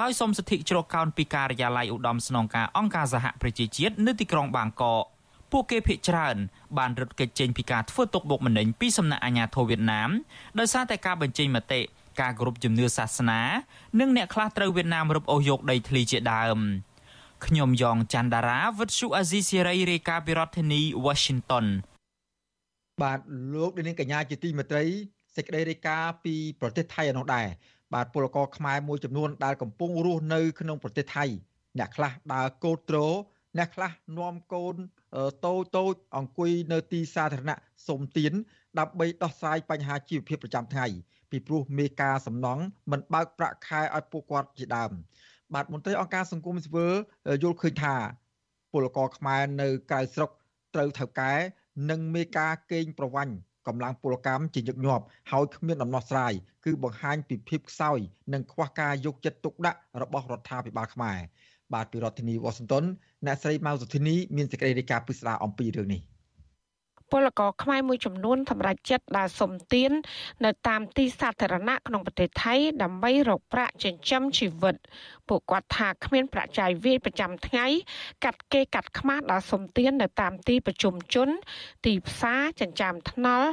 [0.00, 5.04] ដោយសុំសិទ្ធិជ្រកកោនពីការិយាល័យឧត្តមស្នងការអង្គការសហប្រជាជាតិនៅទីក្រុងបាងកក
[5.52, 6.36] ពួកគេភ័យច្រើន
[6.78, 10.10] បានរត់គេចចេញពីការធ្វើទុកបុកម្នេញពីសំណាក់អាជ្ញាធរវៀតណាម
[10.58, 11.80] ដោយសារតែការបញ្ចេញមតិ
[12.20, 13.40] ការគោរពជំនឿសាសនា
[14.00, 16.58] និងអ្នកខ្លះត្រូវវៀតណាមរឹបអូសយកដីធ្លីជាដើម
[17.46, 21.66] ខ្ញុំយ៉ងច័ន្ទដារាវិទ្យុអាស៊ីសេរីរាយការណ៍ពីរដ្ឋធានី Washington
[23.02, 23.20] បាទ
[23.54, 24.84] លោកនាងកញ្ញាជាទីមេត្រី
[25.36, 27.48] សេចក្តីរាយការណ៍ពីប្រទេសថៃឯនោះដែរ
[27.94, 31.24] បាទពលករខ្មែរមួយចំនួនដែលកំពុងរស់នៅក្នុងប្រទេសថៃ
[31.78, 32.98] អ្នកខ្លះដើរកោតត្រ
[33.58, 34.76] អ្នកខ្លះនាំកូន
[35.46, 38.32] តូចតូចអង្គុយនៅទីសាធារណៈសុំទាន
[38.78, 40.86] ដើម្បីដោះស្រាយបញ្ហាជីវភាពប្រចាំថ្ងៃ
[41.30, 44.90] ពីព្រោះមេការសំណង់មិនបើកប្រាក់ខែឲ្យពួកគាត់ជាដើម
[45.54, 46.94] បាទមន្ត្រីអង្គការសង្គមស៊ីវិល
[47.42, 47.94] យល់ឃើញថា
[48.72, 50.30] ពលករខ្មែរនៅក្រៅស្រុក
[50.74, 51.32] ត្រូវថៅកែ
[51.90, 53.34] និងមេការកេងប្រវ័ញ្ច
[53.66, 56.32] កម្លាំងពលកម្មជាញឹកញាប់ហើយគ្មានដំណោះស្រាយ
[56.64, 57.98] គឺបង្ហាញពីភាពខ្សោយ
[58.32, 61.18] និងខ្វះការយកចិត្តទុកដាក់របស់រដ្ឋាភិបាលខ្មែរ
[61.74, 62.84] បាទពីរដ្ឋធានីវ៉ាស៊ីនតោន
[63.26, 66.02] អ្នកស្រីម៉ៅសុធីនីមានសេចក្តីរាយការណ៍ពិស្ដារអំពីរឿងនេះ
[67.12, 69.90] ពលករខ្មែរមួយចំនួនសម្រាប់ចិត្តដើរសុំទាន
[70.44, 74.76] នៅតាមទីសាធារណៈក្នុងប្រទេសថៃដើម្បីរកប្រាក់ចិញ្ចឹមជីវិត
[75.28, 77.66] ពួកគាត់ថាគ្មានប្រាក់ចាយវាយប្រចាំថ្ងៃ
[78.24, 81.28] កាត់គេកាត់ខ្មាស់ដើរសុំទាននៅតាមទីប្រជុំជន
[81.86, 83.48] ទីផ្សារចិញ្ចើមថ្នល់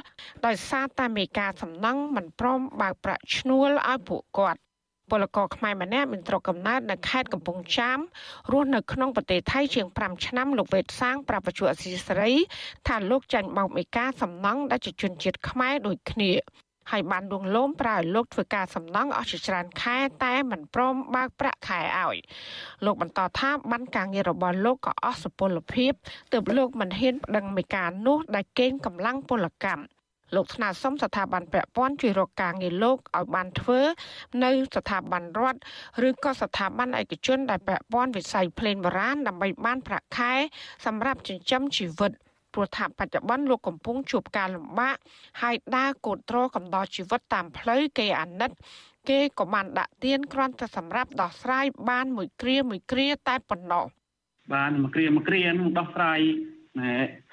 [0.45, 4.61] ដោយសារតែមេការសំណង់មិនព្រមបើកប្រាក់ឈ្នួលឲ្យពួកគាត់
[5.09, 7.99] ពលករខ្មែរម្នាក់មានស្រុកកំណើតនៅខេត្តកំពង់ចាម
[8.51, 12.33] រស់នៅក្នុងប្រទេសថៃជាង5ឆ្នាំលោកវេតសាងប្រាប់វិទ្យុអសីសេរី
[12.87, 16.31] ថាលោកចាញ់បោកមេការសំណង់ដែលជាជនជាតិខ្មែរដូចគ្នា
[16.91, 22.17] ហើយបានដួងលោមប្រើឲ្យលោកធ្វើការសំណងអស់ជាច្រើនខែតែមិនព្រមបើកប្រាក់ខែឲ្យ
[22.85, 25.91] លោកបន្តថាបានការងាររបស់លោកក៏អស់សុពលភាព
[26.33, 29.83] ទើបលោកមិនហ៊ានប្តឹងមេការនោះដែលកេងកម្លាំងពលកម្ម
[30.35, 33.79] លោកស្នើសុំស្ថាប័នពាក់ព័ន្ធជួយរកការងារលោកឲ្យបានធ្វើ
[34.43, 35.59] នៅស្ថាប័នរដ្ឋ
[36.07, 40.33] ឬក៏ស្ថាប័នឯកជនដែលពាក់ព័ន្ធវិស័យភ្លេងបុរាណដើម្បីបានប្រាក់ខែ
[40.85, 42.11] សម្រាប់ចិញ្ចឹមជីវិត
[42.53, 44.97] ព្រោះថាបច្ចុប្បន្នលោកកំពុងជួបការលំបាក
[45.41, 48.51] ហើយដើរកូតត្រកំដរជីវិតតាមផ្លូវគេអាណិត
[49.09, 53.85] គេក៏បានដាក់ទៀនគ្រាន់តែសម្រាប់ដោះស្រាយបានមួយគ្រាមួយគ្រាតែប៉ុណ្ណោះ
[54.53, 56.62] បានមួយគ្រាមួយគ្រានឹងដោះស្រាយណែ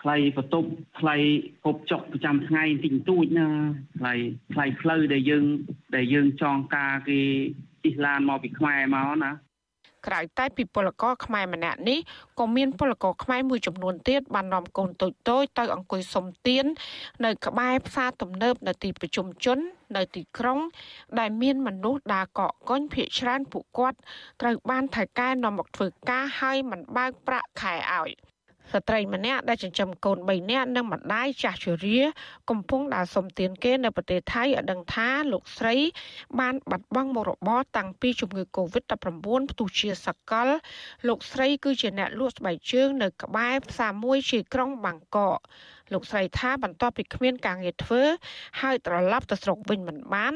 [0.00, 0.68] ថ្លៃបន្ទប់
[0.98, 1.16] ថ្លៃ
[1.64, 3.48] គប់ចុកប្រចាំថ្ងៃបន្តិចបន្តួចណា
[3.98, 4.14] ថ្លៃ
[4.52, 5.44] ថ្លៃផ្លូវដែលយើង
[5.96, 7.20] ដែលយើងចងការគេ
[7.84, 9.32] ជិះឡានមកពីខ្មែរមកណា
[10.06, 11.98] ក្រៅតែពីពលករខ្មែរម្នាក់នេះ
[12.38, 16.64] ក៏មានពលករខ្មែរមួយចំនួនទៀតបាននាំកូនតូចតូចទៅអង្គុយសុំទាន
[17.24, 19.58] នៅក្បែរផ្សារទំនើបនៅទីប្រជុំជន
[19.96, 20.58] នៅទីក្រុង
[21.18, 23.98] ដែលមានមនុស្សដើរកកកុញភៀកច្រើនពួកគាត់
[24.40, 28.10] ត្រូវបានថៅកែនាំមកធ្វើការហើយមិនបើកប្រាក់ខែឲ្យ។
[28.72, 32.00] ស្ត្រីម្នាក់ដែលចិញ្ចឹមកូន3នាក់និងម្ដាយចាស់ជរា
[32.50, 35.76] កំពុងដើរសុំទានគេនៅប្រទេសថៃឲ្យដឹងថាលោកស្រី
[36.40, 40.48] បានបាត់បង់មុខរបរតាំងពីជំងឺ Covid-19 ផ្ទុះជាសកល
[41.08, 45.38] លោកស្រីគឺជាអ្នកលក់ស្បែកជើងនៅក្បែរផ្សារមួយជាក្រុងបាងកក
[45.92, 48.02] លោកស្រីថាបន្ទាប់ពីគ្មានការងារធ្វើ
[48.60, 50.34] ហើយត្រឡប់ទៅស្រុកវិញមិនបាន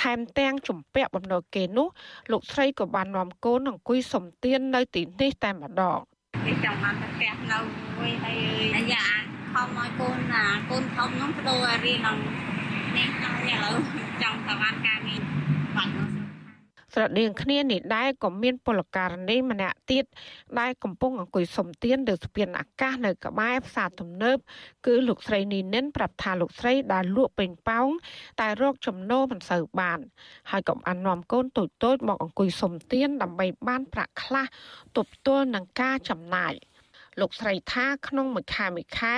[0.00, 1.88] ថែមទាំងជំពាក់បំណុលគេនោះ
[2.32, 6.00] លោកស្រីក៏បាននាំកូនអង្គុយសុំទាននៅទីនេះតែម្ដង
[6.44, 7.58] គេចង់បានទៅផ្ទះនៅ
[7.96, 8.36] មួយហើយ
[8.76, 9.04] អីយ៉ា
[9.52, 12.16] ខំឲ្យកូនអាកូនធំនោះបដូររៀននឹង
[12.96, 13.76] នេះនឹងឥឡូវ
[14.22, 15.41] ចង់ទៅបានការងារបាត់នោះ
[16.92, 20.04] ស្រដៀងគ្នានេះដែរក៏មានពលករណីម្នាក់ទៀត
[20.60, 24.38] ដែលកំពុងអង្គុយសុំទានលើស្ពានអាកាសនៅក្បែរផ្សារទំនើប
[24.86, 27.88] គឺលោកស្រីនីនិនប្រាប់ថាលោកស្រីដែលលក់ពេញប៉ោង
[28.40, 29.98] តែរកចំណូលមិនសូវបាន
[30.50, 34.46] ហើយក៏បាននាំកូនតូចតូចមកអង្គុយសុំទានដើម្បីបានប្រាក់ខ្លះ
[34.96, 36.54] ទប់ទល់នឹងការចំណាយ
[37.20, 39.16] លោកស្រីថាក្នុងមួយខែមួយខែ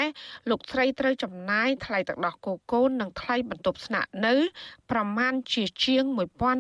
[0.51, 4.35] លោកស្រីត្រូវចំណាយថ្លៃទឹកដោះគោកូននិងថ្លៃបន្ទប់ស្នាក់នៅ
[4.91, 6.05] ប្រមាណជាជាង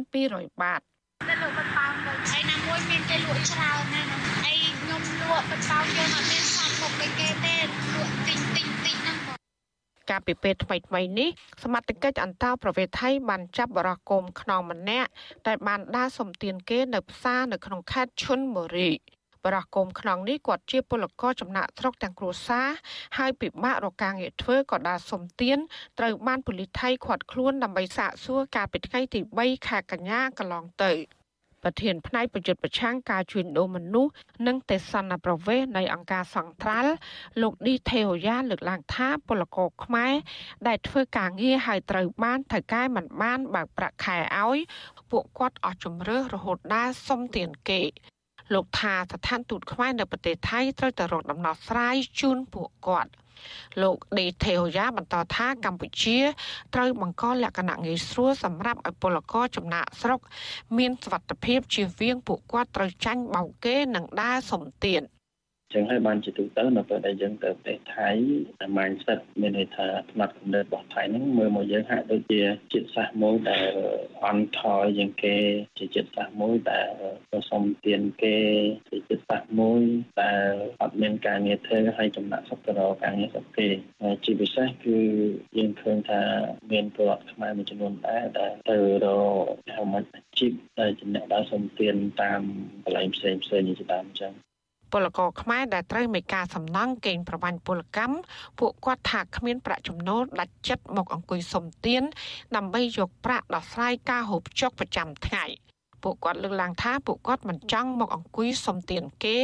[0.03, 0.83] 1200បាត
[1.29, 4.11] ទៅលក់បតោទៅហើយណាមួយមានតែលក់ច្រើនណាស់
[4.45, 7.65] អីខ្ញុំលក់បតោយើងអត់មានសំមុខដូចគេទេល
[8.07, 9.17] ក់ទិញទិញទិញហ្នឹង
[10.11, 11.31] កាលពីពេលថ្មីថ្មីនេះ
[11.63, 15.11] សមត្ថកិច្ចអន្តោប្រវេសន៍ថៃបានចាប់បរិះគោមខ្នងម្នាក់
[15.47, 18.91] ដែលបានដើរសំទានគេនៅផ្សារនៅក្នុងខេត្តឈុនបុរី
[19.45, 22.69] បរោះគោមខ្នងនេះគាត់ជាពលករចំណាក់ស្រុកទាំងគ្រួសារ
[23.19, 25.59] ហើយពិបាករកការងារធ្វើក៏ដើរសុំទាន
[25.99, 30.93] ត្រូវបានប៉ូលីសថៃឃាត់ខ្លួនដើម្បីសាកសួរកាលពីថ្ងៃទី3ខែកញ្ញាកន្លងទៅ
[31.65, 34.13] ប្រធានផ្នែកប្រយុទ្ធប្រឆាំងការជួញដូរមនុស្ស
[34.47, 36.93] និងទេសនប្រវេសនៃអង្គការសង្ត្រាល់
[37.43, 40.15] លោកឌីថេអូយ៉ាលើកឡើងថាពលករខ្មែរ
[40.69, 44.59] ដែលធ្វើការងារហើយត្រូវបានថៅកែមិនបានបើកប្រាក់ខែឲ្យ
[45.11, 47.83] ពួកគាត់អស់ជំរឿរហូតដល់សុំទានគេ
[48.53, 53.11] លោកថាស្ថានទូតខ្មែរនៅប្រទេសថៃត្រូវតែរកដំណោះស្រាយជូនពួកគាត់
[53.83, 56.19] លោកដេថេអូយ៉ាបន្តថាកម្ពុជា
[56.75, 60.21] ត្រូវបង្កលក្ខណៈងាយស្រួលសម្រាប់ឲ្យពលករចំណាក់ស្រុក
[60.79, 65.03] មានសុវត្ថិភាពជៀសវាងពួកគាត់ត្រូវចាញ់បោកគេនិងដើរសំទៀន
[65.75, 68.09] ចឹងហើយបានជាទូទៅនៅពេលដែលយើងទៅប្រទេសថៃ
[68.77, 73.73] mindset មានន័យថាផ្នែកកំណត់របស់ថៃហ្នឹងមើលមកយើងហាក់ដូចជាចិត្តសាសមួយដែល
[74.27, 75.37] អន់ថយជាងគេ
[75.79, 76.89] ជាចិត្តសាសមួយដែល
[77.51, 78.37] សុំទានគេ
[78.91, 79.83] ជាចិត្តសាសមួយ
[80.23, 80.53] ដែល
[80.83, 83.69] អត់មានការងារធ្វើហើយចំណាក់សុខទៅរកការងារសុខគេ
[84.03, 84.99] ហើយជាពិសេសគឺ
[85.57, 86.23] យើងឃើញថា
[86.73, 89.07] មានពលរដ្ឋខ្មែរមួយចំនួនដែរដែលទៅរ
[89.43, 89.47] ក
[89.77, 92.43] ហៅមិនអាជីពដែលចំណាក់ដើរសុំទានតាម
[92.85, 94.35] កន្លែងផ្សេងផ្សេងជាដើមអញ្ចឹង
[94.95, 98.17] ពលករខ្មែរដែលត្រូវមេការសំណង់កេងប្រវ័ញ្ចពលកម្ម
[98.59, 102.03] ពួកគាត់ថាគ្មានប្រាក់ចំណូលដាច់ចិត្តមកអង្គុយសុំទាន
[102.57, 105.45] ដើម្បីយកប្រាក់ដោះស្រាយការហូបចុកប្រចាំថ្ងៃ
[106.03, 109.37] ពួកគាត់លើកឡើងថាពួកគាត់មិនចង់មកអង្គុយសុំទានគេ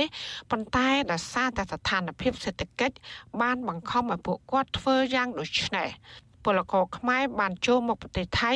[0.51, 2.97] ប៉ុន្តែដោយសារតែស្ថានភាពសេដ្ឋកិច្ច
[3.41, 5.89] បានបង្ខំឲ្យពួកគាត់ធ្វើយ៉ាងដូចនេះ
[6.45, 8.53] ពលករខ្មែរបានចូលមកប្រទេសថៃ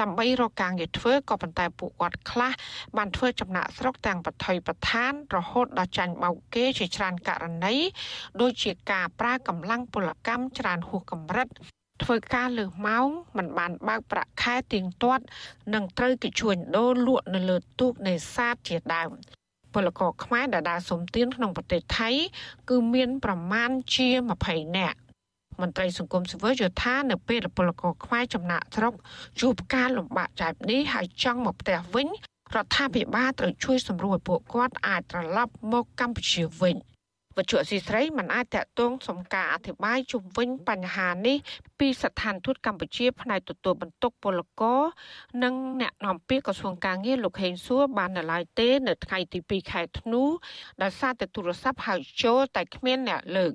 [0.00, 2.52] ដើម្បីរកការងារធ្វើក៏ប៉ុន្តែពួកគាត់ខ្លះ
[2.96, 7.74] បានធ្វើចំណាក់ស្រុកទាំងបថុយបឋានរហូតដល់ចាញ់បោកគេជាច្រើនករណី
[8.40, 11.48] ដូចជាការប្រើកម្លាំងពលកម្មច្រើនហួសកម្រិត
[12.02, 13.06] ធ្វើការលើសម៉ោង
[13.36, 15.24] មិនបានបើកប្រាក់ខែទៀងទាត់
[15.74, 19.10] និងត្រូវគេជួញដូរលក់នៅលើទូកនេសាទជាដើម
[19.74, 22.10] ពលករខ្មែរដែលដើរសុំទានក្នុងប្រទេសថៃ
[22.70, 24.08] គឺមានប្រមាណជា
[24.42, 24.98] 20នាក់
[25.60, 28.94] មន្ត្រីសង្គមស៊ីវិលយល់ថានៅពេលពលករខ្មែរចំណាក់ស្រុក
[29.40, 32.08] ជួបការលំបាកបែបនេះហើយចង់មកផ្ទះវិញ
[32.54, 36.76] រដ្ឋាភិបាលត្រូវជួយសម្រួលពួកគាត់អាចត្រឡប់មកកម្ពុជាវិញ
[37.36, 41.36] វិទ្យុស៊ីស្រីមិនអាចតតងសំការអធិប្បាយជុំវិញបញ្ហានេះ
[41.78, 44.82] ពីស្ថានទូតកម្ពុជាផ្នែកទទួលបន្ទុកពលករ
[45.42, 50.22] និងអ្នកនាំពាក្យក្រសួងការងារលោកហេងសួរបាននៅឡើយទេ នៅថ្ងៃទី2ខែធ្នូ
[50.82, 53.52] ដោយសារតែទូរស័ព្ទហៅចូលតែគ្មានអ្នកលើក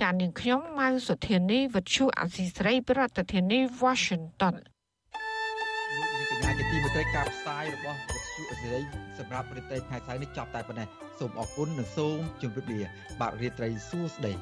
[0.00, 4.54] ចាននាងខ្ញុំម៉ៅសុធានីវិទ្យុអសីស្រីប្រធានាធិបតី Washington
[5.96, 8.80] លោកនាងកញ្ញាជាទីមេត្រីការផ្សាយរបស់វិទ្យុអសីស្រី
[9.18, 10.88] សម្រាប់ព្រឹត្តិថ្ងៃស្អែកនេះចប់តែប៉ុណ្ណេះ
[11.18, 12.80] សូមអរគុណនិងសូមជម្រាបលា
[13.20, 14.32] បាទរាត្រីសួស្តី